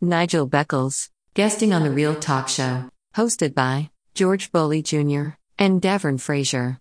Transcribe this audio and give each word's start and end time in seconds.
Nigel 0.00 0.48
Beckles, 0.48 1.10
guesting 1.34 1.72
on 1.74 1.82
The 1.82 1.90
Real 1.90 2.14
Talk 2.14 2.48
Show, 2.48 2.88
hosted 3.16 3.52
by 3.52 3.90
George 4.14 4.52
Boley 4.52 4.80
Jr. 4.80 5.34
and 5.58 5.82
Davern 5.82 6.20
Frasier. 6.20 6.78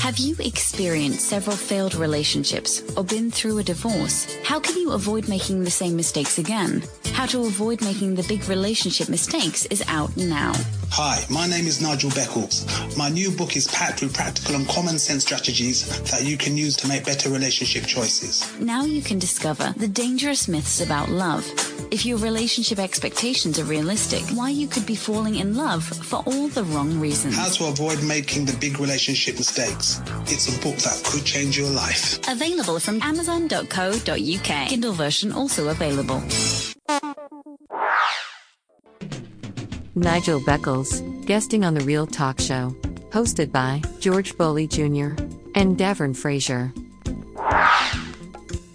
Have 0.00 0.18
you 0.18 0.36
experienced 0.38 1.28
several 1.28 1.56
failed 1.56 1.94
relationships 1.94 2.82
or 2.96 3.04
been 3.04 3.30
through 3.30 3.58
a 3.58 3.62
divorce? 3.62 4.36
How 4.44 4.60
can 4.60 4.76
you 4.76 4.92
avoid 4.92 5.28
making 5.28 5.64
the 5.64 5.70
same 5.70 5.96
mistakes 5.96 6.38
again? 6.38 6.84
How 7.14 7.26
to 7.26 7.46
avoid 7.46 7.80
making 7.80 8.14
the 8.14 8.22
big 8.24 8.46
relationship 8.48 9.08
mistakes 9.08 9.64
is 9.66 9.82
out 9.88 10.14
now. 10.16 10.52
Hi, 10.90 11.24
my 11.30 11.46
name 11.48 11.66
is 11.66 11.80
Nigel 11.80 12.10
Beckles. 12.10 12.66
My 12.96 13.08
new 13.08 13.30
book 13.30 13.56
is 13.56 13.66
packed 13.68 14.02
with 14.02 14.14
practical 14.14 14.54
and 14.54 14.68
common 14.68 14.98
sense 14.98 15.24
strategies 15.24 15.86
that 16.10 16.24
you 16.24 16.36
can 16.36 16.56
use 16.56 16.76
to 16.76 16.86
make 16.86 17.04
better 17.04 17.30
relationship 17.30 17.84
choices. 17.86 18.46
Now 18.60 18.84
you 18.84 19.02
can 19.02 19.18
discover 19.18 19.74
the 19.76 19.88
dangerous 19.88 20.46
myths 20.48 20.80
about 20.80 21.08
love. 21.08 21.44
If 21.90 22.04
your 22.04 22.18
relationship 22.18 22.78
expectations 22.78 23.58
are 23.58 23.64
realistic, 23.64 24.22
why 24.36 24.50
you 24.50 24.66
could 24.66 24.86
be 24.86 24.96
falling 24.96 25.36
in 25.36 25.54
love 25.56 25.84
for 25.84 26.22
all 26.26 26.48
the 26.48 26.64
wrong 26.64 26.98
reasons. 27.00 27.36
How 27.36 27.48
to 27.48 27.66
avoid 27.66 28.02
making 28.02 28.46
the 28.46 28.56
big 28.58 28.80
relationship 28.80 29.36
mistakes. 29.36 29.83
It's 30.26 30.48
a 30.48 30.60
book 30.60 30.76
that 30.76 31.02
could 31.04 31.24
change 31.24 31.58
your 31.58 31.70
life. 31.70 32.18
Available 32.28 32.78
from 32.80 33.02
amazon.co.uk. 33.02 34.68
Kindle 34.68 34.92
version 34.92 35.32
also 35.32 35.68
available. 35.68 36.22
Nigel 39.94 40.40
Beckles, 40.40 41.02
guesting 41.26 41.64
on 41.64 41.74
The 41.74 41.84
Real 41.84 42.06
Talk 42.06 42.40
Show, 42.40 42.74
hosted 43.10 43.52
by 43.52 43.80
George 44.00 44.34
Boley 44.34 44.68
Jr. 44.68 45.14
and 45.54 45.76
Davern 45.78 46.14
Frasier. 46.16 46.72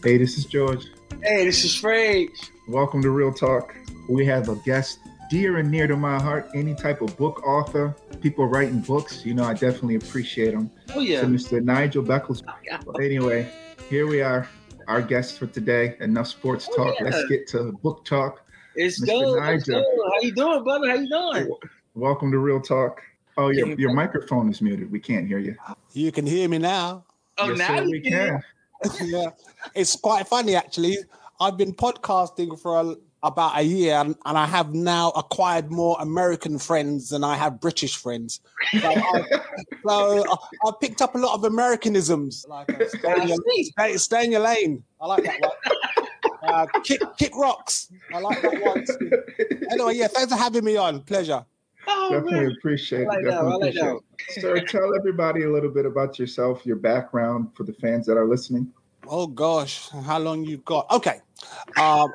Hey, 0.03 0.17
this 0.17 0.37
is 0.37 0.45
George. 0.45 0.85
Hey, 1.23 1.43
this 1.45 1.65
is 1.65 1.75
Frage. 1.75 2.51
Welcome 2.67 3.01
to 3.01 3.09
Real 3.09 3.33
Talk. 3.33 3.75
We 4.07 4.25
have 4.27 4.47
a 4.47 4.55
guest 4.57 4.99
dear 5.29 5.57
and 5.57 5.69
near 5.69 5.87
to 5.87 5.95
my 5.95 6.19
heart, 6.19 6.49
any 6.55 6.73
type 6.73 7.01
of 7.01 7.15
book 7.15 7.45
author, 7.45 7.95
people 8.19 8.47
writing 8.47 8.79
books, 8.79 9.23
you 9.25 9.33
know, 9.33 9.43
I 9.43 9.53
definitely 9.53 9.95
appreciate 9.95 10.51
them. 10.51 10.71
Oh, 10.95 10.99
yeah. 11.01 11.21
So 11.21 11.27
Mr. 11.27 11.63
Nigel 11.63 12.03
Beckles. 12.03 12.43
Oh, 12.47 12.77
but 12.85 13.01
anyway, 13.01 13.51
here 13.89 14.07
we 14.07 14.21
are, 14.21 14.47
our 14.87 15.01
guest 15.01 15.37
for 15.37 15.45
today. 15.47 15.95
Enough 15.99 16.27
sports 16.27 16.67
Oh, 16.71 16.75
talk. 16.75 16.95
yeah. 16.99 17.05
Let's 17.05 17.27
get 17.29 17.47
to 17.49 17.71
book 17.83 18.05
talk. 18.05 18.41
It's 18.75 18.99
Mr. 19.01 19.07
go. 19.07 19.19
Let's 19.31 19.67
Nigel. 19.67 19.81
go. 19.83 20.09
How 20.11 20.21
you 20.21 20.31
doing, 20.33 20.63
brother? 20.63 20.89
How 20.89 20.95
you 20.95 21.09
doing? 21.09 21.55
Welcome 21.93 22.31
to 22.31 22.39
Real 22.39 22.61
Talk. 22.61 23.01
Oh, 23.37 23.49
your, 23.49 23.69
your 23.79 23.93
microphone 23.93 24.49
is 24.49 24.61
muted. 24.61 24.91
We 24.91 24.99
can't 24.99 25.27
hear 25.27 25.39
you. 25.39 25.55
You 25.93 26.11
can 26.11 26.25
hear 26.25 26.49
me 26.49 26.57
now. 26.57 27.05
Oh, 27.37 27.49
yes, 27.49 27.57
now 27.57 27.67
sir, 27.67 27.83
you 27.83 27.91
we 27.91 28.01
can. 28.01 28.41
can. 28.83 29.07
yeah, 29.07 29.29
it's 29.75 29.95
quite 29.95 30.27
funny 30.27 30.55
actually. 30.55 30.97
I've 31.39 31.55
been 31.57 31.73
podcasting 31.73 32.59
for 32.59 32.79
a, 32.79 32.95
about 33.23 33.57
a 33.57 33.61
year, 33.63 33.95
and, 33.95 34.15
and 34.25 34.37
I 34.37 34.45
have 34.45 34.73
now 34.73 35.09
acquired 35.11 35.71
more 35.71 35.97
American 35.99 36.57
friends 36.57 37.09
than 37.09 37.23
I 37.23 37.35
have 37.35 37.59
British 37.59 37.97
friends. 37.97 38.39
So, 38.79 38.89
I, 38.89 39.23
so 39.87 40.25
I, 40.25 40.67
I 40.67 40.71
picked 40.79 41.01
up 41.01 41.15
a 41.15 41.17
lot 41.17 41.33
of 41.33 41.43
Americanisms, 41.43 42.45
like 42.47 42.69
uh, 42.69 42.87
stay, 42.87 43.21
in 43.21 43.27
your, 43.27 43.37
stay, 43.63 43.97
stay 43.97 44.25
in 44.25 44.31
your 44.31 44.41
lane. 44.41 44.83
I 45.01 45.07
like 45.07 45.23
that 45.23 45.41
one. 45.41 45.51
Uh, 46.41 46.65
kick, 46.83 47.01
kick 47.17 47.35
rocks. 47.35 47.91
I 48.13 48.19
like 48.19 48.41
that 48.41 48.61
one. 48.61 48.85
too. 48.85 49.11
Anyway, 49.71 49.95
yeah, 49.95 50.07
thanks 50.07 50.31
for 50.31 50.37
having 50.37 50.63
me 50.63 50.77
on. 50.77 51.01
Pleasure. 51.01 51.45
Oh, 51.87 52.09
Definitely 52.11 52.47
man. 52.47 52.55
appreciate 52.57 53.05
I 53.05 53.07
like 53.07 53.19
it. 53.19 53.25
that. 53.25 53.31
Definitely 53.31 53.67
like 53.67 53.73
appreciate 53.73 53.95
it. 54.27 54.41
Sir, 54.41 54.59
tell 54.79 54.95
everybody 54.95 55.43
a 55.43 55.51
little 55.51 55.69
bit 55.69 55.85
about 55.85 56.19
yourself, 56.19 56.65
your 56.65 56.75
background 56.75 57.49
for 57.55 57.63
the 57.63 57.73
fans 57.73 58.05
that 58.05 58.17
are 58.17 58.27
listening. 58.27 58.71
Oh 59.07 59.27
gosh, 59.27 59.89
how 59.89 60.19
long 60.19 60.43
you've 60.43 60.65
got? 60.65 60.89
Okay, 60.91 61.19
um, 61.77 62.11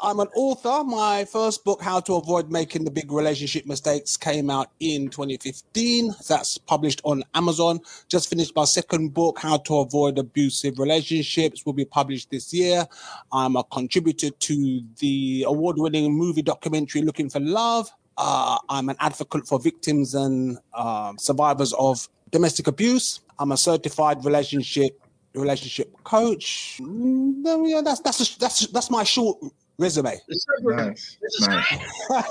I'm 0.00 0.20
an 0.20 0.28
author. 0.34 0.84
My 0.84 1.24
first 1.24 1.64
book, 1.64 1.82
How 1.82 2.00
to 2.00 2.14
Avoid 2.14 2.50
Making 2.50 2.84
the 2.84 2.90
Big 2.90 3.10
Relationship 3.10 3.66
Mistakes, 3.66 4.16
came 4.16 4.50
out 4.50 4.70
in 4.80 5.08
2015. 5.08 6.14
That's 6.28 6.58
published 6.58 7.00
on 7.04 7.24
Amazon. 7.34 7.80
Just 8.08 8.28
finished 8.28 8.54
my 8.54 8.64
second 8.64 9.14
book, 9.14 9.38
How 9.38 9.58
to 9.58 9.78
Avoid 9.78 10.18
Abusive 10.18 10.78
Relationships, 10.78 11.66
will 11.66 11.72
be 11.72 11.84
published 11.84 12.30
this 12.30 12.52
year. 12.52 12.86
I'm 13.32 13.56
a 13.56 13.64
contributor 13.64 14.30
to 14.30 14.82
the 14.98 15.44
award-winning 15.46 16.12
movie 16.12 16.42
documentary 16.42 17.02
Looking 17.02 17.28
for 17.30 17.40
Love. 17.40 17.90
Uh, 18.16 18.58
I'm 18.68 18.88
an 18.88 18.96
advocate 19.00 19.46
for 19.46 19.58
victims 19.58 20.14
and 20.14 20.58
um, 20.72 21.18
survivors 21.18 21.72
of 21.74 22.08
domestic 22.30 22.66
abuse. 22.68 23.20
I'm 23.38 23.52
a 23.52 23.56
certified 23.56 24.24
relationship 24.24 25.00
relationship 25.34 25.92
coach. 26.04 26.78
No, 26.80 27.64
yeah, 27.66 27.82
that's 27.82 28.00
that's 28.00 28.36
that's 28.36 28.66
that's 28.68 28.90
my 28.90 29.02
short 29.04 29.38
resume. 29.78 30.20
It's 30.28 30.46
Nice, 30.62 31.18
nice. 31.40 31.78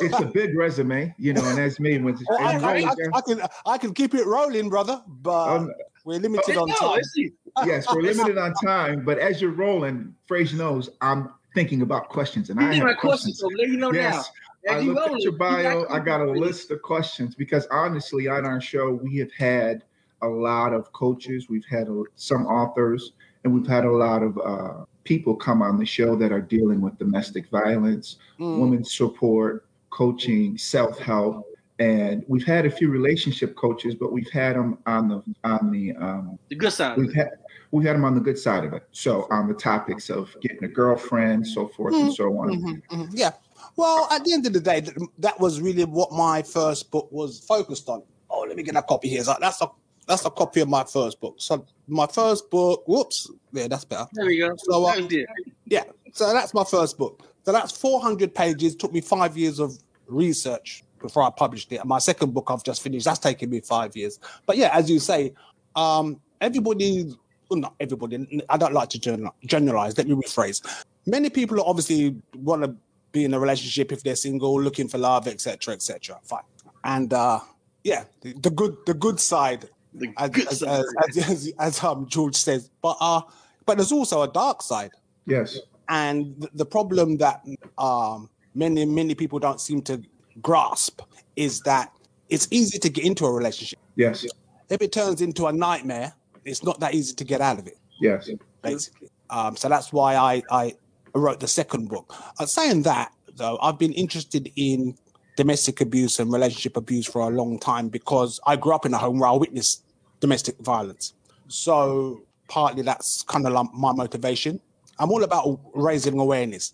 It's 0.02 0.20
a 0.20 0.26
big 0.26 0.58
resume, 0.58 1.14
you 1.18 1.34
know, 1.34 1.44
and 1.46 1.58
that's 1.58 1.80
me. 1.80 1.98
When 2.00 2.18
Oh, 2.30 2.36
I, 2.40 2.58
I, 2.58 2.74
I, 2.80 2.94
I 3.14 3.22
can 3.22 3.42
I 3.66 3.78
can 3.78 3.94
keep 3.94 4.14
it 4.14 4.26
rolling, 4.26 4.70
brother, 4.70 5.02
but 5.08 5.58
um, 5.58 5.72
we're 6.06 6.20
limited 6.20 6.56
There 6.56 6.62
on 6.62 6.68
you 6.68 6.76
time. 6.76 7.02
Yes, 7.68 7.86
we're 7.94 8.02
limited 8.02 8.40
on 8.40 8.54
time, 8.56 9.06
but 9.06 9.20
as 9.20 9.40
you're 9.40 9.52
rolling, 9.52 10.16
Frasier 10.28 10.56
knows 10.56 10.90
I'm 11.02 11.32
thinking 11.54 11.84
about 11.84 12.10
questions, 12.10 12.50
and 12.50 12.60
You 12.60 12.66
I 12.66 12.70
need 12.72 12.78
have 12.78 12.88
my 12.88 12.94
questions, 12.96 13.38
so 13.40 13.48
let 13.48 13.68
you 13.68 13.78
know 13.78 13.94
Yes, 13.94 14.32
now. 14.66 14.74
I 14.74 14.78
As 14.78 14.86
looked 14.86 14.98
roll 14.98 15.10
at 15.10 15.14
it, 15.18 15.24
your 15.24 15.34
you 15.34 15.38
bio. 15.38 15.86
I 15.90 16.00
got 16.00 16.22
a 16.22 16.32
list 16.32 16.72
of 16.72 16.82
questions 16.82 17.36
because 17.36 17.68
honestly, 17.70 18.28
on 18.28 18.44
our 18.44 18.60
show, 18.60 18.92
we 18.92 19.18
have 19.18 19.32
had 19.34 19.84
a 20.24 20.28
lot 20.28 20.74
of 20.74 20.92
coaches, 20.94 21.48
we've 21.50 21.66
had 21.70 21.88
a, 21.88 22.04
some 22.16 22.46
authors, 22.48 23.12
and 23.44 23.54
we've 23.54 23.68
had 23.68 23.86
a 23.86 23.92
lot 23.92 24.24
of 24.24 24.38
uh, 24.40 24.86
people 25.04 25.36
come 25.36 25.62
on 25.62 25.78
the 25.78 25.86
show 25.86 26.16
that 26.16 26.32
are 26.32 26.42
dealing 26.42 26.82
with 26.82 26.98
domestic 26.98 27.50
violence, 27.50 28.18
Mm. 28.40 28.60
women's 28.60 28.94
support, 28.96 29.66
coaching, 29.90 30.58
self 30.58 30.98
help. 31.00 31.46
And 31.80 32.24
we've 32.28 32.46
had 32.46 32.66
a 32.66 32.72
few 32.72 32.90
relationship 32.90 33.56
coaches, 33.56 33.96
but 33.96 34.12
we've 34.14 34.30
had 34.30 34.56
them 34.56 34.78
on 34.86 35.08
the 35.10 35.22
on 35.44 35.72
the 35.72 35.94
um, 35.96 36.38
The 36.50 36.56
good 36.56 36.72
side. 36.72 36.98
we've 36.98 37.14
had 37.14 37.30
we've 37.72 37.86
had 37.86 37.96
them 37.96 38.06
on 38.06 38.14
the 38.16 38.22
good 38.22 38.38
side 38.38 38.64
of 38.64 38.74
it. 38.74 38.84
So 38.92 39.28
on 39.32 39.48
the 39.48 39.56
topics 39.56 40.10
of 40.10 40.36
getting 40.42 40.64
a 40.64 40.68
girlfriend, 40.68 41.46
so 41.48 41.68
forth 41.68 41.96
and 41.96 42.14
so 42.14 42.26
on. 42.38 42.50
Mhm, 42.50 42.82
mhm, 42.92 43.10
Yeah. 43.14 43.32
Well, 43.76 44.08
at 44.12 44.24
the 44.24 44.34
end 44.34 44.46
of 44.46 44.54
the 44.54 44.60
day, 44.60 44.82
th- 44.82 44.96
that 45.18 45.40
was 45.40 45.60
really 45.60 45.84
what 45.86 46.12
my 46.12 46.44
first 46.44 46.92
book 46.92 47.12
was 47.12 47.40
focused 47.40 47.90
on. 47.90 48.04
Oh, 48.30 48.46
let 48.48 48.56
me 48.56 48.62
get 48.64 48.76
a 48.76 48.84
copy 48.84 49.10
here. 49.10 49.24
So 49.24 49.34
That's 49.42 49.60
a 49.62 49.70
that's 50.08 50.26
a 50.26 50.30
copy 50.30 50.62
of 50.62 50.70
my 50.70 50.84
first 50.84 51.20
book. 51.20 51.36
So 51.38 51.66
my 51.88 52.08
first 52.08 52.50
book. 52.50 52.84
Whoops. 52.88 53.30
Yeah, 53.52 53.68
that's 53.68 53.86
better. 53.86 54.08
There 54.14 54.26
we 54.26 54.40
go. 54.40 54.54
So, 54.58 54.86
uh, 54.86 54.96
That 54.96 55.04
was 55.04 55.14
it. 55.14 55.28
Yeah. 55.66 55.84
So 56.14 56.32
that's 56.34 56.54
my 56.54 56.64
first 56.64 56.98
book. 56.98 57.24
So 57.46 57.52
that's 57.52 57.76
400 57.76 58.34
pages. 58.34 58.76
Took 58.76 58.94
me 58.94 59.02
five 59.02 59.38
years 59.38 59.60
of 59.60 59.78
research 60.08 60.84
before 61.00 61.24
I 61.24 61.30
published 61.30 61.72
it. 61.72 61.78
And 61.78 61.90
my 61.90 62.00
second 62.00 62.34
book 62.34 62.48
I've 62.50 62.64
just 62.64 62.82
finished. 62.82 63.06
That's 63.06 63.20
taken 63.20 63.50
me 63.50 63.60
five 63.60 63.96
years. 63.96 64.20
But 64.46 64.58
yeah, 64.58 64.70
as 64.74 64.90
you 64.90 65.00
say, 65.00 65.34
um, 65.76 66.20
everybody, 66.42 67.16
well, 67.50 67.60
not 67.60 67.76
everybody. 67.80 68.44
I 68.50 68.58
don't 68.58 68.74
like 68.74 68.90
to 68.90 69.30
generalize. 69.46 69.98
Let 69.98 70.08
me 70.08 70.16
rephrase. 70.16 70.86
Many 71.06 71.30
people 71.30 71.62
obviously 71.62 72.16
want 72.36 72.64
to 72.64 72.76
be 73.12 73.26
in 73.26 73.34
a 73.34 73.40
relationship 73.40 73.92
if 73.92 74.04
they're 74.04 74.16
single, 74.16 74.60
looking 74.60 74.88
for 74.88 74.98
love, 74.98 75.28
etc., 75.28 75.74
etc. 75.74 76.20
Fine. 76.24 76.42
And 76.84 77.14
uh, 77.14 77.40
yeah, 77.84 78.06
the, 78.22 78.34
the 78.34 78.50
good, 78.50 78.78
the 78.86 78.94
good 78.94 79.20
side 79.20 79.70
The 79.96 80.14
as, 80.18 80.30
good 80.30 80.48
as, 80.48 80.60
side. 80.60 80.84
as, 81.08 81.18
as, 81.18 81.54
as, 81.60 81.84
um, 81.84 82.08
George 82.08 82.36
says. 82.36 82.70
But 82.82 82.98
uh, 83.00 83.22
but 83.66 83.78
there's 83.78 83.92
also 83.92 84.24
a 84.24 84.28
dark 84.28 84.62
side, 84.62 84.92
Yes. 85.26 85.60
and 85.90 86.36
the, 86.40 86.50
the 86.54 86.66
problem 86.66 87.18
that 87.18 87.46
um, 87.78 88.30
many 88.56 88.86
many 88.86 89.16
people 89.16 89.40
don't 89.40 89.62
seem 89.62 89.82
to 89.84 90.02
grasp 90.42 91.02
is 91.36 91.62
that 91.62 91.92
it's 92.30 92.48
easy 92.52 92.80
to 92.80 92.90
get 92.90 93.06
into 93.06 93.26
a 93.26 93.32
relationship. 93.32 93.80
Yes. 93.96 94.26
If 94.70 94.82
it 94.82 94.92
turns 94.92 95.22
into 95.22 95.46
a 95.46 95.54
nightmare, 95.54 96.14
it's 96.46 96.64
not 96.64 96.80
that 96.80 96.94
easy 96.96 97.14
to 97.16 97.24
get 97.24 97.42
out 97.42 97.60
of 97.60 97.68
it. 97.68 97.78
Yes. 98.02 98.30
Basically, 98.62 99.10
um, 99.30 99.56
so 99.56 99.70
that's 99.70 99.94
why 99.94 100.16
I 100.16 100.42
I 100.50 100.74
wrote 101.14 101.40
the 101.40 101.48
second 101.48 101.90
book. 101.90 102.14
Uh, 102.40 102.46
saying 102.46 102.82
that 102.84 103.12
though, 103.36 103.60
I've 103.62 103.78
been 103.78 103.94
interested 103.94 104.52
in 104.56 104.96
domestic 105.36 105.82
abuse 105.82 106.20
and 106.20 106.32
relationship 106.32 106.78
abuse 106.78 107.06
for 107.08 107.22
a 107.22 107.30
long 107.30 107.60
time 107.60 107.90
because 107.90 108.40
I 108.46 108.56
grew 108.56 108.74
up 108.74 108.86
in 108.86 108.94
a 108.94 108.98
home 108.98 109.20
where 109.20 109.30
I 109.30 109.34
witnessed 109.34 109.84
domestic 110.20 110.58
violence. 110.60 111.14
So 111.48 112.22
partly 112.48 112.84
that's 112.84 113.24
kind 113.24 113.46
of 113.48 113.54
like 113.54 113.68
my 113.74 113.92
motivation. 113.94 114.60
I'm 115.00 115.12
all 115.12 115.24
about 115.24 115.60
raising 115.74 116.20
awareness. 116.20 116.74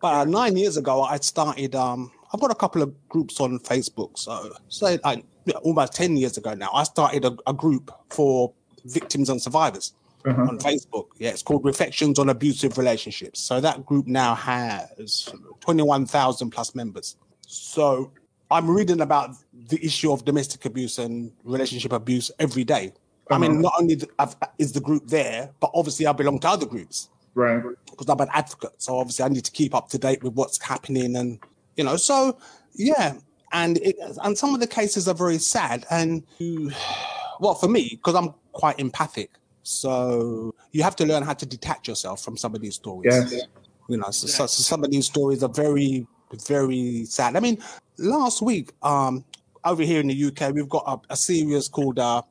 But 0.00 0.14
uh, 0.14 0.24
nine 0.24 0.56
years 0.56 0.76
ago, 0.76 1.02
I 1.02 1.16
started. 1.18 1.74
Um, 1.74 2.10
I've 2.32 2.40
got 2.40 2.50
a 2.50 2.54
couple 2.54 2.82
of 2.82 2.94
groups 3.08 3.40
on 3.40 3.58
Facebook. 3.60 4.18
So, 4.18 4.52
say 4.68 4.98
like 5.04 5.24
almost 5.62 5.94
ten 5.94 6.16
years 6.16 6.36
ago 6.36 6.54
now, 6.54 6.70
I 6.72 6.84
started 6.84 7.24
a, 7.24 7.36
a 7.48 7.52
group 7.52 7.90
for 8.10 8.52
victims 8.84 9.28
and 9.28 9.40
survivors 9.42 9.94
Uh-huh. 10.24 10.42
on 10.42 10.58
Facebook. 10.58 11.06
Yeah, 11.18 11.30
it's 11.30 11.42
called 11.42 11.64
Reflections 11.64 12.18
on 12.18 12.28
Abusive 12.28 12.76
Relationships. 12.78 13.40
So 13.40 13.60
that 13.60 13.84
group 13.86 14.06
now 14.06 14.34
has 14.36 15.28
21,000 15.60 16.50
plus 16.50 16.74
members. 16.74 17.16
So 17.50 18.12
I'm 18.50 18.70
reading 18.70 19.00
about 19.00 19.30
the 19.68 19.82
issue 19.84 20.12
of 20.12 20.24
domestic 20.24 20.66
abuse 20.66 20.98
and 20.98 21.32
relationship 21.44 21.92
abuse 21.92 22.30
every 22.38 22.62
day. 22.62 22.92
I 23.30 23.38
mean, 23.38 23.52
Uh-huh. 23.52 23.60
not 23.60 23.72
only 23.80 23.98
is 24.58 24.72
the 24.72 24.80
group 24.80 25.06
there, 25.06 25.50
but 25.58 25.70
obviously 25.74 26.06
I 26.06 26.12
belong 26.12 26.38
to 26.40 26.48
other 26.48 26.66
groups. 26.66 27.08
Right. 27.34 27.62
because 27.90 28.08
I'm 28.08 28.20
an 28.20 28.28
advocate. 28.32 28.72
So 28.78 28.98
obviously, 28.98 29.24
I 29.24 29.28
need 29.28 29.44
to 29.44 29.52
keep 29.52 29.72
up 29.74 29.88
to 29.90 29.98
date 29.98 30.22
with 30.24 30.34
what's 30.34 30.60
happening, 30.60 31.14
and 31.16 31.38
you 31.76 31.84
know, 31.84 31.96
so 31.96 32.36
yeah, 32.74 33.14
and 33.52 33.78
it, 33.78 33.96
and 34.24 34.36
some 34.36 34.54
of 34.54 34.60
the 34.60 34.66
cases 34.66 35.06
are 35.06 35.14
very 35.14 35.38
sad, 35.38 35.86
and 35.90 36.24
well, 37.40 37.54
for 37.54 37.68
me, 37.68 37.90
because 37.90 38.16
I'm 38.16 38.34
quite 38.52 38.80
empathic, 38.80 39.30
so 39.62 40.52
you 40.72 40.82
have 40.82 40.96
to 40.96 41.06
learn 41.06 41.22
how 41.22 41.34
to 41.34 41.46
detach 41.46 41.86
yourself 41.86 42.20
from 42.22 42.36
some 42.36 42.54
of 42.56 42.60
these 42.60 42.74
stories. 42.74 43.12
Yes. 43.12 43.42
You 43.88 43.98
know, 43.98 44.10
so, 44.10 44.26
so, 44.26 44.46
so 44.46 44.62
some 44.62 44.82
of 44.82 44.90
these 44.90 45.06
stories 45.06 45.42
are 45.44 45.48
very, 45.48 46.06
very 46.46 47.04
sad. 47.04 47.36
I 47.36 47.40
mean, 47.40 47.58
last 47.98 48.42
week, 48.42 48.72
um, 48.82 49.24
over 49.64 49.82
here 49.82 50.00
in 50.00 50.08
the 50.08 50.24
UK, 50.24 50.54
we've 50.54 50.68
got 50.68 50.84
a, 50.86 51.12
a 51.12 51.16
series 51.16 51.68
called 51.68 51.98
uh, 51.98 52.22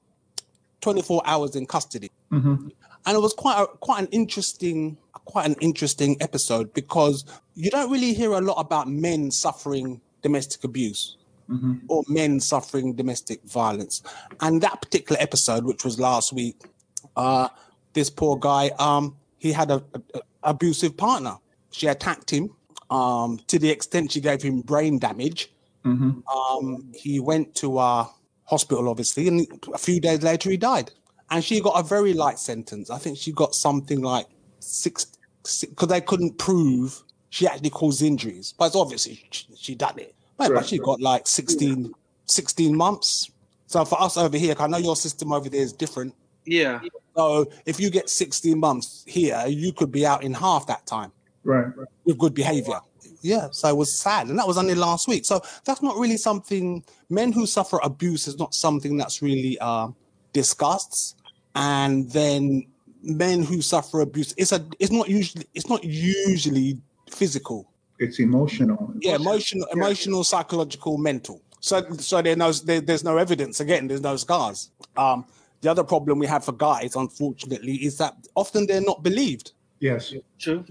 24 0.82 1.22
Hours 1.26 1.56
in 1.56 1.66
Custody. 1.66 2.12
Hmm 2.30 2.68
and 3.08 3.16
it 3.16 3.22
was 3.22 3.34
quite 3.34 3.60
a, 3.60 3.66
quite 3.78 4.02
an 4.02 4.08
interesting 4.12 4.98
quite 5.26 5.46
an 5.46 5.56
interesting 5.60 6.16
episode 6.22 6.72
because 6.74 7.26
you 7.56 7.72
don't 7.72 7.92
really 7.92 8.14
hear 8.14 8.34
a 8.34 8.42
lot 8.42 8.56
about 8.60 8.88
men 8.88 9.32
suffering 9.32 10.00
domestic 10.22 10.64
abuse 10.64 11.18
hmm 11.48 11.76
or 11.88 12.04
men 12.10 12.40
suffering 12.40 12.94
domestic 12.94 13.42
violence. 13.44 14.04
And 14.42 14.62
that 14.62 14.82
particular 14.82 15.20
episode 15.22 15.64
which 15.64 15.84
was 15.86 16.00
last 16.00 16.34
week 16.34 16.58
uh 17.16 17.48
this 17.94 18.10
poor 18.10 18.38
guy 18.38 18.70
um 18.78 19.16
he 19.40 19.52
had 19.52 19.72
a 19.72 19.82
abusive 20.44 20.96
partner. 20.98 21.38
She 21.72 21.88
attacked 21.88 22.30
him 22.30 22.54
um 22.90 23.40
to 23.48 23.60
the 23.60 23.70
extent 23.70 24.12
she 24.12 24.22
gave 24.22 24.42
him 24.42 24.62
brain 24.62 24.98
damage 24.98 25.52
hmm 25.84 26.20
um, 26.34 26.92
he 26.94 27.20
went 27.20 27.56
to 27.56 27.78
uh, 27.78 28.06
hospital, 28.46 28.90
obviously, 28.90 29.28
and 29.28 29.48
a 29.74 29.78
few 29.78 30.00
days 30.00 30.24
later 30.24 30.50
he 30.50 30.58
died. 30.58 30.92
And 31.30 31.44
she 31.44 31.60
got 31.62 31.80
a 31.80 31.84
very 31.84 32.14
light 32.14 32.40
sentence. 32.40 32.90
I 32.90 32.98
think 32.98 33.18
she 33.18 33.32
got 33.32 33.54
something 33.54 34.02
like 34.02 34.28
six, 34.60 35.06
because 35.62 35.88
they 35.88 36.02
couldn't 36.02 36.38
prove 36.38 37.04
she 37.30 37.48
actually 37.48 37.70
caused 37.70 38.02
injuries. 38.02 38.54
But 38.58 38.68
it's 38.68 38.76
obviously 38.76 39.22
she, 39.32 39.46
she 39.56 39.76
done 39.76 40.00
it. 40.00 40.16
But, 40.38 40.50
but 40.50 40.56
Right. 40.56 40.66
she 40.66 40.78
got 40.80 41.02
like 41.02 41.28
16, 41.28 41.92
16 42.26 42.76
months. 42.76 43.30
So 43.68 43.84
for 43.84 44.00
us 44.02 44.16
over 44.18 44.38
here, 44.38 44.56
I 44.58 44.68
know 44.68 44.78
your 44.78 44.96
system 44.96 45.34
over 45.34 45.50
there 45.50 45.62
is 45.62 45.74
different. 45.74 46.14
Yeah. 46.46 46.80
So 47.16 47.52
if 47.66 47.80
you 47.80 47.90
get 47.90 48.10
16 48.10 48.58
months 48.58 49.04
here, 49.06 49.44
you 49.48 49.74
could 49.74 49.92
be 49.92 50.06
out 50.06 50.24
in 50.24 50.34
half 50.34 50.68
that 50.68 50.86
time 50.86 51.12
Right. 51.48 51.68
with 52.04 52.18
good 52.18 52.34
behavior. 52.34 52.80
Yeah, 53.22 53.48
so 53.52 53.70
it 53.70 53.76
was 53.76 53.94
sad, 53.94 54.28
and 54.28 54.38
that 54.38 54.46
was 54.46 54.58
only 54.58 54.76
last 54.76 55.08
week. 55.08 55.26
So 55.26 55.42
that's 55.66 55.82
not 55.82 55.96
really 55.98 56.18
something. 56.18 56.84
Men 57.10 57.32
who 57.32 57.46
suffer 57.46 57.80
abuse 57.84 58.28
is 58.28 58.38
not 58.38 58.54
something 58.54 58.98
that's 58.98 59.22
really 59.22 59.58
uh, 59.60 59.88
discussed, 60.34 61.18
and 61.56 62.10
then 62.12 62.68
men 63.02 63.44
who 63.44 63.62
suffer 63.62 64.02
abuse 64.02 64.34
it's 64.38 64.52
a 64.52 64.66
it's 64.80 64.92
not 64.92 65.08
usually 65.08 65.46
it's 65.54 65.70
not 65.70 65.84
usually 65.84 66.80
physical. 67.10 67.72
It's 67.98 68.20
emotional. 68.20 68.94
Yeah, 69.00 69.16
emotional, 69.16 69.68
emotional, 69.72 70.24
psychological, 70.24 70.98
mental. 70.98 71.42
So 71.62 71.82
so 71.94 72.22
there 72.22 72.36
no 72.36 72.52
there, 72.52 72.82
there's 72.82 73.04
no 73.04 73.18
evidence. 73.18 73.62
Again, 73.62 73.88
there's 73.88 74.02
no 74.02 74.18
scars. 74.18 74.70
Um, 74.98 75.26
the 75.62 75.72
other 75.72 75.84
problem 75.84 76.20
we 76.20 76.28
have 76.28 76.46
for 76.46 76.52
guys, 76.52 76.96
unfortunately, 76.96 77.76
is 77.76 77.98
that 77.98 78.16
often 78.36 78.68
they're 78.68 78.82
not 78.82 79.02
believed 79.02 79.54
Yes. 79.80 80.14
True. 80.40 80.64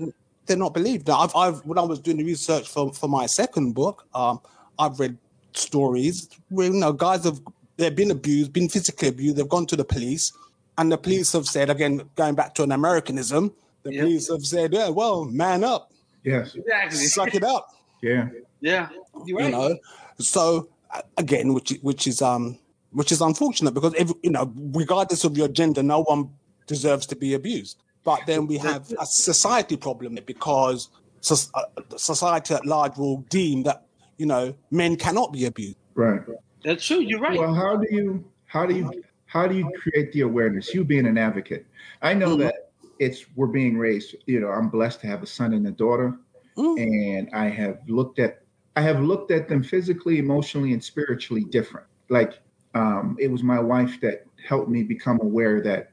They're 0.47 0.57
not 0.57 0.75
believed. 0.75 1.09
Now, 1.09 1.19
I've, 1.21 1.35
I've 1.37 1.65
when 1.67 1.79
I 1.79 1.83
was 1.83 1.99
doing 2.01 2.17
the 2.19 2.25
research 2.25 2.69
for, 2.69 2.93
for 2.93 3.09
my 3.09 3.27
second 3.27 3.75
book, 3.75 4.07
um, 4.15 4.41
I've 4.79 4.99
read 5.01 5.17
stories 5.53 6.29
where 6.49 6.67
you 6.73 6.79
know 6.81 6.93
guys 6.93 7.25
have 7.25 7.41
they've 7.77 7.95
been 7.95 8.11
abused, 8.11 8.53
been 8.53 8.69
physically 8.69 9.09
abused. 9.09 9.37
They've 9.37 9.49
gone 9.49 9.67
to 9.67 9.77
the 9.77 9.85
police, 9.85 10.33
and 10.79 10.91
the 10.93 10.99
police 10.99 11.33
have 11.33 11.47
said 11.47 11.71
again, 11.71 12.03
going 12.15 12.35
back 12.35 12.55
to 12.57 12.63
an 12.63 12.73
Americanism, 12.73 13.53
the 13.83 13.93
Yep. 13.95 14.03
police 14.05 14.29
have 14.29 14.45
said, 14.45 14.73
"Yeah, 14.73 14.89
well, 14.89 15.25
man 15.25 15.65
up, 15.65 15.93
Yes. 16.25 16.55
Exactly. 16.55 16.99
suck 17.07 17.35
it 17.35 17.45
up," 17.45 17.69
Yeah. 18.03 18.29
Yeah. 18.61 18.89
You're 19.25 19.39
right. 19.39 19.47
you 19.47 19.51
know. 19.53 19.79
So 20.19 20.69
again, 21.17 21.53
which 21.55 21.73
i- 21.73 21.79
which 21.83 22.07
is 22.07 22.23
um 22.23 22.59
which 22.93 23.13
is 23.13 23.21
unfortunate 23.21 23.75
because 23.75 23.93
every, 23.99 24.15
you 24.23 24.31
know, 24.31 24.51
regardless 24.73 25.25
of 25.25 25.37
your 25.37 25.49
gender, 25.49 25.83
no 25.83 26.03
one 26.03 26.31
deserves 26.67 27.05
to 27.07 27.17
be 27.17 27.35
abused. 27.35 27.77
But 28.07 28.21
then 28.25 28.47
we 28.47 28.57
have 28.59 28.91
a 29.01 29.05
society 29.05 29.77
problem 29.77 30.17
because 30.25 30.89
soc- 31.21 31.51
uh, 31.55 31.65
society 31.97 32.55
at 32.55 32.65
large 32.65 32.97
will 32.97 33.19
deem 33.29 33.65
that 33.65 33.85
you 34.17 34.27
know 34.27 34.55
men 34.71 34.95
cannot 34.97 35.33
be 35.33 35.45
abused. 35.45 35.77
Right. 35.97 36.21
That's 36.65 36.87
true. 36.87 37.01
You're 37.01 37.19
right. 37.21 37.39
Well, 37.39 37.53
how 37.53 37.77
do 37.77 37.87
you 37.91 38.25
how 38.47 38.65
do 38.65 38.75
you 38.77 39.03
how 39.27 39.49
do 39.49 39.57
you 39.57 39.69
create 39.83 40.13
the 40.13 40.21
awareness? 40.21 40.73
You 40.73 40.85
being 40.85 41.07
an 41.07 41.19
advocate, 41.19 41.67
I 42.01 42.15
know 42.15 42.37
Mhm. 42.37 42.43
that 42.45 42.71
it's 43.01 43.27
we're 43.35 43.49
being 43.49 43.77
raised. 43.77 44.15
You 44.27 44.39
know, 44.41 44.51
I'm 44.51 44.69
blessed 44.69 45.01
to 45.01 45.09
have 45.09 45.25
a 45.25 45.27
son 45.27 45.53
and 45.53 45.67
a 45.67 45.73
daughter, 45.73 46.17
Mm. 46.57 46.77
and 46.79 47.29
I 47.35 47.49
have 47.49 47.81
looked 47.89 48.21
at 48.21 48.43
I 48.77 48.83
have 48.83 49.01
looked 49.01 49.33
at 49.33 49.49
them 49.49 49.63
physically, 49.65 50.19
emotionally, 50.19 50.73
and 50.75 50.83
spiritually 50.85 51.45
different. 51.45 51.87
Like 52.09 52.39
um, 52.75 53.17
it 53.19 53.29
was 53.33 53.43
my 53.43 53.59
wife 53.59 54.01
that 54.03 54.27
helped 54.47 54.69
me 54.69 54.85
become 54.85 55.19
aware 55.23 55.61
that 55.63 55.91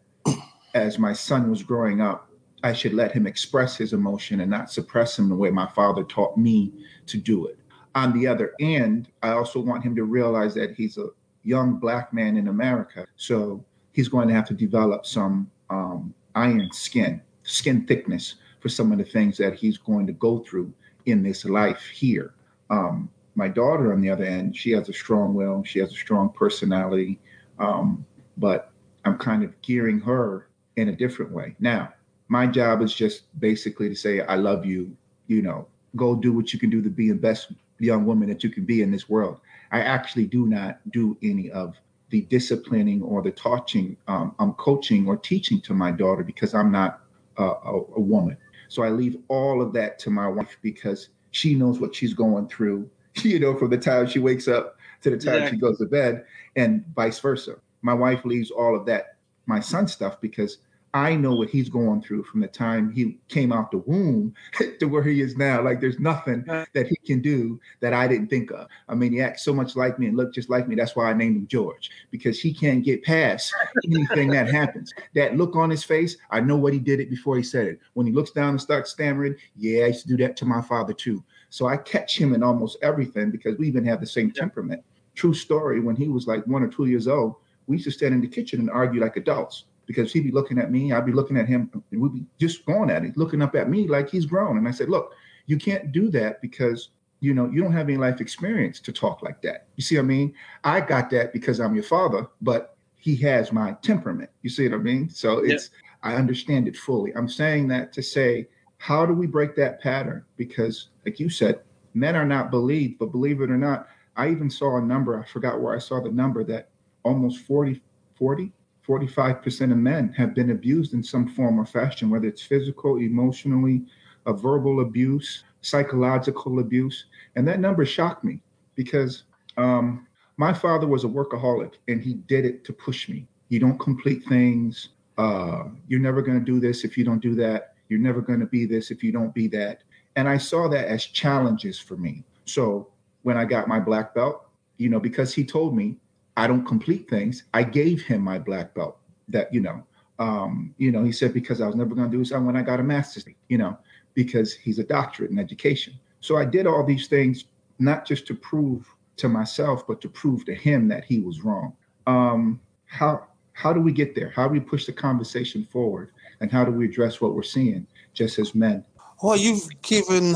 as 0.73 0.99
my 0.99 1.13
son 1.13 1.49
was 1.49 1.63
growing 1.63 2.01
up, 2.01 2.29
I 2.63 2.73
should 2.73 2.93
let 2.93 3.11
him 3.11 3.27
express 3.27 3.75
his 3.75 3.93
emotion 3.93 4.39
and 4.39 4.49
not 4.49 4.71
suppress 4.71 5.19
him 5.19 5.29
the 5.29 5.35
way 5.35 5.51
my 5.51 5.67
father 5.67 6.03
taught 6.03 6.37
me 6.37 6.71
to 7.07 7.17
do 7.17 7.45
it. 7.47 7.59
On 7.95 8.17
the 8.17 8.25
other 8.25 8.53
end, 8.59 9.09
I 9.21 9.31
also 9.31 9.59
want 9.59 9.83
him 9.83 9.95
to 9.95 10.05
realize 10.05 10.53
that 10.55 10.73
he's 10.73 10.97
a 10.97 11.09
young 11.43 11.75
black 11.75 12.13
man 12.13 12.37
in 12.37 12.47
America. 12.47 13.05
So 13.17 13.63
he's 13.91 14.07
going 14.07 14.27
to 14.29 14.33
have 14.33 14.47
to 14.47 14.53
develop 14.53 15.05
some 15.05 15.51
um, 15.69 16.13
iron 16.35 16.69
skin, 16.71 17.21
skin 17.43 17.85
thickness 17.85 18.35
for 18.61 18.69
some 18.69 18.91
of 18.91 18.97
the 18.97 19.03
things 19.03 19.37
that 19.37 19.53
he's 19.53 19.77
going 19.77 20.07
to 20.07 20.13
go 20.13 20.39
through 20.39 20.73
in 21.05 21.21
this 21.21 21.43
life 21.45 21.83
here. 21.93 22.33
Um, 22.69 23.09
my 23.35 23.49
daughter, 23.49 23.91
on 23.91 24.01
the 24.01 24.09
other 24.09 24.23
end, 24.23 24.55
she 24.55 24.71
has 24.71 24.87
a 24.89 24.93
strong 24.93 25.33
will, 25.33 25.63
she 25.63 25.79
has 25.79 25.91
a 25.91 25.95
strong 25.95 26.29
personality, 26.29 27.19
um, 27.59 28.05
but 28.37 28.71
I'm 29.05 29.17
kind 29.17 29.43
of 29.43 29.59
gearing 29.61 29.99
her 29.99 30.47
in 30.75 30.89
a 30.89 30.95
different 30.95 31.31
way. 31.31 31.55
Now, 31.59 31.93
my 32.27 32.47
job 32.47 32.81
is 32.81 32.93
just 32.93 33.23
basically 33.39 33.89
to 33.89 33.95
say, 33.95 34.21
I 34.21 34.35
love 34.35 34.65
you, 34.65 34.95
you 35.27 35.41
know, 35.41 35.67
go 35.95 36.15
do 36.15 36.33
what 36.33 36.53
you 36.53 36.59
can 36.59 36.69
do 36.69 36.81
to 36.81 36.89
be 36.89 37.09
the 37.09 37.15
best 37.15 37.51
young 37.79 38.05
woman 38.05 38.29
that 38.29 38.43
you 38.43 38.49
can 38.49 38.65
be 38.65 38.81
in 38.81 38.91
this 38.91 39.09
world. 39.09 39.39
I 39.71 39.81
actually 39.81 40.25
do 40.25 40.45
not 40.47 40.79
do 40.91 41.17
any 41.21 41.51
of 41.51 41.75
the 42.09 42.21
disciplining 42.21 43.01
or 43.01 43.21
the 43.21 43.31
touching. 43.31 43.97
Um, 44.07 44.35
I'm 44.39 44.53
coaching 44.53 45.07
or 45.07 45.17
teaching 45.17 45.59
to 45.61 45.73
my 45.73 45.91
daughter 45.91 46.23
because 46.23 46.53
I'm 46.53 46.71
not 46.71 47.01
a, 47.37 47.43
a, 47.43 47.77
a 47.95 47.99
woman. 47.99 48.37
So 48.69 48.83
I 48.83 48.89
leave 48.89 49.17
all 49.27 49.61
of 49.61 49.73
that 49.73 49.99
to 49.99 50.09
my 50.09 50.27
wife 50.27 50.57
because 50.61 51.09
she 51.31 51.55
knows 51.55 51.79
what 51.79 51.93
she's 51.93 52.13
going 52.13 52.47
through, 52.47 52.89
you 53.23 53.39
know, 53.39 53.57
from 53.57 53.69
the 53.69 53.77
time 53.77 54.07
she 54.07 54.19
wakes 54.19 54.47
up 54.47 54.77
to 55.01 55.09
the 55.09 55.17
time 55.17 55.41
Yeah. 55.41 55.49
she 55.49 55.57
goes 55.57 55.77
to 55.79 55.85
bed, 55.85 56.25
and 56.55 56.85
vice 56.95 57.19
versa. 57.19 57.55
My 57.81 57.93
wife 57.93 58.23
leaves 58.23 58.49
all 58.51 58.75
of 58.75 58.85
that, 58.85 59.17
my 59.45 59.59
son 59.59 59.87
stuff, 59.87 60.21
because 60.21 60.59
I 60.95 61.15
know 61.15 61.33
what 61.33 61.49
he's 61.49 61.69
going 61.69 62.03
through 62.03 62.23
from 62.23 62.41
the 62.41 62.47
time 62.47 62.91
he 62.91 63.17
came 63.27 63.51
out 63.51 63.71
the 63.71 63.79
womb 63.79 64.35
to 64.79 64.85
where 64.85 65.01
he 65.01 65.21
is 65.21 65.35
now. 65.35 65.59
Like 65.63 65.81
there's 65.81 65.99
nothing 65.99 66.43
that 66.45 66.87
he 66.87 66.95
can 66.97 67.19
do 67.19 67.59
that 67.79 67.93
I 67.93 68.07
didn't 68.07 68.27
think 68.27 68.51
of. 68.51 68.67
I 68.87 68.93
mean, 68.93 69.11
he 69.11 69.19
acts 69.19 69.43
so 69.43 69.53
much 69.53 69.75
like 69.75 69.97
me 69.97 70.05
and 70.07 70.15
look 70.15 70.33
just 70.33 70.51
like 70.51 70.67
me. 70.67 70.75
That's 70.75 70.95
why 70.95 71.09
I 71.09 71.13
named 71.13 71.37
him 71.37 71.47
George 71.47 71.89
because 72.11 72.39
he 72.39 72.53
can't 72.53 72.85
get 72.85 73.03
past 73.03 73.51
anything 73.85 74.29
that 74.29 74.51
happens. 74.51 74.93
That 75.15 75.35
look 75.35 75.55
on 75.55 75.71
his 75.71 75.83
face, 75.83 76.17
I 76.29 76.41
know 76.41 76.57
what 76.57 76.73
he 76.73 76.79
did 76.79 76.99
it 76.99 77.09
before 77.09 77.37
he 77.37 77.43
said 77.43 77.65
it. 77.65 77.79
When 77.93 78.05
he 78.05 78.13
looks 78.13 78.31
down 78.31 78.49
and 78.49 78.61
starts 78.61 78.91
stammering, 78.91 79.35
yeah, 79.55 79.85
I 79.85 79.87
used 79.87 80.03
to 80.03 80.07
do 80.07 80.17
that 80.17 80.37
to 80.37 80.45
my 80.45 80.61
father 80.61 80.93
too. 80.93 81.23
So 81.49 81.65
I 81.65 81.77
catch 81.77 82.19
him 82.19 82.35
in 82.35 82.43
almost 82.43 82.77
everything 82.83 83.31
because 83.31 83.57
we 83.57 83.67
even 83.67 83.85
have 83.85 83.99
the 83.99 84.07
same 84.07 84.29
temperament. 84.29 84.83
True 85.15 85.33
story. 85.33 85.79
When 85.79 85.95
he 85.95 86.09
was 86.09 86.27
like 86.27 86.45
one 86.45 86.61
or 86.61 86.67
two 86.67 86.85
years 86.85 87.07
old, 87.07 87.35
we 87.65 87.77
used 87.77 87.85
to 87.85 87.91
stand 87.91 88.13
in 88.13 88.21
the 88.21 88.27
kitchen 88.27 88.59
and 88.59 88.69
argue 88.69 89.01
like 89.01 89.17
adults 89.17 89.65
because 89.85 90.11
he'd 90.11 90.21
be 90.23 90.31
looking 90.31 90.57
at 90.57 90.71
me, 90.71 90.91
I'd 90.91 91.05
be 91.05 91.11
looking 91.11 91.37
at 91.37 91.47
him, 91.47 91.69
and 91.91 92.01
we'd 92.01 92.13
be 92.13 92.25
just 92.39 92.65
going 92.65 92.89
at 92.89 93.03
it, 93.03 93.17
looking 93.17 93.41
up 93.41 93.55
at 93.55 93.69
me 93.69 93.87
like 93.87 94.09
he's 94.09 94.25
grown. 94.25 94.57
And 94.57 94.67
I 94.67 94.71
said, 94.71 94.89
Look, 94.89 95.13
you 95.45 95.57
can't 95.57 95.91
do 95.91 96.09
that 96.11 96.41
because 96.41 96.89
you 97.19 97.33
know 97.33 97.49
you 97.49 97.61
don't 97.61 97.73
have 97.73 97.87
any 97.87 97.97
life 97.97 98.21
experience 98.21 98.79
to 98.81 98.91
talk 98.91 99.21
like 99.21 99.41
that. 99.41 99.67
You 99.75 99.83
see 99.83 99.95
what 99.97 100.03
I 100.03 100.07
mean? 100.07 100.33
I 100.63 100.81
got 100.81 101.09
that 101.11 101.33
because 101.33 101.59
I'm 101.59 101.75
your 101.75 101.83
father, 101.83 102.27
but 102.41 102.77
he 102.95 103.15
has 103.17 103.51
my 103.51 103.73
temperament. 103.81 104.29
You 104.41 104.49
see 104.49 104.67
what 104.67 104.79
I 104.79 104.83
mean? 104.83 105.09
So 105.09 105.43
Yeah. 105.43 105.55
it's 105.55 105.69
I 106.03 106.15
understand 106.15 106.67
it 106.67 106.75
fully. 106.75 107.15
I'm 107.15 107.29
saying 107.29 107.69
that 107.69 107.93
to 107.93 108.03
say, 108.03 108.49
how 108.77 109.05
do 109.05 109.13
we 109.13 109.25
break 109.25 109.55
that 109.55 109.81
pattern? 109.81 110.25
Because, 110.35 110.89
like 111.05 111.17
you 111.19 111.29
said, 111.29 111.61
men 111.93 112.15
are 112.17 112.25
not 112.25 112.51
believed, 112.51 112.99
but 112.99 113.11
believe 113.13 113.39
it 113.41 113.49
or 113.49 113.57
not, 113.57 113.87
I 114.17 114.29
even 114.29 114.49
saw 114.49 114.77
a 114.77 114.81
number, 114.81 115.17
I 115.17 115.25
forgot 115.25 115.61
where 115.61 115.73
I 115.73 115.79
saw 115.79 116.01
the 116.01 116.11
number 116.11 116.43
that 116.43 116.69
almost 117.03 117.39
40, 117.45 117.81
40, 118.15 118.51
45% 118.87 119.71
of 119.71 119.77
men 119.77 120.13
have 120.17 120.33
been 120.33 120.51
abused 120.51 120.93
in 120.93 121.03
some 121.03 121.27
form 121.27 121.59
or 121.59 121.65
fashion, 121.65 122.09
whether 122.09 122.27
it's 122.27 122.41
physical, 122.41 122.97
emotionally, 122.97 123.83
a 124.25 124.33
verbal 124.33 124.81
abuse, 124.81 125.43
psychological 125.61 126.59
abuse. 126.59 127.05
And 127.35 127.47
that 127.47 127.59
number 127.59 127.85
shocked 127.85 128.23
me 128.23 128.41
because 128.75 129.23
um, 129.57 130.07
my 130.37 130.53
father 130.53 130.87
was 130.87 131.03
a 131.03 131.07
workaholic 131.07 131.75
and 131.87 132.01
he 132.01 132.15
did 132.15 132.45
it 132.45 132.63
to 132.65 132.73
push 132.73 133.07
me. 133.07 133.27
You 133.49 133.59
don't 133.59 133.79
complete 133.79 134.23
things. 134.25 134.89
Uh, 135.17 135.65
you're 135.87 135.99
never 135.99 136.21
going 136.21 136.39
to 136.39 136.45
do 136.45 136.59
this 136.59 136.83
if 136.83 136.97
you 136.97 137.05
don't 137.05 137.21
do 137.21 137.35
that. 137.35 137.75
You're 137.87 137.99
never 137.99 138.21
going 138.21 138.39
to 138.39 138.45
be 138.45 138.65
this 138.65 138.91
if 138.91 139.03
you 139.03 139.11
don't 139.11 139.33
be 139.33 139.47
that. 139.49 139.83
And 140.15 140.27
I 140.27 140.37
saw 140.37 140.67
that 140.69 140.87
as 140.87 141.05
challenges 141.05 141.79
for 141.79 141.95
me. 141.95 142.23
So 142.45 142.89
when 143.21 143.37
I 143.37 143.45
got 143.45 143.67
my 143.67 143.79
black 143.79 144.13
belt, 144.13 144.47
you 144.77 144.89
know, 144.89 144.99
because 144.99 145.33
he 145.33 145.45
told 145.45 145.75
me 145.75 145.97
I 146.35 146.47
don't 146.47 146.65
complete 146.65 147.09
things, 147.09 147.43
I 147.53 147.63
gave 147.63 148.01
him 148.01 148.21
my 148.21 148.39
black 148.39 148.73
belt. 148.73 148.97
That 149.29 149.53
you 149.53 149.61
know, 149.61 149.83
um, 150.19 150.73
you 150.77 150.91
know, 150.91 151.03
he 151.03 151.11
said 151.11 151.33
because 151.33 151.61
I 151.61 151.67
was 151.67 151.75
never 151.75 151.95
going 151.95 152.09
to 152.09 152.17
do 152.17 152.25
something 152.25 152.45
when 152.45 152.57
I 152.57 152.61
got 152.61 152.79
a 152.79 152.83
master's, 152.83 153.25
you 153.49 153.57
know, 153.57 153.77
because 154.13 154.53
he's 154.53 154.79
a 154.79 154.83
doctorate 154.83 155.31
in 155.31 155.39
education. 155.39 155.93
So 156.19 156.37
I 156.37 156.45
did 156.45 156.67
all 156.67 156.85
these 156.85 157.07
things 157.07 157.45
not 157.79 158.05
just 158.05 158.27
to 158.27 158.35
prove 158.35 158.87
to 159.17 159.29
myself, 159.29 159.87
but 159.87 160.01
to 160.01 160.09
prove 160.09 160.45
to 160.45 160.55
him 160.55 160.87
that 160.87 161.03
he 161.05 161.19
was 161.19 161.41
wrong. 161.41 161.73
Um, 162.07 162.59
how 162.85 163.27
how 163.53 163.71
do 163.71 163.79
we 163.79 163.91
get 163.91 164.15
there? 164.15 164.29
How 164.35 164.47
do 164.47 164.53
we 164.53 164.59
push 164.59 164.85
the 164.85 164.93
conversation 164.93 165.65
forward? 165.65 166.11
And 166.41 166.51
how 166.51 166.65
do 166.65 166.71
we 166.71 166.85
address 166.85 167.21
what 167.21 167.35
we're 167.35 167.43
seeing 167.43 167.87
just 168.13 168.39
as 168.39 168.53
men? 168.55 168.83
Well, 169.21 169.37
you've 169.37 169.69
given 169.81 170.35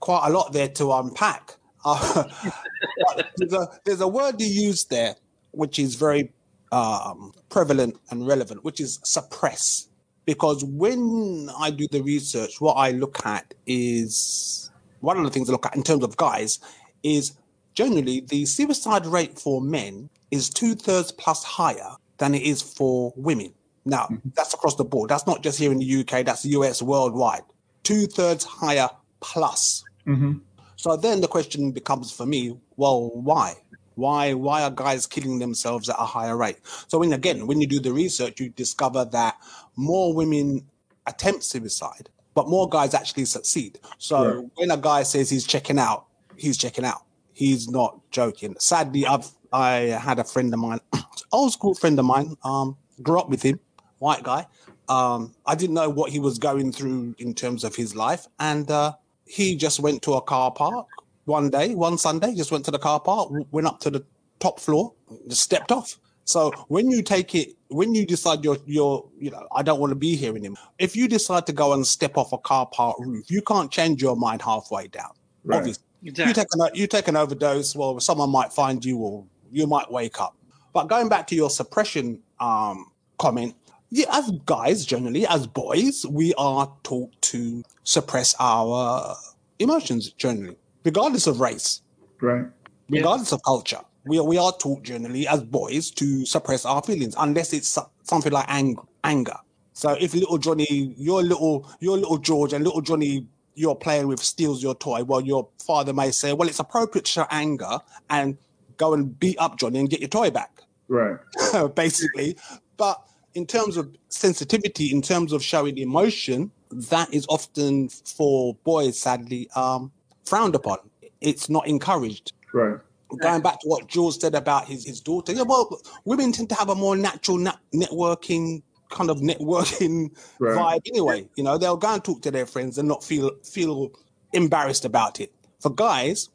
quite 0.00 0.28
a 0.28 0.30
lot 0.30 0.52
there 0.52 0.68
to 0.68 0.92
unpack. 0.92 1.56
Uh, 1.84 2.24
there's, 3.36 3.52
a, 3.52 3.68
there's 3.84 4.00
a 4.00 4.08
word 4.08 4.38
you 4.40 4.46
used 4.46 4.90
there, 4.90 5.14
which 5.58 5.80
is 5.80 5.96
very 5.96 6.32
um, 6.70 7.32
prevalent 7.48 7.98
and 8.10 8.26
relevant, 8.28 8.62
which 8.62 8.80
is 8.80 9.00
suppress. 9.02 9.88
Because 10.24 10.62
when 10.62 11.50
I 11.58 11.70
do 11.72 11.88
the 11.90 12.00
research, 12.00 12.60
what 12.60 12.74
I 12.74 12.92
look 12.92 13.26
at 13.26 13.54
is 13.66 14.70
one 15.00 15.18
of 15.18 15.24
the 15.24 15.30
things 15.30 15.48
I 15.48 15.52
look 15.52 15.66
at 15.66 15.74
in 15.74 15.82
terms 15.82 16.04
of 16.04 16.16
guys 16.16 16.60
is 17.02 17.32
generally 17.74 18.20
the 18.20 18.46
suicide 18.46 19.04
rate 19.04 19.36
for 19.36 19.60
men 19.60 20.10
is 20.30 20.48
two 20.48 20.76
thirds 20.76 21.10
plus 21.10 21.42
higher 21.42 21.96
than 22.18 22.36
it 22.36 22.42
is 22.42 22.62
for 22.62 23.12
women. 23.16 23.52
Now, 23.84 24.04
mm-hmm. 24.04 24.28
that's 24.36 24.54
across 24.54 24.76
the 24.76 24.84
board. 24.84 25.10
That's 25.10 25.26
not 25.26 25.42
just 25.42 25.58
here 25.58 25.72
in 25.72 25.78
the 25.78 26.00
UK, 26.00 26.24
that's 26.24 26.42
the 26.42 26.50
US 26.50 26.82
worldwide. 26.82 27.42
Two 27.82 28.06
thirds 28.06 28.44
higher 28.44 28.90
plus. 29.20 29.82
Mm-hmm. 30.06 30.34
So 30.76 30.96
then 30.96 31.20
the 31.20 31.26
question 31.26 31.72
becomes 31.72 32.12
for 32.12 32.26
me, 32.26 32.56
well, 32.76 33.10
why? 33.12 33.56
Why 33.98 34.32
why 34.32 34.62
are 34.62 34.70
guys 34.70 35.06
killing 35.06 35.40
themselves 35.40 35.88
at 35.88 35.96
a 35.98 36.04
higher 36.04 36.36
rate? 36.36 36.58
So 36.86 36.98
when 36.98 37.12
again, 37.12 37.48
when 37.48 37.60
you 37.60 37.66
do 37.66 37.80
the 37.80 37.92
research, 37.92 38.38
you 38.40 38.48
discover 38.50 39.04
that 39.06 39.36
more 39.74 40.14
women 40.14 40.64
attempt 41.08 41.42
suicide, 41.42 42.08
but 42.32 42.48
more 42.48 42.68
guys 42.68 42.94
actually 42.94 43.24
succeed. 43.24 43.80
So 43.98 44.50
when 44.54 44.70
a 44.70 44.76
guy 44.76 45.02
says 45.02 45.30
he's 45.30 45.44
checking 45.44 45.80
out, 45.80 46.06
he's 46.36 46.56
checking 46.56 46.84
out. 46.84 47.02
He's 47.32 47.68
not 47.68 47.98
joking. 48.12 48.54
Sadly, 48.60 49.04
I've 49.04 49.28
I 49.52 49.98
had 50.00 50.20
a 50.20 50.24
friend 50.24 50.54
of 50.54 50.60
mine, 50.60 50.80
old 51.32 51.52
school 51.52 51.74
friend 51.74 51.98
of 51.98 52.04
mine, 52.04 52.36
um, 52.44 52.76
grew 53.02 53.18
up 53.18 53.28
with 53.28 53.42
him, 53.42 53.58
white 53.98 54.22
guy. 54.22 54.46
Um, 54.88 55.34
I 55.44 55.56
didn't 55.56 55.74
know 55.74 55.90
what 55.90 56.12
he 56.12 56.20
was 56.20 56.38
going 56.38 56.70
through 56.70 57.16
in 57.18 57.34
terms 57.34 57.64
of 57.64 57.74
his 57.74 57.96
life, 57.96 58.28
and 58.38 58.70
uh, 58.70 58.92
he 59.26 59.56
just 59.56 59.80
went 59.80 60.02
to 60.02 60.14
a 60.14 60.20
car 60.20 60.52
park 60.52 60.86
one 61.28 61.50
day, 61.50 61.74
one 61.74 61.98
Sunday, 61.98 62.34
just 62.34 62.50
went 62.50 62.64
to 62.64 62.70
the 62.70 62.78
car 62.78 62.98
park, 62.98 63.30
went 63.52 63.66
up 63.66 63.80
to 63.80 63.90
the 63.90 64.04
top 64.40 64.58
floor, 64.58 64.94
just 65.28 65.42
stepped 65.42 65.70
off. 65.70 65.98
So 66.24 66.52
when 66.68 66.90
you 66.90 67.02
take 67.02 67.34
it, 67.34 67.54
when 67.68 67.94
you 67.94 68.04
decide 68.04 68.44
you're, 68.44 68.58
you're, 68.66 69.08
you 69.18 69.30
know, 69.30 69.46
I 69.54 69.62
don't 69.62 69.80
want 69.80 69.92
to 69.92 69.96
be 69.96 70.14
here 70.16 70.36
anymore. 70.36 70.58
If 70.78 70.94
you 70.94 71.08
decide 71.08 71.46
to 71.46 71.52
go 71.52 71.72
and 71.72 71.86
step 71.86 72.18
off 72.18 72.32
a 72.32 72.38
car 72.38 72.66
park 72.66 72.96
roof, 72.98 73.30
you 73.30 73.40
can't 73.40 73.70
change 73.70 74.02
your 74.02 74.16
mind 74.16 74.42
halfway 74.42 74.88
down. 74.88 75.12
Right. 75.44 75.58
Obviously, 75.58 75.84
exactly. 76.04 76.30
you 76.30 76.34
take 76.34 76.46
an 76.52 76.70
you 76.74 76.86
take 76.86 77.08
an 77.08 77.16
overdose. 77.16 77.74
Well, 77.74 77.98
someone 78.00 78.30
might 78.30 78.52
find 78.52 78.84
you, 78.84 78.98
or 78.98 79.24
you 79.50 79.66
might 79.66 79.90
wake 79.90 80.20
up. 80.20 80.36
But 80.74 80.88
going 80.88 81.08
back 81.08 81.26
to 81.28 81.34
your 81.34 81.48
suppression 81.48 82.20
um, 82.40 82.90
comment, 83.18 83.54
yeah, 83.90 84.06
as 84.12 84.30
guys, 84.44 84.84
generally, 84.84 85.26
as 85.26 85.46
boys, 85.46 86.04
we 86.04 86.34
are 86.34 86.70
taught 86.82 87.10
to 87.22 87.62
suppress 87.84 88.34
our 88.38 89.16
emotions 89.58 90.10
generally, 90.12 90.56
regardless 90.88 91.26
of 91.26 91.38
race. 91.38 91.82
Right. 92.22 92.46
Regardless 92.88 93.30
yeah. 93.30 93.36
of 93.36 93.42
culture. 93.42 93.80
We 94.06 94.18
are, 94.18 94.24
we 94.24 94.38
are 94.38 94.52
taught 94.56 94.82
generally 94.84 95.28
as 95.28 95.42
boys 95.42 95.90
to 95.92 96.24
suppress 96.24 96.64
our 96.64 96.82
feelings 96.82 97.14
unless 97.18 97.52
it's 97.52 97.78
something 98.04 98.32
like 98.32 98.46
ang- 98.48 98.78
anger. 99.04 99.36
So 99.74 99.90
if 100.00 100.14
little 100.14 100.38
Johnny, 100.38 100.94
your 100.96 101.22
little, 101.22 101.70
your 101.80 101.98
little 101.98 102.16
George 102.16 102.54
and 102.54 102.64
little 102.64 102.80
Johnny 102.80 103.26
you're 103.54 103.76
playing 103.76 104.06
with 104.06 104.20
steals 104.20 104.62
your 104.62 104.74
toy, 104.76 105.04
well, 105.04 105.20
your 105.20 105.48
father 105.66 105.92
may 105.92 106.10
say, 106.10 106.32
well, 106.32 106.48
it's 106.48 106.60
appropriate 106.60 107.04
to 107.04 107.10
show 107.10 107.26
anger 107.30 107.78
and 108.08 108.38
go 108.78 108.94
and 108.94 109.18
beat 109.18 109.36
up 109.38 109.58
Johnny 109.58 109.80
and 109.80 109.90
get 109.90 110.00
your 110.00 110.08
toy 110.08 110.30
back. 110.30 110.62
Right. 110.88 111.18
Basically. 111.74 112.38
But 112.78 113.02
in 113.34 113.44
terms 113.46 113.76
of 113.76 113.94
sensitivity, 114.08 114.90
in 114.90 115.02
terms 115.02 115.34
of 115.34 115.42
showing 115.42 115.76
emotion, 115.76 116.50
that 116.70 117.12
is 117.12 117.26
often 117.28 117.88
for 117.90 118.54
boys, 118.64 118.98
sadly, 118.98 119.50
um, 119.54 119.92
frowned 120.28 120.54
upon. 120.54 120.78
It's 121.20 121.48
not 121.48 121.66
encouraged. 121.66 122.32
Right. 122.52 122.78
Going 123.20 123.40
back 123.40 123.60
to 123.60 123.68
what 123.68 123.86
George 123.86 124.18
said 124.18 124.34
about 124.34 124.66
his, 124.66 124.84
his 124.84 125.00
daughter, 125.00 125.32
yeah, 125.32 125.42
well, 125.42 125.80
women 126.04 126.30
tend 126.30 126.50
to 126.50 126.54
have 126.54 126.68
a 126.68 126.74
more 126.74 126.94
natural 126.94 127.38
na- 127.38 127.56
networking 127.74 128.62
kind 128.90 129.10
of 129.10 129.18
networking 129.18 130.10
right. 130.38 130.56
vibe 130.56 130.88
anyway. 130.88 131.26
You 131.36 131.44
know, 131.44 131.58
they'll 131.58 131.76
go 131.76 131.94
and 131.94 132.04
talk 132.04 132.22
to 132.22 132.30
their 132.30 132.46
friends 132.46 132.78
and 132.78 132.88
not 132.88 133.02
feel 133.02 133.30
feel 133.42 133.92
embarrassed 134.32 134.84
about 134.84 135.20
it. 135.20 135.32
For 135.60 135.70
guys, 135.70 136.28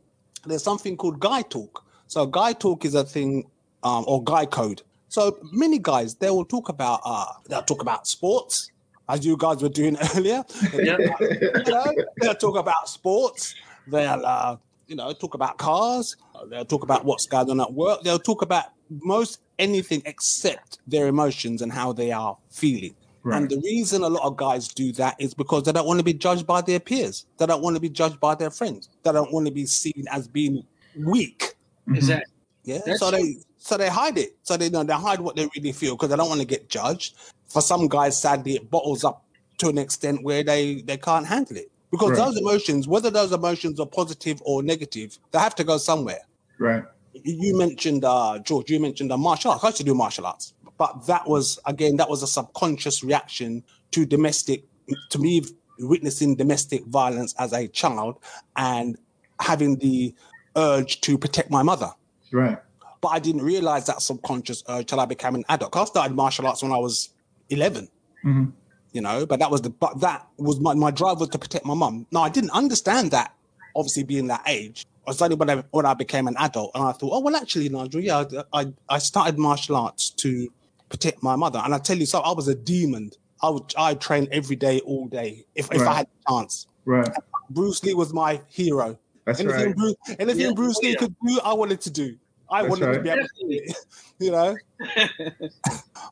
there's 0.46 0.64
something 0.64 0.98
called 0.98 1.20
guy 1.20 1.44
talk. 1.44 1.86
So 2.08 2.26
guy 2.26 2.54
talk 2.54 2.86
is 2.86 2.96
a 2.96 3.04
thing, 3.04 3.46
um, 3.84 4.04
or 4.08 4.24
guy 4.24 4.46
code. 4.46 4.82
So 5.10 5.38
many 5.52 5.80
guys 5.80 6.16
they 6.16 6.30
will 6.30 6.46
talk 6.46 6.70
about 6.70 7.02
uh 7.06 7.26
they'll 7.48 7.64
talk 7.64 7.82
about 7.82 8.08
sports, 8.08 8.72
as 9.10 9.26
you 9.26 9.38
guys 9.38 9.62
were 9.62 9.70
doing 9.70 9.98
earlier. 10.16 10.44
Yeah. 10.74 10.98
you 11.20 11.64
know, 11.68 11.94
they'll 12.22 12.36
talk 12.36 12.58
about 12.58 12.90
sports. 12.90 13.56
They'll 13.88 14.26
uh, 14.26 14.58
you 14.88 14.96
know 14.96 15.14
talk 15.14 15.34
about 15.34 15.58
cars. 15.58 16.16
They'll 16.50 16.66
talk 16.66 16.84
about 16.84 17.06
what's 17.06 17.26
going 17.26 17.50
on 17.50 17.60
at 17.62 17.74
work. 17.74 18.04
They'll 18.04 18.20
talk 18.20 18.42
about 18.42 18.66
most 18.90 19.40
anything 19.60 20.02
except 20.06 20.80
their 20.88 21.08
emotions 21.08 21.62
and 21.62 21.72
how 21.72 21.94
they 21.94 22.12
are 22.12 22.38
feeling. 22.50 22.96
Right. 23.24 23.38
And 23.38 23.50
the 23.50 23.62
reason 23.64 24.04
a 24.04 24.10
lot 24.10 24.24
of 24.24 24.36
guys 24.36 24.68
do 24.68 24.92
that 24.94 25.16
is 25.18 25.34
because 25.34 25.64
they 25.64 25.72
don't 25.72 25.88
want 25.88 26.00
to 26.00 26.04
be 26.04 26.14
judged 26.14 26.46
by 26.46 26.62
their 26.62 26.80
peers. 26.80 27.26
They 27.38 27.46
don't 27.46 27.62
want 27.62 27.76
to 27.76 27.80
be 27.80 27.90
judged 27.90 28.20
by 28.20 28.36
their 28.36 28.50
friends. 28.50 28.90
They 29.04 29.14
don't 29.14 29.32
want 29.32 29.46
to 29.46 29.52
be 29.52 29.66
seen 29.66 30.06
as 30.12 30.28
being 30.28 30.66
weak. 30.98 31.56
Exactly. 31.88 32.34
Yeah. 32.64 32.80
That's 32.86 33.00
so 33.00 33.12
they 33.12 33.38
so 33.58 33.78
they 33.78 33.90
hide 33.90 34.18
it. 34.18 34.36
So 34.44 34.58
they 34.58 34.66
you 34.66 34.72
know 34.72 34.84
they 34.84 34.94
hide 34.94 35.22
what 35.22 35.36
they 35.36 35.48
really 35.56 35.72
feel 35.72 35.96
because 35.96 36.10
they 36.10 36.18
don't 36.18 36.30
want 36.30 36.42
to 36.42 36.48
get 36.48 36.70
judged. 36.70 37.16
For 37.48 37.62
some 37.62 37.88
guys, 37.88 38.20
sadly, 38.20 38.56
it 38.56 38.70
bottles 38.70 39.04
up 39.04 39.26
to 39.60 39.70
an 39.70 39.78
extent 39.78 40.24
where 40.24 40.44
they 40.44 40.82
they 40.82 40.98
can't 40.98 41.26
handle 41.26 41.58
it 41.58 41.72
because 41.94 42.10
right. 42.10 42.26
those 42.26 42.38
emotions, 42.40 42.88
whether 42.88 43.12
those 43.12 43.32
emotions 43.32 43.80
are 43.80 43.86
positive 43.86 44.42
or 44.46 44.64
negative, 44.64 45.20
they 45.30 45.38
have 45.38 45.54
to 45.54 45.64
go 45.64 45.78
somewhere. 45.78 46.22
Right. 46.58 46.84
You 47.14 47.56
mentioned 47.56 48.04
uh, 48.04 48.40
George. 48.40 48.72
You 48.72 48.80
mentioned 48.80 49.12
uh, 49.12 49.18
martial 49.18 49.52
arts. 49.52 49.64
I 49.64 49.68
used 49.68 49.78
to 49.78 49.84
do 49.84 49.94
martial 49.94 50.26
arts, 50.26 50.56
but 50.80 51.06
that 51.06 51.30
was 51.30 51.60
again 51.68 51.98
that 51.98 52.10
was 52.10 52.24
a 52.24 52.28
subconscious 52.28 53.04
reaction 53.04 53.64
to 53.92 54.08
domestic 54.08 54.64
to 55.12 55.20
me 55.20 55.44
witnessing 55.78 56.36
domestic 56.36 56.84
violence 56.86 57.36
as 57.38 57.54
a 57.54 57.68
child 57.68 58.18
and 58.56 58.98
having 59.40 59.76
the 59.78 60.16
urge 60.56 61.00
to 61.02 61.16
protect 61.16 61.52
my 61.52 61.62
mother. 61.62 61.92
Right. 62.32 62.58
But 63.02 63.10
I 63.10 63.20
didn't 63.20 63.44
realize 63.44 63.86
that 63.86 64.02
subconscious 64.02 64.64
urge 64.68 64.88
till 64.88 65.00
I 65.00 65.06
became 65.06 65.36
an 65.36 65.46
adult. 65.48 65.76
I 65.76 65.86
started 65.86 66.16
martial 66.16 66.48
arts 66.48 66.64
when 66.64 66.72
I 66.72 66.78
was 66.78 67.10
11. 67.50 67.88
Mm-hmm. 68.26 68.46
You 68.94 69.02
know, 69.02 69.26
but 69.26 69.40
that 69.40 69.50
was 69.50 69.62
the 69.62 69.72
but 69.72 70.00
that 70.02 70.28
was 70.38 70.60
my, 70.60 70.76
my 70.76 70.92
drive 70.92 71.20
was 71.20 71.30
to 71.30 71.40
protect 71.40 71.66
my 71.66 71.74
mum. 71.74 72.06
Now 72.12 72.22
I 72.22 72.30
didn't 72.30 72.52
understand 72.52 73.10
that, 73.12 73.34
obviously 73.76 74.04
being 74.04 74.28
that 74.28 74.44
age. 74.48 74.86
I 75.06 75.10
was 75.10 75.22
only 75.22 75.36
when 75.36 75.50
I, 75.50 75.64
when 75.72 75.86
I 75.86 75.96
became 75.96 76.28
an 76.28 76.36
adult, 76.38 76.72
and 76.76 76.84
I 76.84 76.92
thought, 76.92 77.10
oh 77.12 77.20
well, 77.20 77.36
actually, 77.36 77.70
Nigel, 77.70 78.02
yeah, 78.02 78.24
I 78.54 78.72
I 78.88 79.00
started 79.00 79.40
martial 79.40 79.76
arts 79.76 80.12
to 80.12 80.48
protect 80.90 81.24
my 81.24 81.36
mother, 81.36 81.60
and 81.66 81.74
I 81.74 81.80
tell 81.80 81.98
you, 81.98 82.06
so 82.06 82.20
I 82.20 82.32
was 82.32 82.48
a 82.48 82.56
demon. 82.56 83.12
I 83.42 83.50
would 83.50 83.74
I 83.78 83.96
train 83.96 84.28
every 84.32 84.56
day, 84.56 84.80
all 84.82 85.08
day, 85.08 85.44
if, 85.56 85.70
right. 85.70 85.82
if 85.82 85.88
I 85.88 85.94
had 85.96 86.08
a 86.08 86.32
chance. 86.32 86.68
Right. 86.86 87.10
Bruce 87.50 87.84
Lee 87.84 87.96
was 87.96 88.14
my 88.14 88.40
hero. 88.48 88.98
That's 89.26 89.40
anything 89.40 89.66
right. 89.68 89.76
Bruce, 89.76 89.96
anything 90.20 90.42
yeah. 90.42 90.54
Bruce 90.54 90.78
Lee 90.84 90.92
yeah. 90.92 90.96
could 90.98 91.16
do, 91.26 91.40
I 91.44 91.54
wanted 91.54 91.82
to 91.82 91.90
do. 91.90 92.16
I 92.50 92.62
That's 92.62 92.70
wanted 92.70 92.86
right. 92.86 92.94
to 92.96 93.02
be 93.02 93.10
able 93.10 93.22
to 93.22 93.28
do 93.40 93.48
it, 93.50 93.78
you 94.20 94.32
know. 94.32 94.56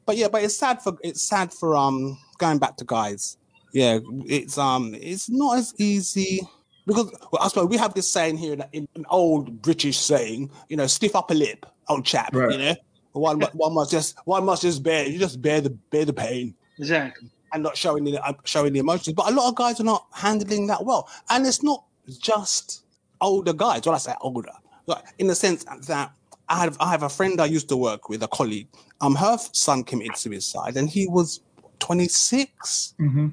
but 0.06 0.18
yeah, 0.18 0.28
but 0.28 0.44
it's 0.44 0.58
sad 0.58 0.82
for 0.82 0.98
it's 1.04 1.22
sad 1.22 1.54
for 1.54 1.76
um 1.76 2.18
going 2.38 2.60
back 2.60 2.78
to 2.78 2.86
guys. 2.86 3.38
Yeah, 3.74 4.00
it's 4.26 4.58
um 4.58 4.96
it's 4.96 5.30
not 5.30 5.58
as 5.58 5.74
easy 5.78 6.42
because 6.86 7.12
well, 7.32 7.42
I 7.42 7.48
suppose 7.48 7.68
we 7.68 7.78
have 7.78 7.94
this 7.94 8.12
saying 8.12 8.38
here 8.38 8.54
in, 8.54 8.64
in 8.74 8.88
an 8.96 9.06
old 9.10 9.62
British 9.62 9.98
saying, 9.98 10.50
you 10.70 10.78
know, 10.78 10.88
stiff 10.88 11.16
upper 11.16 11.34
lip, 11.36 11.66
old 11.88 12.06
chap, 12.06 12.36
right. 12.36 12.52
you 12.52 12.58
know. 12.58 12.76
One 13.14 13.42
one 13.42 13.74
must 13.74 13.92
just 13.92 14.16
one 14.26 14.46
must 14.46 14.62
just 14.62 14.84
bear 14.84 15.06
you 15.06 15.20
just 15.20 15.42
bear 15.42 15.62
the 15.62 15.70
bear 15.70 16.06
the 16.06 16.14
pain. 16.14 16.56
Exactly. 16.80 17.30
And 17.54 17.64
not 17.64 17.76
showing 17.76 18.06
the 18.06 18.26
uh, 18.26 18.34
showing 18.46 18.74
the 18.74 18.80
emotions. 18.80 19.14
But 19.14 19.30
a 19.30 19.36
lot 19.36 19.50
of 19.50 19.56
guys 19.56 19.80
are 19.82 19.86
not 19.86 20.08
handling 20.14 20.68
that 20.68 20.86
well. 20.86 21.10
And 21.30 21.46
it's 21.46 21.62
not 21.62 21.84
just 22.20 22.84
older 23.20 23.54
guys. 23.54 23.86
When 23.86 23.96
I 23.96 23.98
say 23.98 24.14
older, 24.22 24.52
like 24.88 25.04
in 25.20 25.28
the 25.28 25.36
sense 25.36 25.66
that 25.88 26.14
I 26.52 26.58
have 26.64 26.78
I 26.80 26.90
have 26.92 27.04
a 27.04 27.10
friend 27.10 27.40
I 27.40 27.46
used 27.46 27.70
to 27.70 27.78
work 27.78 28.10
with, 28.10 28.22
a 28.24 28.28
colleague. 28.28 28.68
Um, 29.00 29.16
her 29.16 29.38
son 29.54 29.84
committed 29.84 30.18
suicide, 30.18 30.76
and 30.78 30.90
he 30.90 31.08
was 31.08 31.40
26. 31.80 32.96
Mm-hmm. 33.00 33.28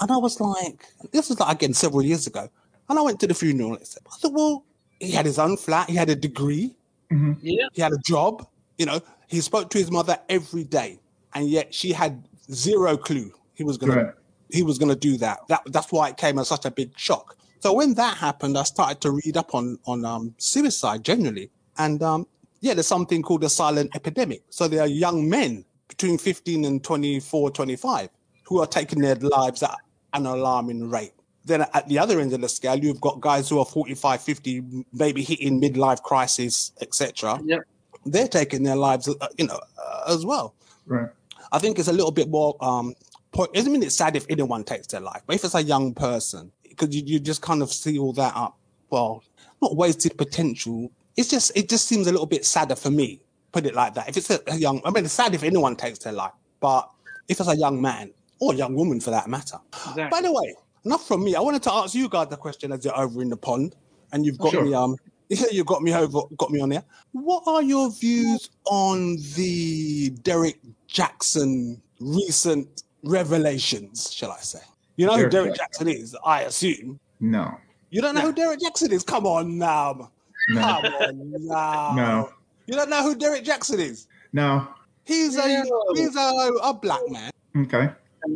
And 0.00 0.10
I 0.12 0.16
was 0.16 0.40
like, 0.40 0.84
this 1.12 1.28
was 1.28 1.40
like 1.40 1.56
again 1.56 1.74
several 1.74 2.02
years 2.02 2.26
ago. 2.26 2.48
And 2.88 2.98
I 2.98 3.02
went 3.02 3.20
to 3.20 3.26
the 3.26 3.34
funeral. 3.34 3.72
And 3.74 3.80
I 3.80 3.84
said, 3.84 4.02
I 4.12 4.16
thought, 4.16 4.32
well, 4.32 4.64
he 5.00 5.10
had 5.10 5.26
his 5.26 5.38
own 5.38 5.56
flat, 5.56 5.88
he 5.90 5.96
had 5.96 6.10
a 6.10 6.16
degree, 6.16 6.74
Yeah. 7.10 7.66
he 7.72 7.82
had 7.82 7.92
a 7.92 7.98
job. 8.04 8.46
You 8.78 8.86
know, 8.86 9.00
he 9.26 9.40
spoke 9.40 9.70
to 9.70 9.78
his 9.78 9.90
mother 9.90 10.18
every 10.28 10.64
day, 10.64 10.98
and 11.34 11.48
yet 11.48 11.74
she 11.74 11.92
had 11.92 12.22
zero 12.52 12.96
clue 12.96 13.32
he 13.54 13.64
was 13.64 13.76
gonna 13.78 13.96
Right. 13.96 14.14
he 14.50 14.62
was 14.62 14.78
gonna 14.78 14.94
do 14.94 15.16
that. 15.18 15.38
That 15.48 15.62
that's 15.66 15.90
why 15.90 16.10
it 16.10 16.16
came 16.16 16.38
as 16.38 16.48
such 16.48 16.64
a 16.66 16.70
big 16.70 16.90
shock. 16.96 17.36
So 17.60 17.72
when 17.72 17.94
that 17.94 18.18
happened, 18.18 18.56
I 18.58 18.64
started 18.64 19.00
to 19.00 19.10
read 19.10 19.36
up 19.36 19.54
on 19.54 19.78
on 19.86 20.04
um, 20.04 20.34
suicide 20.38 21.02
generally, 21.04 21.50
and 21.78 22.02
um, 22.02 22.26
yeah, 22.60 22.74
there's 22.74 22.86
something 22.86 23.22
called 23.22 23.44
a 23.44 23.48
silent 23.48 23.94
epidemic. 23.94 24.42
So 24.50 24.68
there 24.68 24.80
are 24.80 24.86
young 24.86 25.28
men 25.28 25.64
between 25.88 26.18
15 26.18 26.64
and 26.64 26.82
24, 26.82 27.50
25 27.50 28.08
who 28.44 28.60
are 28.60 28.66
taking 28.66 29.00
their 29.00 29.16
lives 29.16 29.62
at 29.62 29.76
an 30.12 30.26
alarming 30.26 30.88
rate. 30.88 31.12
Then 31.44 31.64
at 31.74 31.88
the 31.88 31.98
other 31.98 32.20
end 32.20 32.32
of 32.32 32.40
the 32.40 32.48
scale, 32.48 32.76
you've 32.76 33.00
got 33.00 33.20
guys 33.20 33.48
who 33.48 33.58
are 33.58 33.64
45, 33.64 34.20
50, 34.20 34.62
maybe 34.92 35.22
hitting 35.22 35.60
midlife 35.60 36.02
crisis, 36.02 36.72
etc. 36.80 37.40
Yep. 37.44 37.60
They're 38.04 38.28
taking 38.28 38.62
their 38.62 38.76
lives, 38.76 39.08
uh, 39.08 39.28
you 39.38 39.46
know, 39.46 39.60
uh, 39.78 40.12
as 40.12 40.24
well. 40.24 40.54
Right. 40.86 41.08
I 41.52 41.58
think 41.58 41.78
it's 41.78 41.88
a 41.88 41.92
little 41.92 42.10
bit 42.10 42.28
more. 42.28 42.56
Um, 42.60 42.94
po- 43.32 43.48
I 43.54 43.62
mean, 43.62 43.82
it's 43.82 43.96
sad 43.96 44.16
if 44.16 44.26
anyone 44.28 44.64
takes 44.64 44.88
their 44.88 45.00
life, 45.00 45.22
but 45.26 45.36
if 45.36 45.44
it's 45.44 45.54
a 45.54 45.62
young 45.62 45.94
person, 45.94 46.50
because 46.68 46.94
you, 46.94 47.02
you 47.04 47.20
just 47.20 47.42
kind 47.42 47.62
of 47.62 47.72
see 47.72 47.98
all 47.98 48.12
that 48.14 48.34
up. 48.36 48.58
Well, 48.90 49.22
not 49.62 49.76
wasted 49.76 50.16
potential. 50.18 50.90
It's 51.16 51.28
just 51.28 51.52
it 51.56 51.68
just 51.68 51.86
seems 51.88 52.06
a 52.06 52.12
little 52.12 52.26
bit 52.26 52.44
sadder 52.44 52.76
for 52.76 52.90
me. 52.90 53.20
Put 53.52 53.64
it 53.66 53.74
like 53.74 53.94
that. 53.94 54.08
If 54.08 54.16
it's 54.18 54.30
a, 54.30 54.56
young, 54.58 54.82
I 54.84 54.90
mean, 54.90 55.04
it's 55.04 55.14
sad 55.14 55.34
if 55.34 55.42
anyone 55.42 55.76
takes 55.76 55.98
their 56.00 56.12
life, 56.12 56.32
but 56.60 56.90
if 57.28 57.40
it's 57.40 57.48
a 57.48 57.56
young 57.56 57.80
man 57.80 58.12
or 58.38 58.52
a 58.52 58.56
young 58.56 58.74
woman 58.74 59.00
for 59.00 59.10
that 59.10 59.28
matter. 59.28 59.56
Exactly. 59.72 60.08
By 60.10 60.20
the 60.20 60.30
way, 60.32 60.54
enough 60.84 61.06
from 61.08 61.24
me. 61.24 61.34
I 61.34 61.40
wanted 61.40 61.62
to 61.62 61.72
ask 61.72 61.94
you 61.94 62.08
guys 62.08 62.28
the 62.28 62.36
question 62.36 62.70
as 62.72 62.84
you're 62.84 62.96
over 62.98 63.22
in 63.22 63.30
the 63.30 63.36
pond, 63.36 63.74
and 64.12 64.26
you've 64.26 64.36
got 64.38 64.52
Sure. 64.52 64.64
me. 64.64 64.74
Um, 64.74 64.96
yeah, 65.28 65.46
you 65.50 65.64
got 65.64 65.82
me 65.82 65.94
over, 65.94 66.20
got 66.36 66.50
me 66.50 66.60
on 66.60 66.68
there. 66.68 66.84
What 67.12 67.44
are 67.46 67.62
your 67.62 67.90
views 67.90 68.50
on 68.66 69.16
the 69.36 70.10
Derrick 70.22 70.60
Jaxn 70.88 71.80
recent 71.98 72.82
revelations? 73.02 74.12
Shall 74.12 74.32
I 74.32 74.38
say? 74.40 74.60
You 74.96 75.06
know 75.06 75.16
who 75.16 75.28
Derrick 75.30 75.54
Derrick 75.54 75.54
Jaxn. 75.54 75.86
Jaxn 75.86 75.94
is? 76.02 76.16
I 76.24 76.42
assume 76.42 77.00
No. 77.20 77.54
you 77.90 78.00
don't 78.02 78.14
know 78.14 78.20
who 78.20 78.32
Derrick 78.32 78.60
Jaxn 78.60 78.92
is. 78.92 79.02
Come 79.02 79.26
on 79.26 79.56
now, 79.58 80.10
No. 80.48 80.80
come 80.82 81.20
on 81.20 81.46
now. 81.46 81.92
No. 81.94 82.30
You 82.66 82.74
don't 82.74 82.90
know 82.90 83.02
who 83.02 83.14
Derrick 83.14 83.44
Jaxn 83.44 83.78
is? 83.78 84.06
No. 84.32 84.66
He's 85.04 85.36
a 85.36 85.46
No. 85.64 85.82
he's 85.94 86.16
a, 86.16 86.52
a 86.62 86.74
black 86.74 87.00
man. 87.08 87.30
Okay. 87.56 87.90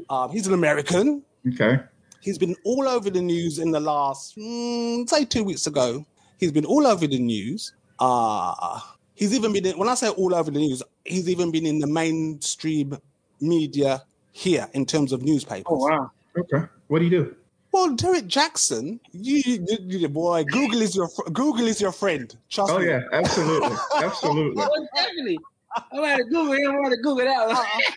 Um, 0.08 0.30
he's 0.30 0.46
an 0.46 0.54
American. 0.54 1.22
Okay. 1.48 1.80
He's 2.20 2.38
been 2.38 2.54
all 2.64 2.86
over 2.86 3.10
the 3.10 3.20
news 3.20 3.58
in 3.58 3.70
the 3.70 3.80
last, 3.80 4.36
mm, 4.36 5.08
say, 5.08 5.24
two 5.24 5.42
weeks 5.42 5.66
ago. 5.66 6.04
He's 6.38 6.52
been 6.52 6.64
all 6.66 6.86
over 6.86 7.06
the 7.06 7.18
news. 7.18 7.72
Uh, 7.98 8.80
he's 9.14 9.34
even 9.34 9.52
been, 9.52 9.66
in, 9.66 9.78
when 9.78 9.88
I 9.88 9.94
say 9.94 10.08
all 10.10 10.34
over 10.34 10.50
the 10.50 10.58
news, 10.58 10.82
he's 11.04 11.28
even 11.28 11.50
been 11.50 11.66
in 11.66 11.78
the 11.78 11.86
mainstream 11.86 12.96
media 13.40 14.02
here 14.32 14.68
in 14.74 14.86
terms 14.86 15.12
of 15.12 15.22
newspapers. 15.22 15.66
Oh 15.68 15.88
wow. 15.88 16.10
Okay. 16.38 16.66
What 16.88 17.00
do 17.00 17.04
you 17.06 17.10
do? 17.10 17.36
Well, 17.72 17.94
Derrick 17.94 18.24
Jaxn, 18.26 18.98
you, 19.12 19.36
you, 19.46 19.66
you- 19.86 20.08
boy, 20.08 20.44
Google 20.44 20.82
is 20.82 20.96
your 20.96 21.08
fr- 21.08 21.30
Google 21.30 21.66
is 21.66 21.80
your 21.80 21.92
friend. 21.92 22.34
Trust 22.48 22.72
Oh 22.72 22.78
me. 22.80 22.86
yeah, 22.86 23.02
absolutely, 23.12 23.76
absolutely. 24.02 24.54
Well, 24.56 24.88
definitely. 24.96 25.38
I'm 25.92 26.00
gonna 26.00 26.24
Google 26.24 26.52
it. 26.54 26.66
I'm 26.66 26.82
gonna 26.82 26.96
Google 26.96 27.16
that. 27.26 27.92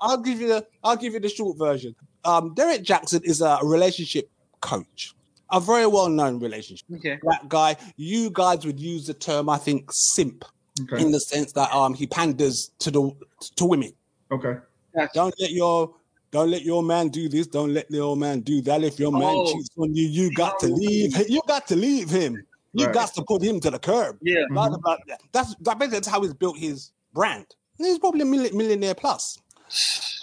I'll 0.00 0.18
give 0.18 0.40
you 0.40 0.48
the 0.48 0.66
I'll 0.82 0.96
give 0.96 1.14
you 1.14 1.20
the 1.20 1.28
short 1.30 1.56
version. 1.58 1.94
Um, 2.24 2.52
Derrick 2.54 2.82
Jaxn 2.82 3.22
is 3.24 3.40
a 3.40 3.58
relationship 3.62 4.28
coach, 4.60 5.14
a 5.50 5.60
very 5.60 5.86
well 5.86 6.08
known 6.08 6.38
relationship. 6.40 6.86
okay. 6.96 7.18
that 7.22 7.48
guy. 7.48 7.76
You 7.96 8.30
guys 8.30 8.66
would 8.66 8.78
use 8.80 9.06
the 9.06 9.14
term, 9.14 9.48
I 9.48 9.56
think, 9.58 9.90
simp, 9.92 10.44
Okay. 10.82 11.02
in 11.02 11.10
the 11.10 11.20
sense 11.20 11.52
that 11.52 11.72
um 11.72 11.94
he 11.94 12.06
panders 12.06 12.70
to 12.80 12.90
the 12.90 13.10
to 13.56 13.64
women. 13.64 13.92
Okay. 14.30 14.56
Gotcha. 14.94 15.10
Don't 15.14 15.34
let 15.40 15.50
your 15.52 15.94
don't 16.34 16.50
let 16.50 16.62
your 16.62 16.82
man 16.82 17.08
do 17.10 17.28
this. 17.28 17.46
Don't 17.46 17.72
let 17.72 17.88
your 17.92 18.16
man 18.16 18.40
do 18.40 18.60
that. 18.62 18.82
If 18.82 18.98
your 18.98 19.12
man 19.12 19.22
Oh. 19.36 19.52
cheats 19.52 19.68
on 19.78 19.94
you, 19.94 20.08
you 20.08 20.34
got 20.34 20.58
to 20.58 20.66
leave. 20.66 21.16
You 21.30 21.40
got 21.46 21.68
to 21.68 21.76
leave 21.76 22.10
him. 22.10 22.44
You 22.72 22.86
Right. 22.86 22.94
got 22.94 23.14
to 23.14 23.22
put 23.22 23.40
him 23.40 23.60
to 23.60 23.70
the 23.70 23.78
curb. 23.78 24.18
Yeah. 24.20 24.42
Blah, 24.50 24.68
blah, 24.70 24.78
blah. 24.78 24.96
That's 25.30 25.54
that 25.60 25.78
basically 25.78 25.98
that's 25.98 26.08
how 26.08 26.20
he's 26.22 26.34
built 26.34 26.58
his 26.58 26.90
brand. 27.12 27.46
And 27.78 27.86
he's 27.86 28.00
probably 28.00 28.22
a 28.22 28.24
milli- 28.24 28.52
millionaire 28.52 28.96
plus. 28.96 29.38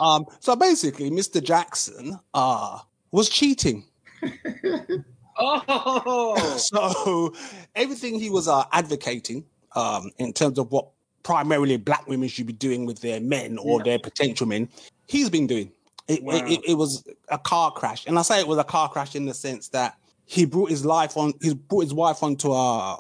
Um, 0.02 0.26
so 0.42 0.58
basically, 0.58 1.10
Mr. 1.10 1.40
Jaxn 1.42 2.20
uh 2.34 2.80
was 3.12 3.30
cheating. 3.30 3.86
Oh. 5.44 6.58
So 6.60 7.34
everything 7.76 8.20
he 8.20 8.30
was 8.30 8.48
uh, 8.50 8.66
advocating 8.74 9.46
um, 9.76 10.12
in 10.20 10.34
terms 10.34 10.60
of 10.60 10.72
what 10.72 10.90
primarily 11.24 11.78
black 11.78 12.06
women 12.08 12.28
should 12.28 12.48
be 12.48 12.54
doing 12.54 12.86
with 12.86 13.00
their 13.02 13.20
men 13.22 13.58
or 13.58 13.80
Yeah. 13.80 13.84
their 13.86 14.00
potential 14.00 14.46
men, 14.46 14.68
he's 15.08 15.30
been 15.30 15.48
doing. 15.48 15.72
It, 16.12 16.24
Wow. 16.24 16.36
it, 16.46 16.60
it, 16.68 16.78
was 16.78 17.04
a 17.30 17.38
car 17.38 17.72
crash, 17.72 18.06
and 18.06 18.18
I 18.18 18.22
say 18.22 18.40
it 18.40 18.48
was 18.48 18.58
a 18.58 18.64
car 18.64 18.90
crash 18.90 19.16
in 19.16 19.26
the 19.26 19.34
sense 19.34 19.70
that 19.70 19.96
he 20.26 20.46
brought 20.46 20.70
his 20.70 20.86
life 20.86 21.18
on. 21.18 21.34
He 21.42 21.54
brought 21.54 21.82
his 21.82 21.94
wife 21.94 22.24
onto 22.24 22.52
a 22.54 22.98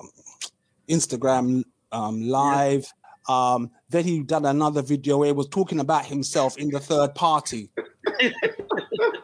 Instagram 0.89 1.63
um, 1.91 2.21
live. 2.21 2.91
Um, 3.28 3.71
then 3.89 4.04
he 4.04 4.21
done 4.24 4.45
another 4.45 4.82
video 4.82 5.17
where 5.17 5.28
he 5.28 5.34
was 5.34 5.47
talking 5.47 5.80
about 5.80 6.06
himself 6.06 6.58
in 6.58 6.69
the 6.69 6.80
third 6.80 7.13
party. 7.15 7.69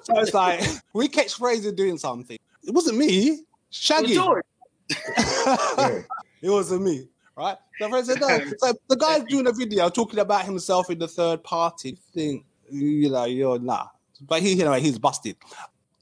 so 0.01 0.19
it's 0.19 0.33
like 0.33 0.61
we 0.93 1.07
catch 1.07 1.37
Frasier 1.37 1.75
doing 1.75 1.97
something. 1.97 2.37
It 2.63 2.73
wasn't 2.73 2.97
me, 2.97 3.41
Shaggy. 3.69 4.13
Yeah. 4.13 4.41
It 6.39 6.51
wasn't 6.51 6.83
me, 6.83 7.07
right? 7.35 7.57
So, 7.79 7.89
Frasier, 7.89 8.19
no. 8.19 8.51
so 8.59 8.73
the 8.89 8.95
guy's 8.95 9.23
doing 9.23 9.47
a 9.47 9.51
video 9.51 9.89
talking 9.89 10.19
about 10.19 10.45
himself 10.45 10.89
in 10.89 10.99
the 10.99 11.07
third 11.07 11.43
party 11.43 11.97
thing. 12.13 12.43
You 12.71 13.09
know, 13.09 13.25
you're 13.25 13.59
nah. 13.59 13.87
But 14.21 14.41
he, 14.41 14.53
you 14.53 14.63
know, 14.65 14.73
he's 14.73 14.97
busted. 14.97 15.35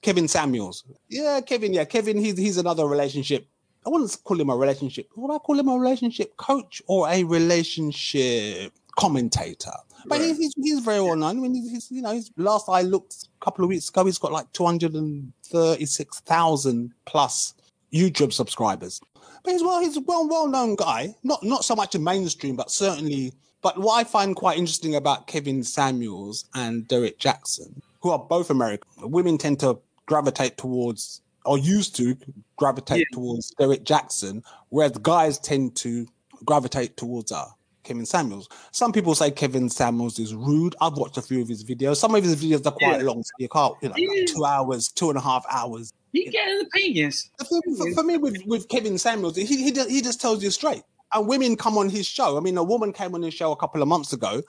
Kevin 0.01 0.27
Samuels. 0.27 0.83
Yeah, 1.09 1.41
Kevin, 1.41 1.73
yeah, 1.73 1.85
Kevin, 1.85 2.17
he's 2.17 2.37
he's 2.37 2.57
another 2.57 2.85
relationship. 2.87 3.47
I 3.85 3.89
wouldn't 3.89 4.17
call 4.23 4.39
him 4.39 4.49
a 4.49 4.55
relationship. 4.55 5.09
Would 5.15 5.33
I 5.33 5.37
call 5.39 5.59
him 5.59 5.67
a 5.67 5.77
relationship 5.77 6.37
coach 6.37 6.81
or 6.87 7.07
a 7.09 7.23
relationship 7.23 8.73
commentator? 8.97 9.71
But 10.07 10.19
Right. 10.19 10.35
he's, 10.35 10.53
he's 10.55 10.79
very 10.79 11.01
well 11.01 11.15
known. 11.15 11.37
I 11.37 11.41
mean, 11.41 11.55
he's, 11.55 11.71
he's 11.71 11.91
you 11.91 12.01
know, 12.01 12.13
he's, 12.13 12.31
last 12.37 12.69
I 12.69 12.81
looked 12.83 13.27
a 13.41 13.45
couple 13.45 13.63
of 13.65 13.69
weeks 13.69 13.89
ago, 13.89 14.05
he's 14.05 14.17
got 14.19 14.31
like 14.31 14.51
two 14.53 14.65
hundred 14.65 14.93
and 14.93 15.33
thirty-six 15.43 16.19
thousand 16.21 16.93
plus 17.05 17.55
YouTube 17.91 18.33
subscribers. 18.33 19.01
But 19.43 19.53
he's 19.53 19.63
well, 19.63 19.81
he's 19.81 19.97
a 19.97 20.01
well 20.01 20.27
well 20.27 20.47
known 20.47 20.75
guy. 20.75 21.15
Not 21.23 21.43
not 21.43 21.65
so 21.65 21.75
much 21.75 21.95
in 21.95 22.03
mainstream, 22.03 22.55
but 22.55 22.69
certainly. 22.71 23.33
But 23.65 23.79
what 23.79 23.95
I 23.95 24.03
find 24.03 24.35
quite 24.35 24.59
interesting 24.59 24.93
about 24.93 25.25
Kevin 25.25 25.63
Samuels 25.63 26.45
and 26.53 26.87
Derrick 26.87 27.17
Jaxn, 27.17 27.81
who 27.99 28.11
are 28.11 28.19
both 28.19 28.51
American, 28.51 28.87
women 28.99 29.39
tend 29.39 29.59
to 29.61 29.79
gravitate 30.05 30.55
towards 30.55 31.23
or 31.45 31.57
used 31.57 31.95
to 31.95 32.15
gravitate 32.57 32.99
Yeah. 32.99 33.15
towards 33.15 33.49
Derrick 33.57 33.83
Jaxn, 33.83 34.43
whereas 34.69 34.91
guys 34.91 35.39
tend 35.39 35.75
to 35.77 36.05
gravitate 36.45 36.95
towards 36.95 37.31
uh, 37.31 37.45
Kevin 37.83 38.05
Samuels. 38.05 38.47
Some 38.71 38.91
people 38.91 39.15
say 39.15 39.31
Kevin 39.31 39.67
Samuels 39.67 40.19
is 40.19 40.35
rude. 40.35 40.75
I've 40.79 40.93
watched 40.93 41.17
a 41.17 41.23
few 41.23 41.41
of 41.41 41.47
his 41.47 41.63
videos. 41.63 41.95
Some 41.97 42.13
of 42.13 42.23
his 42.23 42.35
videos 42.35 42.67
are 42.67 42.71
quite 42.71 42.99
Yeah. 42.99 43.07
long, 43.07 43.23
so 43.23 43.31
you 43.39 43.49
can't, 43.49 43.73
you 43.81 43.89
know, 43.89 43.95
like 43.95 44.27
two 44.27 44.45
hours, 44.45 44.89
two 44.89 45.09
and 45.09 45.17
a 45.17 45.21
half 45.21 45.43
hours. 45.49 45.91
He 46.13 46.25
his 46.25 46.61
opinions. 46.67 47.31
Thing 47.43 47.75
for, 47.75 47.91
for 47.95 48.03
me 48.03 48.17
with, 48.17 48.45
with 48.45 48.69
Kevin 48.69 48.99
Samuels, 48.99 49.35
he, 49.35 49.45
he, 49.45 49.71
he 49.71 50.01
just 50.03 50.21
tells 50.21 50.43
you 50.43 50.51
straight. 50.51 50.83
And 51.15 51.27
women 51.27 51.55
come 51.55 51.77
on 51.77 51.89
his 51.89 52.05
show. 52.05 52.37
I 52.37 52.41
mean, 52.41 52.57
a 52.57 52.63
woman 52.63 52.91
came 52.91 53.15
on 53.15 53.21
his 53.23 53.33
show 53.33 53.53
a 53.53 53.55
couple 53.55 53.81
of 53.81 53.87
months 53.87 54.11
ago. 54.11 54.43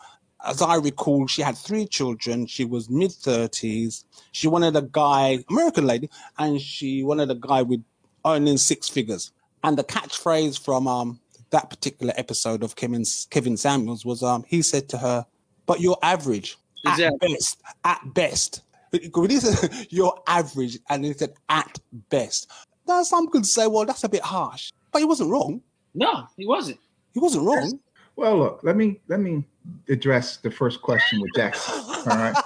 As 0.45 0.61
I 0.61 0.75
recall, 0.77 1.29
she 1.29 1.41
had 1.41 1.57
three 1.57 1.87
children. 1.87 2.47
She 2.47 2.65
was 2.65 2.91
mid 2.91 3.11
30s. 3.11 4.05
She 4.33 4.49
wanted 4.49 4.75
a 4.75 4.83
guy, 4.83 5.45
American 5.49 5.87
lady, 5.87 6.11
and 6.39 6.61
she 6.61 7.05
wanted 7.05 7.31
a 7.31 7.37
guy 7.37 7.63
with 7.63 7.83
earning 8.27 8.59
six 8.59 8.89
figures. 8.89 9.31
And 9.63 9.79
the 9.79 9.85
catchphrase 9.85 10.63
from 10.63 10.89
um, 10.89 11.21
that 11.51 11.71
particular 11.71 12.13
episode 12.17 12.65
of 12.65 12.75
Kevin, 12.75 13.05
Kevin 13.31 13.57
Samuels 13.57 14.05
was 14.05 14.23
um, 14.25 14.45
he 14.49 14.61
said 14.61 14.89
to 14.91 14.99
her, 14.99 15.25
But 15.67 15.81
you're 15.81 15.99
average 16.03 16.57
at 16.85 16.95
Exactly. 16.99 17.33
best. 17.33 17.63
At 17.85 18.01
best. 18.13 18.63
When 19.15 19.31
he 19.31 19.39
said 19.39 19.87
you're 19.91 20.21
average, 20.27 20.79
and 20.89 21.05
he 21.05 21.13
said 21.13 21.35
at 21.49 21.79
best. 22.11 22.51
Now, 22.89 23.03
some 23.05 23.29
could 23.29 23.47
say, 23.47 23.67
well, 23.67 23.85
that's 23.85 24.05
a 24.05 24.09
bit 24.09 24.23
harsh, 24.23 24.73
but 24.93 24.99
he 24.99 25.05
wasn't 25.05 25.31
wrong. 25.31 25.61
No, 25.97 26.27
he 26.37 26.47
wasn't. 26.47 26.79
He 27.15 27.21
wasn't 27.21 27.47
wrong. 27.47 27.81
Well, 28.17 28.39
look, 28.39 28.61
let 28.63 28.77
me 28.77 29.01
let 29.09 29.21
me 29.21 29.45
address 29.89 30.37
the 30.37 30.51
first 30.51 30.81
question 30.83 31.21
with 31.21 31.33
Jaxn. 31.37 32.07
All 32.07 32.17
right. 32.17 32.37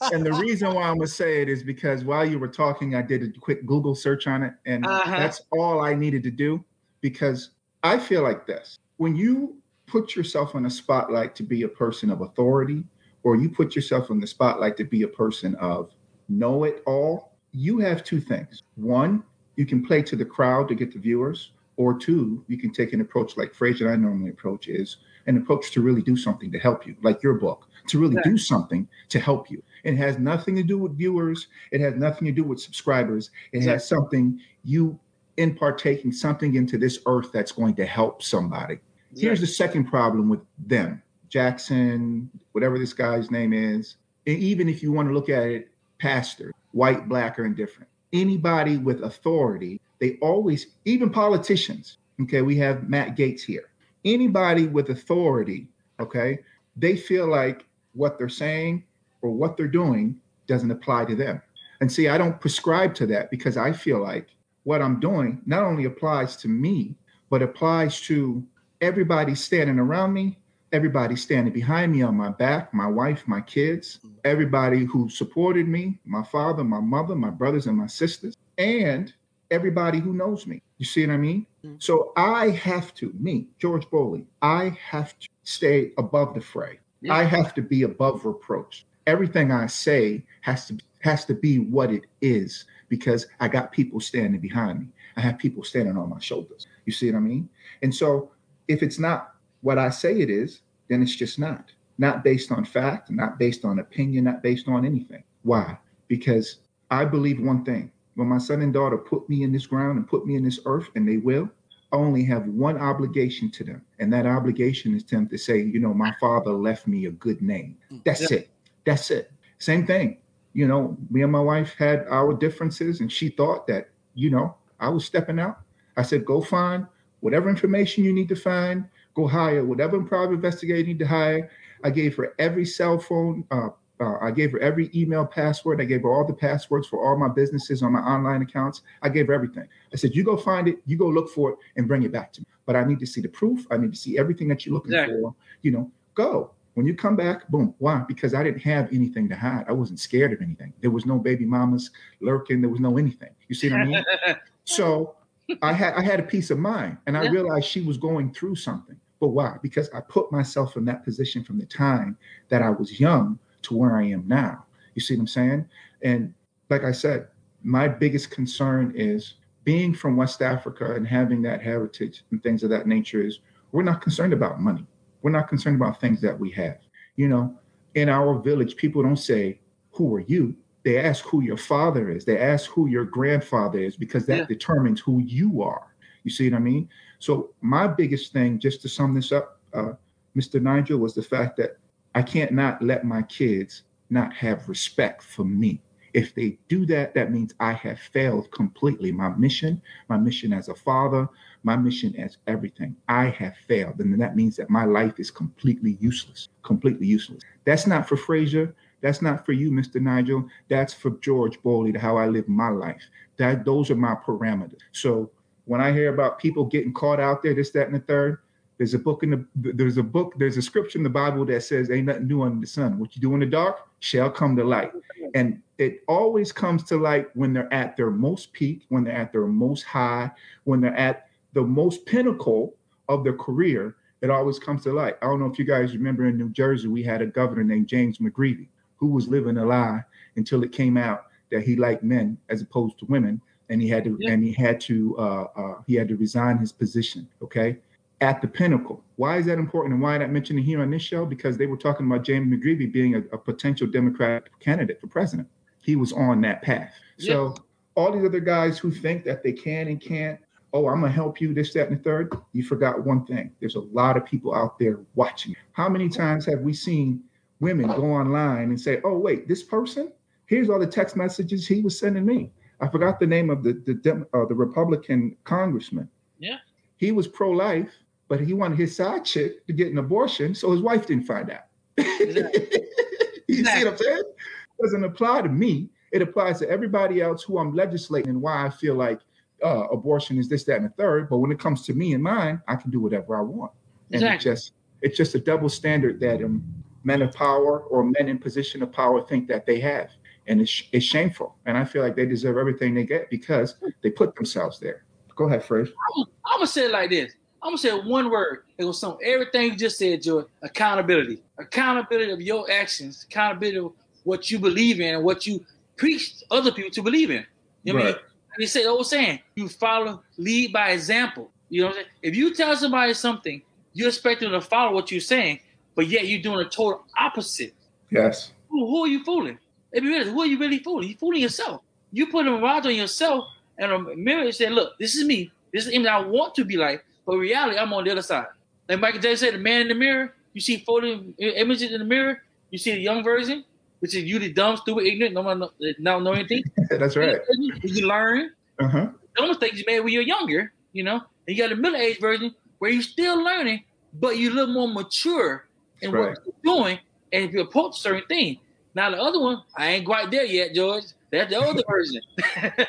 and 0.12 0.24
the 0.24 0.32
reason 0.32 0.74
why 0.74 0.82
I'm 0.84 0.96
gonna 0.96 1.06
say 1.06 1.42
it 1.42 1.48
is 1.48 1.62
because 1.62 2.04
while 2.04 2.24
you 2.28 2.38
were 2.38 2.48
talking, 2.48 2.94
I 2.94 3.02
did 3.02 3.22
a 3.22 3.40
quick 3.40 3.64
Google 3.66 3.94
search 3.94 4.26
on 4.26 4.42
it, 4.42 4.54
and 4.66 4.84
Uh-huh. 4.84 5.18
that's 5.18 5.42
all 5.52 5.80
I 5.80 5.94
needed 5.94 6.22
to 6.24 6.30
do 6.30 6.64
because 7.00 7.50
I 7.82 7.98
feel 7.98 8.22
like 8.22 8.46
this. 8.46 8.78
When 8.96 9.14
you 9.14 9.56
put 9.86 10.16
yourself 10.16 10.54
on 10.54 10.64
a 10.66 10.70
spotlight 10.70 11.34
to 11.36 11.42
be 11.42 11.62
a 11.62 11.68
person 11.68 12.10
of 12.10 12.22
authority, 12.22 12.84
or 13.22 13.36
you 13.36 13.50
put 13.50 13.76
yourself 13.76 14.10
on 14.10 14.18
the 14.20 14.26
spotlight 14.26 14.76
to 14.78 14.84
be 14.84 15.02
a 15.02 15.08
person 15.08 15.54
of 15.56 15.90
know 16.28 16.64
it 16.64 16.82
all, 16.86 17.32
you 17.52 17.78
have 17.78 18.02
two 18.02 18.20
things. 18.20 18.62
One, 18.76 19.22
you 19.56 19.66
can 19.66 19.84
play 19.84 20.02
to 20.02 20.16
the 20.16 20.24
crowd 20.24 20.68
to 20.68 20.74
get 20.74 20.92
the 20.92 20.98
viewers, 20.98 21.52
or 21.76 21.98
two, 21.98 22.44
you 22.48 22.56
can 22.58 22.72
take 22.72 22.92
an 22.92 23.00
approach 23.00 23.36
like 23.36 23.52
Frasier 23.52 23.82
and 23.82 23.90
I 23.90 23.96
normally 23.96 24.30
approach 24.30 24.68
is 24.68 24.98
an 25.26 25.36
approach 25.36 25.70
to 25.72 25.80
really 25.80 26.02
do 26.02 26.16
something 26.16 26.52
to 26.52 26.58
help 26.58 26.86
you, 26.86 26.94
like 27.02 27.22
your 27.22 27.34
book, 27.34 27.68
to 27.88 27.98
really 27.98 28.20
do 28.22 28.36
something 28.36 28.86
to 29.08 29.18
help 29.18 29.50
you. 29.50 29.62
It 29.82 29.96
has 29.96 30.18
nothing 30.18 30.54
to 30.56 30.62
do 30.62 30.78
with 30.78 30.96
viewers. 30.96 31.48
It 31.70 31.80
has 31.80 31.94
nothing 31.94 32.26
to 32.26 32.32
do 32.32 32.44
with 32.44 32.60
subscribers. 32.60 33.30
It 33.52 33.58
exactly. 33.58 33.72
has 33.72 33.88
something 33.88 34.40
you 34.64 34.98
in 35.36 35.54
partaking 35.54 36.12
something 36.12 36.54
into 36.54 36.78
this 36.78 37.00
earth 37.06 37.30
that's 37.32 37.52
going 37.52 37.74
to 37.74 37.86
help 37.86 38.22
somebody. 38.22 38.78
Here's 39.16 39.40
the 39.40 39.46
second 39.46 39.84
problem 39.84 40.28
with 40.28 40.40
them 40.58 41.02
Jaxn, 41.30 42.28
whatever 42.52 42.78
this 42.78 42.92
guy's 42.92 43.30
name 43.30 43.52
is. 43.52 43.96
And 44.26 44.38
even 44.38 44.68
if 44.68 44.82
you 44.82 44.92
want 44.92 45.08
to 45.08 45.14
look 45.14 45.28
at 45.28 45.44
it, 45.44 45.68
pastor, 45.98 46.52
white, 46.72 47.08
black, 47.08 47.38
or 47.38 47.44
indifferent, 47.44 47.88
anybody 48.12 48.78
with 48.78 49.02
authority, 49.02 49.80
they 50.04 50.18
always, 50.20 50.66
even 50.84 51.08
politicians, 51.08 51.96
okay, 52.20 52.42
we 52.42 52.58
have 52.58 52.90
Matt 52.90 53.16
Gaetz 53.16 53.40
here. 53.40 53.70
Anybody 54.04 54.66
with 54.66 54.90
authority, 54.90 55.66
okay, 55.98 56.40
they 56.76 56.94
feel 56.94 57.26
like 57.26 57.64
what 57.94 58.18
they're 58.18 58.28
saying 58.28 58.84
or 59.22 59.30
what 59.30 59.56
they're 59.56 59.66
doing 59.66 60.20
doesn't 60.46 60.70
apply 60.70 61.06
to 61.06 61.16
them. 61.16 61.40
And 61.80 61.90
see, 61.90 62.08
I 62.08 62.18
don't 62.18 62.38
prescribe 62.38 62.94
to 62.96 63.06
that 63.06 63.30
because 63.30 63.56
I 63.56 63.72
feel 63.72 64.02
like 64.02 64.28
what 64.64 64.82
I'm 64.82 65.00
doing 65.00 65.40
not 65.46 65.62
only 65.62 65.86
applies 65.86 66.36
to 66.36 66.48
me, 66.48 66.94
but 67.30 67.40
applies 67.40 68.02
to 68.02 68.46
everybody 68.82 69.34
standing 69.34 69.78
around 69.78 70.12
me, 70.12 70.38
everybody 70.72 71.16
standing 71.16 71.54
behind 71.54 71.92
me 71.92 72.02
on 72.02 72.14
my 72.14 72.28
back, 72.28 72.74
my 72.74 72.86
wife, 72.86 73.26
my 73.26 73.40
kids, 73.40 74.00
everybody 74.26 74.84
who 74.84 75.08
supported 75.08 75.66
me, 75.66 75.98
my 76.04 76.22
father, 76.24 76.62
my 76.62 76.80
mother, 76.80 77.14
my 77.14 77.30
brothers, 77.30 77.68
and 77.68 77.78
my 77.78 77.86
sisters, 77.86 78.36
and 78.58 79.14
everybody 79.50 79.98
who 79.98 80.12
knows 80.12 80.46
me. 80.46 80.62
You 80.78 80.86
see 80.86 81.06
what 81.06 81.14
I 81.14 81.16
mean? 81.16 81.46
Mm-hmm. 81.64 81.76
So 81.78 82.12
I 82.16 82.50
have 82.50 82.94
to, 82.94 83.12
me, 83.18 83.46
George 83.58 83.86
Boley, 83.86 84.24
I 84.42 84.76
have 84.80 85.18
to 85.18 85.28
stay 85.44 85.92
above 85.98 86.34
the 86.34 86.40
fray. 86.40 86.78
Yeah. 87.00 87.14
I 87.14 87.24
have 87.24 87.54
to 87.54 87.62
be 87.62 87.82
above 87.82 88.24
reproach. 88.24 88.86
Everything 89.06 89.52
I 89.52 89.66
say 89.66 90.24
has 90.40 90.66
to 90.68 90.78
has 91.04 91.26
to 91.26 91.34
be 91.34 91.58
what 91.58 91.92
it 91.92 92.06
is 92.22 92.64
because 92.88 93.26
I 93.38 93.46
got 93.46 93.72
people 93.72 94.00
standing 94.00 94.40
behind 94.40 94.80
me. 94.80 94.86
I 95.16 95.20
have 95.20 95.38
people 95.38 95.62
standing 95.62 95.98
on 95.98 96.08
my 96.08 96.18
shoulders. 96.18 96.66
You 96.86 96.92
see 96.92 97.10
what 97.10 97.18
I 97.18 97.20
mean? 97.20 97.48
And 97.82 97.94
so 97.94 98.30
if 98.68 98.82
it's 98.82 98.98
not 98.98 99.34
what 99.60 99.78
I 99.78 99.90
say 99.90 100.20
it 100.20 100.30
is, 100.30 100.60
then 100.88 101.02
it's 101.02 101.14
just 101.14 101.38
not. 101.38 101.72
Not 101.98 102.24
based 102.24 102.50
on 102.50 102.64
fact, 102.64 103.10
not 103.10 103.38
based 103.38 103.64
on 103.66 103.78
opinion, 103.78 104.24
not 104.24 104.42
based 104.42 104.66
on 104.66 104.84
anything. 104.86 105.22
Why? 105.42 105.78
Because 106.08 106.60
I 106.90 107.04
believe 107.04 107.40
one 107.40 107.64
thing. 107.64 107.92
When 108.14 108.28
my 108.28 108.38
son 108.38 108.62
and 108.62 108.72
daughter 108.72 108.96
put 108.96 109.28
me 109.28 109.42
in 109.42 109.52
this 109.52 109.66
ground 109.66 109.98
and 109.98 110.06
put 110.06 110.26
me 110.26 110.36
in 110.36 110.44
this 110.44 110.60
earth, 110.66 110.88
and 110.94 111.08
they 111.08 111.16
will, 111.16 111.50
I 111.92 111.96
only 111.96 112.24
have 112.24 112.46
one 112.46 112.78
obligation 112.78 113.50
to 113.52 113.64
them. 113.64 113.82
And 113.98 114.12
that 114.12 114.26
obligation 114.26 114.94
is 114.94 115.04
to 115.04 115.16
them 115.16 115.28
to 115.28 115.38
say, 115.38 115.58
you 115.58 115.80
know, 115.80 115.94
my 115.94 116.14
father 116.20 116.52
left 116.52 116.86
me 116.86 117.06
a 117.06 117.10
good 117.10 117.42
name. 117.42 117.76
That's 118.04 118.30
yeah. 118.30 118.38
it. 118.38 118.50
That's 118.84 119.10
it. 119.10 119.30
Same 119.58 119.86
thing 119.86 120.18
you 120.54 120.68
know, 120.68 120.96
me 121.10 121.22
and 121.22 121.32
my 121.32 121.40
wife 121.40 121.74
had 121.76 122.06
our 122.08 122.32
differences, 122.32 123.00
and 123.00 123.12
she 123.12 123.28
thought 123.28 123.66
that, 123.66 123.90
you 124.14 124.30
know, 124.30 124.54
I 124.80 124.88
was 124.88 125.04
stepping 125.04 125.40
out. 125.40 125.60
I 125.96 126.02
said, 126.02 126.24
go 126.24 126.40
find 126.40 126.86
whatever 127.20 127.50
information 127.50 128.04
you 128.04 128.12
need 128.12 128.28
to 128.28 128.36
find, 128.36 128.88
go 129.14 129.26
hire 129.26 129.64
whatever 129.64 130.00
private 130.02 130.34
investigator 130.34 130.78
you 130.78 130.86
need 130.86 130.98
to 131.00 131.06
hire. 131.06 131.50
I 131.82 131.90
gave 131.90 132.16
her 132.16 132.34
every 132.38 132.64
cell 132.64 132.98
phone, 132.98 133.44
uh, 133.50 133.70
uh, 134.00 134.16
I 134.20 134.30
gave 134.30 134.52
her 134.52 134.58
every 134.58 134.90
email 134.94 135.24
password. 135.24 135.80
I 135.80 135.84
gave 135.84 136.02
her 136.02 136.12
all 136.12 136.26
the 136.26 136.34
passwords 136.34 136.88
for 136.88 137.06
all 137.06 137.16
my 137.16 137.28
businesses 137.28 137.82
on 137.82 137.92
my 137.92 138.00
online 138.00 138.42
accounts. 138.42 138.82
I 139.02 139.08
gave 139.08 139.28
her 139.28 139.34
everything. 139.34 139.68
I 139.92 139.96
said, 139.96 140.14
you 140.14 140.24
go 140.24 140.36
find 140.36 140.66
it, 140.66 140.78
you 140.84 140.96
go 140.96 141.06
look 141.06 141.30
for 141.30 141.50
it, 141.50 141.58
and 141.76 141.86
bring 141.86 142.02
it 142.02 142.12
back 142.12 142.32
to 142.34 142.40
me. 142.40 142.46
But 142.66 142.76
I 142.76 142.84
need 142.84 142.98
to 143.00 143.06
see 143.06 143.20
the 143.20 143.28
proof. 143.28 143.66
I 143.70 143.76
need 143.76 143.92
to 143.92 143.98
see 143.98 144.18
everything 144.18 144.48
that 144.48 144.66
you're 144.66 144.74
looking 144.74 144.92
exactly. 144.92 145.20
for. 145.20 145.34
You 145.62 145.70
know, 145.70 145.90
go. 146.14 146.50
When 146.74 146.86
you 146.86 146.94
come 146.94 147.14
back, 147.14 147.46
boom. 147.48 147.72
Why? 147.78 148.02
Because 148.08 148.34
I 148.34 148.42
didn't 148.42 148.62
have 148.62 148.92
anything 148.92 149.28
to 149.28 149.36
hide. 149.36 149.64
I 149.68 149.72
wasn't 149.72 150.00
scared 150.00 150.32
of 150.32 150.42
anything. 150.42 150.72
There 150.80 150.90
was 150.90 151.06
no 151.06 151.18
baby 151.18 151.44
mamas 151.44 151.90
lurking. 152.20 152.60
There 152.60 152.70
was 152.70 152.80
no 152.80 152.98
anything. 152.98 153.30
You 153.48 153.54
see 153.54 153.70
what 153.70 153.80
I 153.80 153.84
mean? 153.84 154.04
so 154.64 155.14
I 155.62 155.72
had 155.72 155.94
I 155.94 156.02
had 156.02 156.18
a 156.18 156.24
peace 156.24 156.50
of 156.50 156.58
mind, 156.58 156.96
and 157.06 157.16
I 157.16 157.24
yeah. 157.24 157.30
realized 157.30 157.66
she 157.66 157.82
was 157.82 157.96
going 157.96 158.34
through 158.34 158.56
something. 158.56 158.98
But 159.20 159.28
why? 159.28 159.56
Because 159.62 159.88
I 159.94 160.00
put 160.00 160.32
myself 160.32 160.76
in 160.76 160.84
that 160.86 161.04
position 161.04 161.44
from 161.44 161.58
the 161.58 161.66
time 161.66 162.18
that 162.48 162.60
I 162.60 162.70
was 162.70 162.98
young 162.98 163.38
to 163.64 163.76
where 163.76 163.96
I 163.96 164.04
am 164.04 164.26
now. 164.26 164.64
You 164.94 165.02
see 165.02 165.14
what 165.14 165.22
I'm 165.22 165.26
saying? 165.26 165.66
And 166.02 166.34
like 166.70 166.84
I 166.84 166.92
said, 166.92 167.28
my 167.62 167.88
biggest 167.88 168.30
concern 168.30 168.92
is 168.94 169.34
being 169.64 169.94
from 169.94 170.16
West 170.16 170.42
Africa 170.42 170.94
and 170.94 171.06
having 171.06 171.42
that 171.42 171.62
heritage 171.62 172.22
and 172.30 172.42
things 172.42 172.62
of 172.62 172.70
that 172.70 172.86
nature 172.86 173.22
is 173.22 173.40
we're 173.72 173.82
not 173.82 174.02
concerned 174.02 174.32
about 174.32 174.60
money. 174.60 174.86
We're 175.22 175.30
not 175.30 175.48
concerned 175.48 175.76
about 175.76 176.00
things 176.00 176.20
that 176.20 176.38
we 176.38 176.50
have. 176.50 176.78
You 177.16 177.28
know, 177.28 177.58
in 177.94 178.08
our 178.08 178.38
village, 178.38 178.76
people 178.76 179.02
don't 179.02 179.16
say, 179.16 179.60
Who 179.92 180.14
are 180.14 180.20
you? 180.20 180.54
They 180.84 180.98
ask 180.98 181.24
who 181.24 181.40
your 181.40 181.56
father 181.56 182.10
is. 182.10 182.26
They 182.26 182.38
ask 182.38 182.70
who 182.70 182.88
your 182.88 183.06
grandfather 183.06 183.78
is 183.78 183.96
because 183.96 184.26
that 184.26 184.38
yeah. 184.38 184.44
determines 184.44 185.00
who 185.00 185.20
you 185.20 185.62
are. 185.62 185.94
You 186.24 186.30
see 186.30 186.50
what 186.50 186.56
I 186.56 186.60
mean? 186.60 186.88
So, 187.18 187.54
my 187.62 187.86
biggest 187.86 188.32
thing, 188.32 188.58
just 188.58 188.82
to 188.82 188.88
sum 188.88 189.14
this 189.14 189.32
up, 189.32 189.60
uh, 189.72 189.92
Mr. 190.36 190.60
Nigel, 190.60 190.98
was 190.98 191.14
the 191.14 191.22
fact 191.22 191.56
that 191.56 191.78
I 192.14 192.22
can't 192.22 192.52
not 192.52 192.80
let 192.80 193.04
my 193.04 193.22
kids 193.22 193.82
not 194.10 194.32
have 194.34 194.68
respect 194.68 195.22
for 195.22 195.44
me. 195.44 195.80
If 196.12 196.32
they 196.32 196.58
do 196.68 196.86
that, 196.86 197.12
that 197.14 197.32
means 197.32 197.54
I 197.58 197.72
have 197.72 197.98
failed 197.98 198.50
completely. 198.52 199.10
My 199.10 199.30
mission, 199.30 199.82
my 200.08 200.16
mission 200.16 200.52
as 200.52 200.68
a 200.68 200.74
father, 200.74 201.28
my 201.64 201.76
mission 201.76 202.14
as 202.16 202.36
everything, 202.46 202.94
I 203.08 203.26
have 203.30 203.56
failed. 203.66 203.98
And 203.98 204.20
that 204.20 204.36
means 204.36 204.54
that 204.56 204.70
my 204.70 204.84
life 204.84 205.18
is 205.18 205.32
completely 205.32 205.98
useless, 206.00 206.48
completely 206.62 207.08
useless. 207.08 207.42
That's 207.64 207.88
not 207.88 208.08
for 208.08 208.16
Frasier. 208.16 208.74
That's 209.00 209.22
not 209.22 209.44
for 209.44 209.52
you, 209.52 209.72
Mr. 209.72 210.00
Nigel. 210.00 210.48
That's 210.68 210.94
for 210.94 211.10
George 211.18 211.60
Boley, 211.62 211.96
how 211.96 212.16
I 212.16 212.28
live 212.28 212.48
my 212.48 212.68
life. 212.68 213.02
That 213.36 213.64
those 213.64 213.90
are 213.90 213.96
my 213.96 214.14
parameters. 214.14 214.78
So 214.92 215.30
when 215.64 215.80
I 215.80 215.92
hear 215.92 216.14
about 216.14 216.38
people 216.38 216.64
getting 216.64 216.92
caught 216.92 217.18
out 217.18 217.42
there, 217.42 217.54
this, 217.54 217.70
that, 217.70 217.86
and 217.88 217.96
the 217.96 218.00
third, 218.00 218.38
there's 218.78 218.94
a 218.94 218.98
book 218.98 219.22
in 219.22 219.30
the 219.30 219.46
there's 219.54 219.98
a 219.98 220.02
book, 220.02 220.34
there's 220.36 220.56
a 220.56 220.62
scripture 220.62 220.98
in 220.98 221.04
the 221.04 221.10
Bible 221.10 221.44
that 221.46 221.62
says, 221.62 221.90
Ain't 221.90 222.06
nothing 222.06 222.26
new 222.26 222.42
under 222.42 222.60
the 222.60 222.66
sun. 222.66 222.98
What 222.98 223.14
you 223.14 223.22
do 223.22 223.34
in 223.34 223.40
the 223.40 223.46
dark 223.46 223.88
shall 224.00 224.30
come 224.30 224.56
to 224.56 224.64
light. 224.64 224.92
And 225.34 225.60
it 225.78 226.02
always 226.08 226.52
comes 226.52 226.84
to 226.84 226.96
light 226.96 227.28
when 227.34 227.52
they're 227.52 227.72
at 227.72 227.96
their 227.96 228.10
most 228.10 228.52
peak, 228.52 228.84
when 228.88 229.04
they're 229.04 229.14
at 229.16 229.32
their 229.32 229.46
most 229.46 229.82
high, 229.82 230.30
when 230.64 230.80
they're 230.80 230.96
at 230.96 231.28
the 231.52 231.62
most 231.62 232.04
pinnacle 232.06 232.74
of 233.08 233.24
their 233.24 233.36
career. 233.36 233.96
It 234.22 234.30
always 234.30 234.58
comes 234.58 234.82
to 234.84 234.92
light. 234.92 235.16
I 235.20 235.26
don't 235.26 235.40
know 235.40 235.46
if 235.46 235.58
you 235.58 235.64
guys 235.64 235.94
remember 235.94 236.26
in 236.26 236.38
New 236.38 236.48
Jersey, 236.48 236.88
we 236.88 237.02
had 237.02 237.20
a 237.20 237.26
governor 237.26 237.62
named 237.62 237.88
James 237.88 238.18
McGreevey 238.18 238.68
who 238.96 239.08
was 239.08 239.28
living 239.28 239.58
a 239.58 239.64
lie 239.64 240.02
until 240.36 240.62
it 240.62 240.72
came 240.72 240.96
out 240.96 241.26
that 241.50 241.62
he 241.62 241.76
liked 241.76 242.02
men 242.02 242.38
as 242.48 242.62
opposed 242.62 242.98
to 242.98 243.04
women, 243.06 243.40
and 243.68 243.80
he 243.80 243.88
had 243.88 244.04
to 244.04 244.16
yeah. 244.20 244.32
and 244.32 244.42
he 244.42 244.52
had 244.52 244.80
to 244.80 245.16
uh, 245.18 245.46
uh, 245.56 245.74
he 245.86 245.94
had 245.94 246.08
to 246.08 246.16
resign 246.16 246.58
his 246.58 246.72
position. 246.72 247.28
Okay, 247.42 247.78
at 248.20 248.40
the 248.40 248.48
pinnacle. 248.48 249.02
Why 249.16 249.38
is 249.38 249.46
that 249.46 249.58
important 249.58 249.94
and 249.94 250.02
why 250.02 250.18
not 250.18 250.30
mention 250.30 250.58
it 250.58 250.62
here 250.62 250.80
on 250.82 250.90
this 250.90 251.02
show? 251.02 251.26
Because 251.26 251.56
they 251.56 251.66
were 251.66 251.76
talking 251.76 252.06
about 252.06 252.24
James 252.24 252.52
McGreevey 252.52 252.92
being 252.92 253.14
a, 253.16 253.18
a 253.32 253.38
potential 253.38 253.86
Democratic 253.86 254.58
candidate 254.60 255.00
for 255.00 255.06
president. 255.06 255.48
He 255.80 255.96
was 255.96 256.12
on 256.12 256.40
that 256.42 256.62
path. 256.62 256.94
So 257.18 257.54
all 257.94 258.12
these 258.12 258.24
other 258.24 258.40
guys 258.40 258.78
who 258.78 258.90
think 258.90 259.24
that 259.24 259.42
they 259.42 259.52
can 259.52 259.88
and 259.88 260.00
can't, 260.00 260.40
oh, 260.72 260.88
I'm 260.88 261.00
gonna 261.00 261.12
help 261.12 261.40
you, 261.40 261.54
this, 261.54 261.72
that, 261.74 261.88
and 261.88 261.98
the 261.98 262.02
third, 262.02 262.34
you 262.52 262.64
forgot 262.64 263.04
one 263.04 263.24
thing. 263.26 263.52
There's 263.60 263.76
a 263.76 263.80
lot 263.80 264.16
of 264.16 264.24
people 264.24 264.54
out 264.54 264.78
there 264.78 265.00
watching. 265.14 265.54
How 265.72 265.88
many 265.88 266.08
times 266.08 266.46
have 266.46 266.60
we 266.60 266.72
seen 266.72 267.22
women 267.60 267.86
go 267.86 268.12
online 268.12 268.70
and 268.70 268.80
say, 268.80 269.00
oh, 269.04 269.18
wait, 269.18 269.46
this 269.46 269.62
person, 269.62 270.12
here's 270.46 270.68
all 270.70 270.78
the 270.78 270.86
text 270.86 271.16
messages 271.16 271.66
he 271.66 271.80
was 271.80 271.98
sending 271.98 272.26
me. 272.26 272.50
I 272.80 272.88
forgot 272.88 273.20
the 273.20 273.26
name 273.26 273.50
of 273.50 273.62
the 273.62 273.72
the, 273.72 274.26
uh, 274.34 274.46
the 274.46 274.54
Republican 274.54 275.36
congressman. 275.44 276.08
Yeah. 276.38 276.58
He 276.96 277.12
was 277.12 277.28
pro-life, 277.28 277.92
but 278.38 278.46
he 278.46 278.52
wanted 278.52 278.78
his 278.78 278.96
side 278.96 279.24
chick 279.24 279.66
to 279.66 279.72
get 279.72 279.92
an 279.92 279.98
abortion, 279.98 280.54
so 280.54 280.72
his 280.72 280.80
wife 280.80 281.06
didn't 281.06 281.24
find 281.24 281.50
out. 281.50 281.66
Exactly. 281.96 282.78
you 283.48 283.58
exactly. 283.60 283.80
see 283.80 283.84
what 283.84 283.92
I'm 283.92 283.98
saying? 283.98 284.18
It 284.18 284.82
doesn't 284.82 285.04
apply 285.04 285.42
to 285.42 285.48
me. 285.48 285.88
It 286.12 286.22
applies 286.22 286.58
to 286.60 286.68
everybody 286.68 287.20
else 287.20 287.42
who 287.42 287.58
I'm 287.58 287.74
legislating 287.74 288.30
and 288.30 288.42
why 288.42 288.66
I 288.66 288.70
feel 288.70 288.94
like 288.94 289.20
uh, 289.64 289.86
abortion 289.88 290.38
is 290.38 290.48
this, 290.48 290.64
that, 290.64 290.76
and 290.76 290.86
the 290.86 290.90
third. 290.90 291.28
But 291.28 291.38
when 291.38 291.52
it 291.52 291.58
comes 291.58 291.86
to 291.86 291.94
me 291.94 292.12
and 292.14 292.22
mine, 292.22 292.60
I 292.66 292.76
can 292.76 292.90
do 292.90 293.00
whatever 293.00 293.36
I 293.36 293.40
want. 293.40 293.72
And 294.10 294.22
exactly. 294.22 294.50
it 294.50 294.54
just 294.54 294.72
it's 295.02 295.16
just 295.16 295.34
a 295.34 295.38
double 295.38 295.68
standard 295.68 296.18
that 296.20 296.42
um, 296.42 296.64
men 297.04 297.22
of 297.22 297.32
power 297.32 297.80
or 297.80 298.04
men 298.04 298.28
in 298.28 298.38
position 298.38 298.82
of 298.82 298.90
power 298.90 299.24
think 299.26 299.46
that 299.48 299.66
they 299.66 299.78
have. 299.78 300.10
And 300.46 300.60
it's, 300.60 300.82
it's 300.92 301.04
shameful. 301.04 301.56
And 301.66 301.76
I 301.76 301.84
feel 301.84 302.02
like 302.02 302.16
they 302.16 302.26
deserve 302.26 302.58
everything 302.58 302.94
they 302.94 303.04
get 303.04 303.30
because 303.30 303.76
they 304.02 304.10
put 304.10 304.34
themselves 304.34 304.80
there. 304.80 305.04
Go 305.36 305.44
ahead, 305.44 305.64
Fresh. 305.64 305.88
I'm, 305.88 306.24
I'm 306.46 306.58
going 306.58 306.66
to 306.66 306.72
say 306.72 306.86
it 306.86 306.90
like 306.90 307.10
this 307.10 307.34
I'm 307.64 307.70
gonna 307.70 307.78
say 307.78 307.98
one 307.98 308.30
word. 308.30 308.64
It 308.76 308.84
was 308.84 309.00
some 309.00 309.16
everything 309.24 309.70
you 309.70 309.76
just 309.76 309.96
said, 309.98 310.22
Joy. 310.22 310.42
Accountability. 310.62 311.40
Accountability 311.58 312.30
of 312.30 312.40
your 312.42 312.70
actions. 312.70 313.24
Accountability 313.24 313.78
of 313.78 313.92
what 314.24 314.50
you 314.50 314.58
believe 314.58 315.00
in 315.00 315.14
and 315.14 315.24
what 315.24 315.46
you 315.46 315.64
preach 315.96 316.34
other 316.50 316.70
people 316.70 316.90
to 316.90 317.02
believe 317.02 317.30
in. 317.30 317.46
You 317.82 317.94
know 317.94 318.00
what 318.00 318.02
I 318.02 318.06
mean? 318.06 318.14
Right. 318.16 318.24
They 318.58 318.66
say 318.66 318.82
the 318.82 318.90
old 318.90 319.06
saying, 319.06 319.40
you 319.56 319.68
follow, 319.68 320.22
lead 320.36 320.72
by 320.72 320.90
example. 320.90 321.50
You 321.70 321.82
know 321.82 321.86
what 321.88 321.96
I'm 321.96 322.02
saying? 322.02 322.14
If 322.22 322.36
you 322.36 322.54
tell 322.54 322.76
somebody 322.76 323.14
something, 323.14 323.62
you 323.94 324.06
expect 324.06 324.40
them 324.40 324.52
to 324.52 324.60
follow 324.60 324.92
what 324.92 325.10
you're 325.10 325.20
saying, 325.20 325.60
but 325.94 326.06
yet 326.06 326.28
you're 326.28 326.42
doing 326.42 326.64
a 326.64 326.68
total 326.68 327.04
opposite. 327.18 327.74
Yes. 328.10 328.52
Who, 328.68 328.86
who 328.86 329.04
are 329.04 329.08
you 329.08 329.24
fooling? 329.24 329.58
If 329.90 330.04
you 330.04 330.10
really, 330.10 330.30
who 330.30 330.40
are 330.42 330.46
you 330.46 330.58
really 330.58 330.80
fooling? 330.80 331.08
You're 331.08 331.18
fooling 331.18 331.40
yourself. 331.40 331.82
You 332.12 332.26
put 332.26 332.46
a 332.46 332.50
mirage 332.50 332.86
on 332.86 332.94
yourself 332.94 333.46
and 333.78 333.90
a 333.90 333.98
mirror 333.98 334.44
and 334.44 334.54
say, 334.54 334.68
look, 334.68 334.98
this 334.98 335.14
is 335.14 335.24
me. 335.24 335.50
This 335.72 335.84
is 335.84 335.90
the 335.90 335.96
image 335.96 336.08
I 336.08 336.20
want 336.20 336.54
to 336.56 336.64
be 336.64 336.76
like, 336.76 337.04
but 337.26 337.36
reality, 337.36 337.76
I'm 337.78 337.92
on 337.92 338.04
the 338.04 338.10
other 338.12 338.22
side. 338.22 338.46
Like 338.88 339.00
Michael 339.00 339.20
Jackson 339.20 339.48
said, 339.48 339.54
the 339.54 339.58
man 339.58 339.82
in 339.82 339.88
the 339.88 339.94
mirror, 339.94 340.34
you 340.52 340.60
see 340.60 340.78
photo 340.78 341.22
images 341.38 341.90
in 341.92 341.98
the 341.98 342.04
mirror, 342.04 342.42
you 342.70 342.78
see 342.78 342.92
the 342.92 343.00
young 343.00 343.24
version, 343.24 343.64
which 344.00 344.14
is 344.14 344.24
you 344.24 344.38
the 344.38 344.52
dumb, 344.52 344.76
stupid, 344.76 345.04
ignorant, 345.04 345.34
no 345.34 345.42
one 345.42 345.58
know, 345.60 345.70
don't 346.02 346.24
know 346.24 346.32
anything. 346.32 346.62
That's 346.90 347.16
right. 347.16 347.38
You 347.82 348.06
learn 348.06 348.50
Uh 348.78 348.88
huh. 348.88 349.08
the 349.36 349.46
mistakes 349.46 349.78
you 349.78 349.84
made 349.86 350.00
when 350.00 350.12
you're 350.12 350.22
younger, 350.22 350.72
you 350.92 351.02
know, 351.02 351.14
and 351.46 351.56
you 351.56 351.62
got 351.62 351.70
the 351.70 351.76
middle 351.76 351.96
aged 351.98 352.20
version 352.20 352.54
where 352.78 352.90
you're 352.90 353.02
still 353.02 353.42
learning, 353.42 353.84
but 354.12 354.38
you're 354.38 354.52
a 354.52 354.54
little 354.54 354.74
more 354.74 354.88
mature 354.88 355.66
in 356.02 356.12
Right. 356.12 356.28
what 356.30 356.38
you're 356.44 356.76
doing 356.76 356.98
and 357.32 357.44
if 357.44 357.52
you 357.52 357.60
approach 357.62 357.98
certain 357.98 358.24
things. 358.28 358.58
Now 358.94 359.10
the 359.10 359.20
other 359.20 359.40
one, 359.40 359.62
I 359.76 359.90
ain't 359.92 360.04
quite 360.04 360.30
there 360.30 360.44
yet, 360.44 360.74
George. 360.74 361.04
That's 361.32 361.50
the 361.50 361.56
older 361.56 361.82
version. 361.88 362.20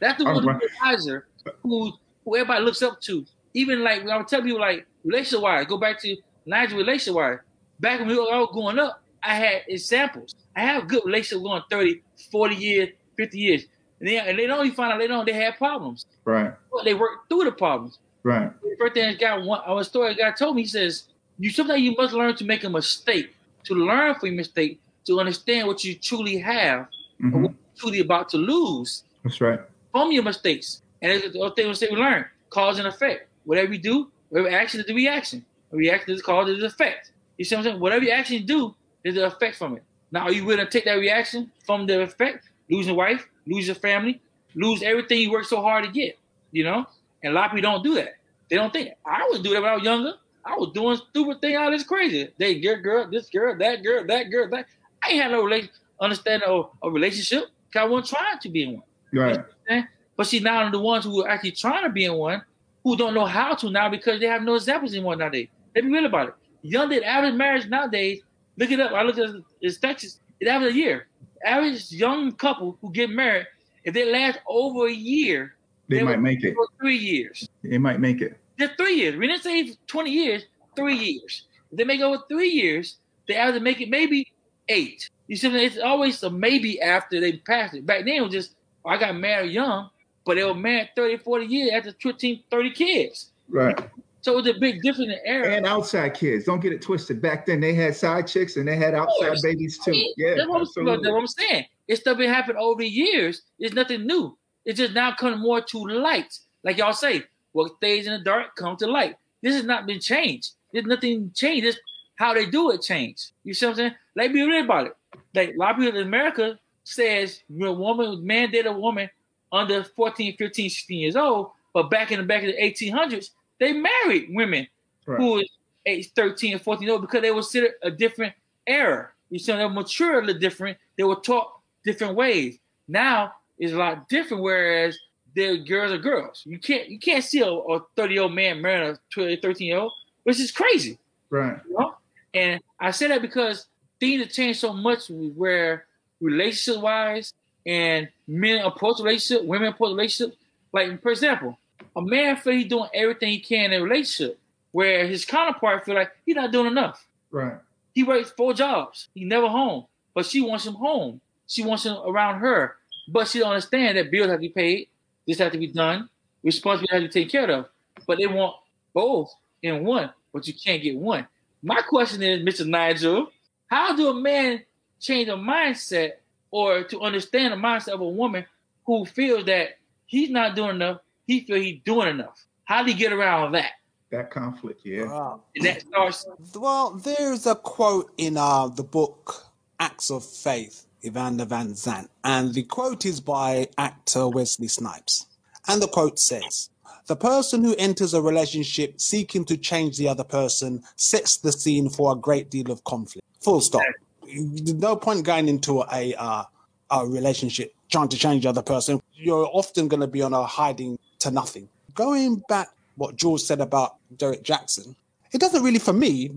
That's 0.00 0.18
the 0.18 0.24
one 0.24 0.44
right. 0.44 0.56
who's 0.60 0.70
advisor 0.74 1.26
who 1.62 1.92
who 2.24 2.36
everybody 2.36 2.64
looks 2.64 2.82
up 2.82 3.00
to. 3.02 3.24
Even 3.58 3.82
like 3.82 4.06
I 4.08 4.16
would 4.16 4.28
tell 4.28 4.42
people 4.42 4.60
like 4.60 4.86
relationship 5.04 5.42
wise, 5.42 5.66
go 5.66 5.78
back 5.78 6.00
to 6.02 6.16
Nigel 6.46 6.78
relationship 6.78 7.14
wise. 7.14 7.38
Back 7.80 7.98
when 7.98 8.08
we 8.08 8.16
were 8.16 8.32
all 8.32 8.46
growing 8.52 8.78
up, 8.78 9.02
I 9.22 9.34
had 9.34 9.62
examples. 9.68 10.34
I 10.54 10.60
have 10.60 10.86
good 10.86 11.02
relationships 11.04 11.42
going 11.42 11.62
30, 11.68 12.02
40 12.30 12.54
years, 12.54 12.88
50 13.16 13.38
years. 13.38 13.62
And 13.98 14.08
they, 14.08 14.18
and 14.18 14.38
they 14.38 14.46
don't 14.46 14.64
even 14.64 14.76
find 14.76 14.92
out 14.92 15.00
later 15.00 15.14
on 15.14 15.26
they 15.26 15.32
had 15.32 15.56
problems. 15.58 16.06
Right. 16.24 16.52
But 16.72 16.84
they 16.84 16.94
worked 16.94 17.28
through 17.28 17.44
the 17.44 17.52
problems. 17.52 17.98
Right. 18.22 18.52
The 18.62 18.76
first 18.78 18.94
thing 18.94 19.08
this 19.10 19.18
guy, 19.18 19.36
one, 19.38 19.60
our 19.66 19.82
story 19.82 20.14
guy 20.14 20.30
told 20.32 20.54
me, 20.54 20.62
he 20.62 20.68
says, 20.68 21.04
you 21.38 21.50
sometimes 21.50 21.82
you 21.82 21.94
must 21.96 22.12
learn 22.14 22.34
to 22.36 22.44
make 22.44 22.62
a 22.62 22.70
mistake, 22.70 23.34
to 23.64 23.74
learn 23.74 24.14
from 24.16 24.28
your 24.28 24.36
mistake, 24.36 24.80
to 25.06 25.18
understand 25.18 25.66
what 25.66 25.82
you 25.84 25.94
truly 25.96 26.38
have, 26.38 26.80
or 26.80 26.86
hmm 27.20 27.42
what 27.42 27.52
you're 27.52 27.80
truly 27.80 28.00
about 28.00 28.28
to 28.28 28.36
lose 28.36 29.04
That's 29.24 29.40
right. 29.40 29.60
from 29.92 30.12
your 30.12 30.22
mistakes. 30.22 30.82
And 31.02 31.12
it's 31.12 31.32
the 31.32 31.52
thing 31.56 31.68
we 31.68 31.74
say 31.74 31.88
we 31.90 31.96
learn, 31.96 32.24
cause 32.50 32.78
and 32.78 32.88
effect. 32.88 33.27
Whatever 33.48 33.72
you 33.72 33.78
do, 33.78 34.10
whatever 34.28 34.54
action 34.54 34.78
is 34.78 34.84
the 34.84 34.92
reaction. 34.92 35.42
A 35.72 35.76
reaction 35.76 36.12
is 36.12 36.20
is 36.20 36.26
the 36.26 36.66
effect. 36.66 37.12
You 37.38 37.46
see 37.46 37.54
what 37.54 37.60
I'm 37.60 37.64
saying? 37.64 37.80
Whatever 37.80 38.04
action 38.12 38.44
do, 38.44 38.74
there's 39.02 39.16
an 39.16 39.24
effect 39.24 39.56
from 39.56 39.78
it. 39.78 39.84
Now, 40.12 40.24
are 40.24 40.32
you 40.32 40.44
willing 40.44 40.66
to 40.66 40.70
take 40.70 40.84
that 40.84 40.96
reaction 40.98 41.50
from 41.64 41.86
the 41.86 42.02
effect? 42.02 42.50
Losing 42.68 42.94
wife, 42.94 43.26
lose 43.46 43.66
your 43.66 43.76
family, 43.76 44.20
lose 44.54 44.82
everything 44.82 45.22
you 45.22 45.30
worked 45.30 45.46
so 45.46 45.62
hard 45.62 45.86
to 45.86 45.90
get, 45.90 46.18
you 46.52 46.62
know? 46.62 46.84
And 47.22 47.32
a 47.32 47.34
lot 47.34 47.46
of 47.46 47.56
people 47.56 47.72
don't 47.72 47.82
do 47.82 47.94
that. 47.94 48.16
They 48.50 48.56
don't 48.56 48.70
think. 48.70 48.90
I 49.06 49.26
would 49.30 49.42
do 49.42 49.54
that 49.54 49.62
when 49.62 49.70
I 49.70 49.76
was 49.76 49.82
younger. 49.82 50.12
I 50.44 50.54
was 50.54 50.70
doing 50.74 50.98
stupid 50.98 51.40
thing 51.40 51.56
all 51.56 51.70
this 51.70 51.84
crazy. 51.84 52.28
They 52.36 52.60
get 52.60 52.82
girl, 52.82 53.10
this 53.10 53.30
girl, 53.30 53.56
that 53.56 53.82
girl, 53.82 54.06
that 54.06 54.24
girl, 54.24 54.50
that. 54.50 54.66
I 55.02 55.12
ain't 55.12 55.22
had 55.22 55.30
no 55.30 55.42
relation, 55.42 55.70
understanding 55.98 56.46
of 56.46 56.68
a 56.82 56.90
relationship 56.90 57.44
because 57.66 57.86
I 57.86 57.88
wasn't 57.88 58.18
trying 58.18 58.38
to 58.40 58.48
be 58.50 58.64
in 58.64 58.74
one. 58.74 58.82
Right. 59.10 59.86
But 60.18 60.26
see, 60.26 60.40
now 60.40 60.56
one 60.56 60.66
of 60.66 60.72
the 60.72 60.80
ones 60.80 61.06
who 61.06 61.24
are 61.24 61.28
actually 61.30 61.52
trying 61.52 61.84
to 61.84 61.90
be 61.90 62.04
in 62.04 62.12
one, 62.12 62.42
who 62.88 62.96
don't 62.96 63.12
know 63.12 63.26
how 63.26 63.54
to 63.54 63.68
now 63.68 63.88
because 63.90 64.18
they 64.18 64.26
have 64.26 64.42
no 64.42 64.54
examples 64.54 64.94
anymore 64.94 65.14
nowadays. 65.14 65.48
They 65.74 65.82
be 65.82 65.88
real 65.88 66.06
about 66.06 66.28
it. 66.28 66.34
Young, 66.62 66.88
the 66.88 67.04
average 67.04 67.34
marriage 67.34 67.68
nowadays, 67.68 68.22
look 68.56 68.70
it 68.70 68.80
up. 68.80 68.92
I 68.92 69.02
looked 69.02 69.18
at 69.18 69.34
it's 69.60 69.76
Texas, 69.76 70.20
It 70.40 70.48
average 70.48 70.72
a 70.74 70.76
year. 70.76 71.06
Average 71.44 71.92
young 71.92 72.32
couple 72.32 72.78
who 72.80 72.90
get 72.90 73.10
married, 73.10 73.46
if 73.84 73.92
they 73.92 74.10
last 74.10 74.38
over 74.48 74.86
a 74.88 74.92
year, 74.92 75.54
They 75.88 75.98
They 75.98 76.02
might 76.02 76.20
make 76.20 76.42
it. 76.44 76.54
for 76.54 76.66
three 76.80 76.96
years. 76.96 77.46
They 77.62 77.76
might 77.76 78.00
make 78.00 78.22
it. 78.22 78.38
Just 78.58 78.76
three 78.78 78.94
years. 78.94 79.16
We 79.16 79.26
didn't 79.28 79.42
say 79.42 79.74
20 79.86 80.10
years, 80.10 80.46
three 80.74 80.96
years. 80.96 81.44
If 81.70 81.76
they 81.76 81.84
make 81.84 82.00
over 82.00 82.22
three 82.28 82.48
years, 82.48 82.96
they 83.26 83.34
average 83.36 83.62
make 83.62 83.82
it 83.82 83.90
maybe 83.90 84.32
eight. 84.70 85.10
You 85.26 85.36
see, 85.36 85.46
what 85.48 85.54
I'm 85.54 85.58
saying? 85.60 85.72
it's 85.72 85.78
always 85.82 86.22
a 86.22 86.30
maybe 86.30 86.80
after 86.80 87.20
they 87.20 87.32
pass 87.36 87.74
it. 87.74 87.84
Back 87.84 88.06
then, 88.06 88.14
it 88.14 88.22
was 88.22 88.32
just, 88.32 88.54
oh, 88.84 88.88
I 88.90 88.96
got 88.98 89.14
married 89.14 89.52
young, 89.52 89.90
but 90.28 90.34
they 90.34 90.44
were 90.44 90.52
married 90.52 90.90
30, 90.94 91.16
40 91.16 91.46
years 91.46 91.70
after 91.72 91.90
15, 92.02 92.42
30 92.50 92.70
kids. 92.72 93.30
Right. 93.48 93.80
So 94.20 94.34
it 94.34 94.36
was 94.36 94.46
a 94.46 94.58
big 94.60 94.82
difference 94.82 95.10
in 95.10 95.18
era. 95.24 95.54
And 95.54 95.64
outside 95.64 96.12
kids. 96.12 96.44
Don't 96.44 96.60
get 96.60 96.70
it 96.70 96.82
twisted. 96.82 97.22
Back 97.22 97.46
then 97.46 97.60
they 97.60 97.72
had 97.72 97.96
side 97.96 98.26
chicks 98.26 98.58
and 98.58 98.68
they 98.68 98.76
had 98.76 98.94
outside 98.94 99.38
babies 99.42 99.78
too. 99.78 99.94
Yeah. 100.18 100.34
that's, 100.34 100.46
what 100.46 100.56
I'm, 100.56 100.60
that's 100.60 100.76
absolutely. 100.76 101.12
what 101.12 101.20
I'm 101.20 101.26
saying. 101.28 101.64
It's 101.88 102.02
stuff 102.02 102.18
been 102.18 102.28
happening 102.28 102.58
over 102.60 102.82
the 102.82 102.88
years. 102.88 103.40
It's 103.58 103.74
nothing 103.74 104.06
new. 104.06 104.36
It's 104.66 104.78
just 104.78 104.92
now 104.92 105.14
coming 105.14 105.40
more 105.40 105.62
to 105.62 105.78
light. 105.78 106.38
Like 106.62 106.76
y'all 106.76 106.92
say, 106.92 107.22
what 107.52 107.72
stays 107.78 108.06
in 108.06 108.12
the 108.12 108.18
dark 108.18 108.54
come 108.54 108.76
to 108.76 108.86
light. 108.86 109.16
This 109.42 109.54
has 109.54 109.64
not 109.64 109.86
been 109.86 109.98
changed. 109.98 110.50
There's 110.74 110.84
nothing 110.84 111.32
changed. 111.34 111.64
It's 111.64 111.78
how 112.16 112.34
they 112.34 112.44
do 112.44 112.70
it 112.72 112.82
changed. 112.82 113.32
You 113.44 113.54
see 113.54 113.64
what 113.64 113.70
I'm 113.70 113.76
saying? 113.76 113.94
Like 114.14 114.34
be 114.34 114.42
real 114.42 114.62
about 114.62 114.88
it. 114.88 114.92
Like 115.34 115.54
a 115.54 115.58
lot 115.58 115.70
of 115.70 115.78
people 115.78 115.98
in 115.98 116.06
America 116.06 116.58
says 116.84 117.40
when 117.48 117.70
a 117.70 117.72
woman, 117.72 118.26
man 118.26 118.54
a 118.54 118.72
woman 118.72 119.08
under 119.52 119.84
14, 119.84 120.36
15, 120.36 120.70
16 120.70 120.98
years 120.98 121.16
old, 121.16 121.50
but 121.72 121.90
back 121.90 122.12
in 122.12 122.18
the 122.20 122.26
back 122.26 122.42
of 122.42 122.48
the 122.48 122.60
1800s, 122.60 123.30
they 123.60 123.72
married 123.72 124.28
women 124.30 124.66
Right. 125.06 125.20
who 125.20 125.32
was 125.34 125.48
age 125.86 126.10
13 126.12 126.52
and 126.52 126.62
14 126.62 126.82
years 126.82 126.92
old 126.92 127.00
because 127.00 127.22
they 127.22 127.30
were 127.30 127.40
considered 127.40 127.72
a 127.82 127.90
different 127.90 128.34
era. 128.66 129.10
You 129.30 129.38
see, 129.38 129.52
they 129.52 129.64
were 129.64 129.70
mature 129.70 130.20
a 130.20 130.24
little 130.24 130.38
different. 130.40 130.76
They 130.96 131.04
were 131.04 131.16
taught 131.16 131.60
different 131.82 132.14
ways. 132.14 132.58
Now 132.86 133.32
it's 133.58 133.72
a 133.72 133.76
lot 133.76 134.08
different, 134.08 134.42
whereas 134.42 134.98
they're 135.34 135.56
girls 135.56 135.92
are 135.92 135.98
girls. 135.98 136.42
You 136.44 136.58
can't 136.58 136.88
you 136.88 136.98
can't 136.98 137.24
see 137.24 137.40
a, 137.40 137.50
a 137.50 137.80
30 137.96 138.14
year 138.14 138.22
old 138.24 138.34
man 138.34 138.60
marrying 138.60 138.90
a 138.94 138.98
12, 139.10 139.38
13 139.40 139.66
year 139.66 139.78
old, 139.78 139.92
which 140.24 140.40
is 140.40 140.52
crazy. 140.52 140.98
Right. 141.30 141.58
You 141.68 141.78
know? 141.78 141.94
And 142.34 142.60
I 142.78 142.90
say 142.90 143.08
that 143.08 143.22
because 143.22 143.66
things 144.00 144.22
have 144.22 144.30
changed 144.32 144.60
so 144.60 144.72
much 144.74 145.08
where 145.08 145.86
relationship 146.20 146.82
wise 146.82 147.32
and 147.66 148.08
men 148.28 148.64
approach 148.64 149.00
relationship, 149.00 149.44
women 149.46 149.68
approach 149.68 149.90
relationship. 149.90 150.38
Like 150.72 151.02
for 151.02 151.10
example, 151.10 151.58
a 151.96 152.02
man 152.02 152.36
feel 152.36 152.52
he's 152.52 152.68
doing 152.68 152.88
everything 152.94 153.30
he 153.30 153.40
can 153.40 153.72
in 153.72 153.80
a 153.80 153.82
relationship, 153.82 154.38
where 154.70 155.06
his 155.06 155.24
counterpart 155.24 155.84
feel 155.84 155.94
like 155.94 156.12
he's 156.24 156.36
not 156.36 156.52
doing 156.52 156.66
enough. 156.66 157.06
Right. 157.30 157.54
He 157.94 158.04
works 158.04 158.30
four 158.36 158.54
jobs. 158.54 159.08
He 159.14 159.24
never 159.24 159.48
home, 159.48 159.86
but 160.14 160.26
she 160.26 160.40
wants 160.40 160.66
him 160.66 160.74
home. 160.74 161.20
She 161.46 161.64
wants 161.64 161.84
him 161.84 161.96
around 162.06 162.40
her, 162.40 162.76
but 163.08 163.26
she 163.26 163.38
don't 163.38 163.50
understand 163.50 163.96
that 163.96 164.10
bills 164.10 164.28
have 164.28 164.36
to 164.36 164.40
be 164.40 164.50
paid. 164.50 164.88
This 165.26 165.38
has 165.38 165.50
to 165.52 165.58
be 165.58 165.68
done. 165.68 166.08
Responsibility 166.42 166.92
has 166.92 167.02
to 167.02 167.08
be 167.08 167.24
taken 167.24 167.30
care 167.30 167.50
of. 167.50 167.68
But 168.06 168.18
they 168.18 168.26
want 168.26 168.56
both 168.92 169.34
in 169.62 169.84
one, 169.84 170.10
but 170.32 170.46
you 170.46 170.54
can't 170.54 170.82
get 170.82 170.96
one. 170.96 171.26
My 171.62 171.80
question 171.82 172.22
is, 172.22 172.40
Mr. 172.42 172.66
Nigel, 172.66 173.30
how 173.66 173.96
do 173.96 174.08
a 174.08 174.14
man 174.14 174.62
change 175.00 175.28
a 175.28 175.32
mindset 175.32 176.12
or 176.50 176.84
to 176.84 177.00
understand 177.00 177.52
the 177.52 177.56
mindset 177.56 177.94
of 177.94 178.00
a 178.00 178.08
woman 178.08 178.44
who 178.86 179.04
feels 179.04 179.46
that 179.46 179.78
he's 180.06 180.30
not 180.30 180.56
doing 180.56 180.76
enough, 180.76 181.00
he 181.26 181.40
feel 181.40 181.56
he's 181.56 181.80
doing 181.84 182.08
enough? 182.08 182.44
How 182.64 182.82
do 182.82 182.90
you 182.90 182.96
get 182.96 183.12
around 183.12 183.52
that? 183.52 183.72
That 184.10 184.30
conflict. 184.30 184.80
Yeah. 184.84 185.06
Ah. 185.10 185.38
And 185.54 185.66
that 185.66 185.82
starts 185.82 186.26
Well, 186.54 186.92
there's 186.92 187.46
a 187.46 187.54
quote 187.54 188.10
in 188.16 188.36
uh, 188.36 188.68
the 188.68 188.82
book 188.82 189.46
Acts 189.78 190.10
of 190.10 190.24
Faith, 190.24 190.86
Iyanla 191.04 191.46
Vanzant, 191.46 192.08
and 192.24 192.54
the 192.54 192.62
quote 192.62 193.04
is 193.04 193.20
by 193.20 193.68
actor 193.76 194.28
Wesley 194.28 194.68
Snipes. 194.68 195.26
And 195.66 195.82
the 195.82 195.88
quote 195.88 196.18
says, 196.18 196.70
The 197.06 197.16
person 197.16 197.62
who 197.62 197.74
enters 197.78 198.14
a 198.14 198.22
relationship 198.22 199.00
seeking 199.00 199.44
to 199.44 199.58
change 199.58 199.98
the 199.98 200.08
other 200.08 200.24
person 200.24 200.82
sets 200.96 201.36
the 201.36 201.52
scene 201.52 201.90
for 201.90 202.12
a 202.12 202.16
great 202.16 202.50
deal 202.50 202.70
of 202.70 202.84
conflict. 202.84 203.26
Full 203.42 203.60
stop. 203.60 203.82
There's 204.28 204.74
no 204.74 204.96
point 204.96 205.24
going 205.24 205.48
into 205.48 205.82
a, 205.92 206.14
uh, 206.14 206.44
a 206.90 207.06
relationship 207.06 207.74
trying 207.90 208.08
to 208.08 208.16
change 208.16 208.42
the 208.44 208.50
other 208.50 208.62
person. 208.62 209.00
You're 209.14 209.48
often 209.52 209.88
going 209.88 210.00
to 210.00 210.06
be 210.06 210.22
on 210.22 210.32
a 210.32 210.44
hiding 210.44 210.98
to 211.20 211.30
nothing. 211.30 211.68
Going 211.94 212.42
back 212.48 212.68
what 212.96 213.16
George 213.16 213.40
said 213.40 213.60
about 213.60 213.96
Derrick 214.16 214.42
Jaxn, 214.42 214.94
it 215.32 215.40
doesn't 215.40 215.62
really 215.62 215.78
for 215.78 215.92
me, 215.92 216.30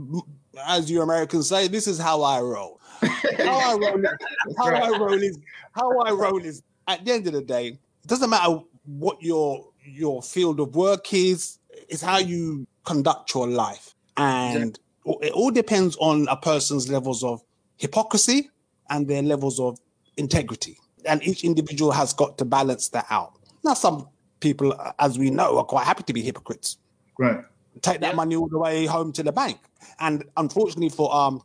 as 0.67 0.89
you 0.89 1.01
Americans 1.01 1.47
say, 1.47 1.67
this 1.67 1.87
is 1.87 1.97
how 1.97 2.23
I 2.23 2.39
roll. 2.39 2.79
How 3.01 3.71
I 3.71 3.75
roll, 3.75 4.03
how 4.57 4.65
I 4.65 4.97
roll 4.97 5.13
is 5.13 5.39
how 5.71 5.99
I 6.01 6.11
roll 6.11 6.43
is 6.43 6.61
at 6.87 7.03
the 7.05 7.11
end 7.11 7.27
of 7.27 7.33
the 7.33 7.41
day, 7.41 7.67
it 7.67 8.07
doesn't 8.07 8.29
matter 8.29 8.59
what 8.85 9.21
your 9.21 9.67
your 9.83 10.21
field 10.21 10.59
of 10.59 10.75
work 10.75 11.13
is, 11.13 11.57
it's 11.89 12.01
how 12.01 12.17
you 12.17 12.67
conduct 12.83 13.33
your 13.33 13.47
life. 13.47 13.95
And 14.17 14.77
it 15.05 15.31
all 15.31 15.51
depends 15.51 15.95
on 15.97 16.27
a 16.29 16.35
person's 16.35 16.89
levels 16.89 17.23
of 17.23 17.41
hypocrisy 17.81 18.49
and 18.89 19.07
their 19.07 19.21
levels 19.23 19.59
of 19.59 19.79
integrity. 20.17 20.77
And 21.05 21.21
each 21.23 21.43
individual 21.43 21.91
has 21.91 22.13
got 22.13 22.37
to 22.37 22.45
balance 22.45 22.89
that 22.89 23.07
out. 23.09 23.33
Now, 23.63 23.73
some 23.73 24.07
people, 24.39 24.73
as 24.99 25.17
we 25.17 25.31
know, 25.31 25.57
are 25.57 25.63
quite 25.63 25.85
happy 25.85 26.03
to 26.03 26.13
be 26.13 26.21
hypocrites 26.21 26.77
Right. 27.17 27.43
take 27.81 28.01
that 28.01 28.15
money 28.15 28.35
all 28.35 28.47
the 28.47 28.57
way 28.59 28.85
home 28.85 29.11
to 29.13 29.23
the 29.23 29.31
bank. 29.31 29.57
And 29.99 30.23
unfortunately 30.37 30.89
for 30.89 31.13
um 31.13 31.41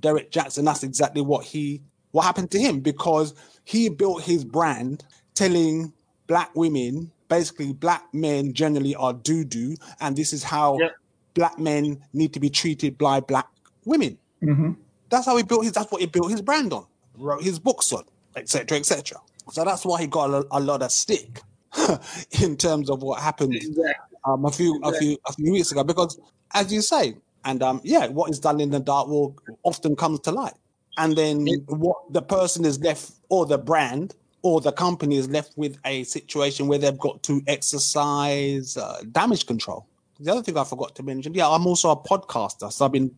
Derrick 0.00 0.30
Jaxn, 0.30 0.64
that's 0.64 0.82
exactly 0.84 1.22
what 1.22 1.44
he 1.44 1.82
what 2.12 2.22
happened 2.24 2.50
to 2.52 2.58
him 2.60 2.80
because 2.80 3.34
he 3.64 3.88
built 3.88 4.22
his 4.22 4.44
brand 4.44 5.04
telling 5.34 5.92
black 6.26 6.54
women 6.54 7.10
basically 7.28 7.72
black 7.72 8.04
men 8.12 8.52
generally 8.52 8.94
are 8.96 9.12
doo 9.12 9.44
doo 9.44 9.74
and 10.00 10.16
this 10.16 10.32
is 10.32 10.42
how 10.42 10.78
Yep. 10.78 10.92
black 11.34 11.58
men 11.58 12.02
need 12.12 12.32
to 12.34 12.40
be 12.40 12.50
treated 12.50 12.98
by 12.98 13.20
black 13.20 13.46
women 13.84 14.18
Mhm. 14.42 14.76
That's 15.10 15.26
how 15.26 15.36
he 15.36 15.42
built 15.42 15.64
his 15.64 15.72
that's 15.72 15.90
what 15.92 16.00
he 16.00 16.06
built 16.06 16.30
his 16.30 16.42
brand 16.42 16.72
on. 16.72 16.86
Wrote 17.18 17.42
his 17.42 17.58
books 17.58 17.92
on 17.92 18.04
etc 18.36 18.78
etc 18.78 19.18
so 19.50 19.64
that's 19.64 19.84
why 19.84 20.00
he 20.00 20.06
got 20.06 20.30
a, 20.30 20.46
a 20.52 20.60
lot 20.60 20.82
of 20.82 20.92
stick 20.92 21.42
in 22.42 22.56
terms 22.56 22.90
of 22.90 23.02
what 23.02 23.20
happened 23.20 23.54
Exactly. 23.54 23.94
um, 24.24 24.44
a 24.44 24.50
few 24.50 24.80
a 24.84 24.92
few 24.92 25.16
a 25.26 25.32
few 25.32 25.52
weeks 25.52 25.72
ago. 25.72 25.84
Because 25.84 26.18
as 26.54 26.72
you 26.72 26.80
say 26.82 27.16
and 27.44 27.62
um 27.62 27.80
yeah 27.84 28.06
what 28.08 28.30
is 28.30 28.38
done 28.40 28.60
in 28.60 28.70
the 28.70 28.80
dark 28.80 29.08
will 29.08 29.36
often 29.64 29.96
comes 29.96 30.20
to 30.20 30.30
light. 30.32 30.54
And 30.98 31.16
then 31.16 31.46
what 31.68 32.12
the 32.12 32.22
person 32.22 32.64
is 32.64 32.78
left 32.80 33.12
or 33.28 33.46
the 33.46 33.58
brand 33.58 34.14
or 34.42 34.60
the 34.60 34.72
company 34.72 35.16
is 35.16 35.28
left 35.28 35.56
with 35.56 35.78
a 35.84 36.04
situation 36.04 36.66
where 36.68 36.78
they've 36.78 36.98
got 36.98 37.22
to 37.24 37.42
exercise 37.46 38.76
uh, 38.76 39.02
damage 39.12 39.46
control. 39.46 39.86
The 40.18 40.32
other 40.32 40.42
thing 40.42 40.58
i 40.58 40.64
forgot 40.64 40.94
to 40.96 41.02
mention 41.02 41.32
yeah 41.34 41.48
i'm 41.48 41.66
also 41.66 41.90
a 41.90 41.96
podcaster 41.96 42.70
so 42.70 42.84
i've 42.84 42.92
been 42.92 43.10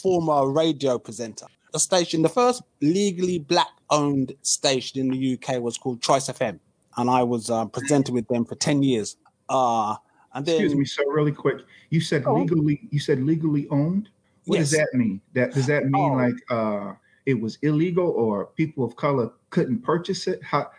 former 0.00 0.48
radio 0.50 0.98
presenter 0.98 1.46
The 1.72 1.78
station 1.80 2.22
the 2.22 2.28
first 2.28 2.62
legally 2.80 3.38
black 3.38 3.68
owned 3.90 4.32
station 4.42 5.00
in 5.00 5.08
the 5.10 5.34
uk 5.34 5.60
was 5.62 5.76
called 5.76 6.00
choice 6.00 6.28
fm 6.28 6.58
and 6.96 7.10
i 7.10 7.22
was 7.22 7.50
uh, 7.50 7.64
presenting 7.66 8.14
with 8.14 8.26
them 8.28 8.44
for 8.44 8.54
10 8.54 8.82
years 8.82 9.16
uh 9.48 9.96
and 10.32 10.46
then 10.46 10.54
Excuse 10.62 10.76
me, 10.76 10.84
so 10.84 11.02
really 11.10 11.32
quick. 11.32 11.58
You 11.88 12.00
said 12.00 12.22
Oh. 12.24 12.34
legally. 12.36 12.86
You 12.92 13.00
said 13.00 13.20
legally 13.20 13.66
owned. 13.70 14.10
What 14.44 14.58
does 14.58 14.70
that 14.70 14.86
mean? 14.94 15.20
That 15.34 15.52
does 15.54 15.66
that 15.66 15.86
mean 15.86 16.12
Oh. 16.12 16.14
like 16.14 16.34
uh, 16.48 16.92
it 17.26 17.34
was 17.34 17.58
illegal 17.62 18.06
or 18.10 18.46
people 18.54 18.84
of 18.84 18.94
color 18.94 19.32
couldn't 19.50 19.80
purchase 19.82 20.28
it? 20.28 20.40
How, 20.44 20.70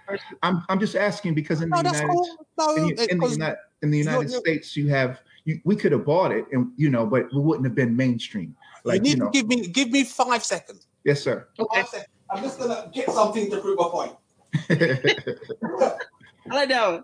I'm 0.42 0.64
I'm 0.70 0.80
just 0.80 0.96
asking 0.96 1.34
because 1.34 1.62
in 1.62 1.70
the 1.70 1.76
no 1.76 1.84
that's 1.84 2.00
United 2.00 2.14
cool 2.16 2.48
no 2.60 2.76
in, 2.78 2.90
it- 2.92 2.96
the- 2.96 3.12
in 3.12 3.18
the 3.18 3.26
'cause- 3.26 3.38
United 3.38 3.58
in 3.82 3.92
the 3.92 3.98
United 3.98 4.30
you're- 4.30 4.40
States 4.40 4.78
you 4.78 4.88
have 4.88 5.20
you, 5.44 5.60
we 5.66 5.76
could 5.76 5.92
have 5.92 6.06
bought 6.06 6.32
it 6.32 6.46
and 6.54 6.72
you 6.78 6.90
know, 6.90 7.06
but 7.06 7.24
we 7.34 7.42
wouldn't 7.42 7.66
have 7.66 7.76
been 7.76 7.94
mainstream. 7.94 8.56
You 8.86 9.00
need 9.00 9.10
you 9.10 9.16
know, 9.18 9.26
to 9.26 9.32
give 9.32 9.48
me 9.48 9.68
give 9.68 9.92
me 9.92 10.04
five 10.04 10.44
seconds. 10.44 10.88
yes, 11.04 11.22
sir. 11.22 11.48
Okay. 11.60 11.82
Five 11.82 11.90
seconds. 11.90 12.10
I'm 12.30 12.44
just 12.44 12.60
gonna 12.60 12.90
get 12.94 13.10
something 13.10 13.50
to 13.52 13.58
prove 13.58 13.80
a 13.80 13.90
point. 13.90 14.14
I 16.50 16.56
like 16.56 16.70
that. 16.70 17.04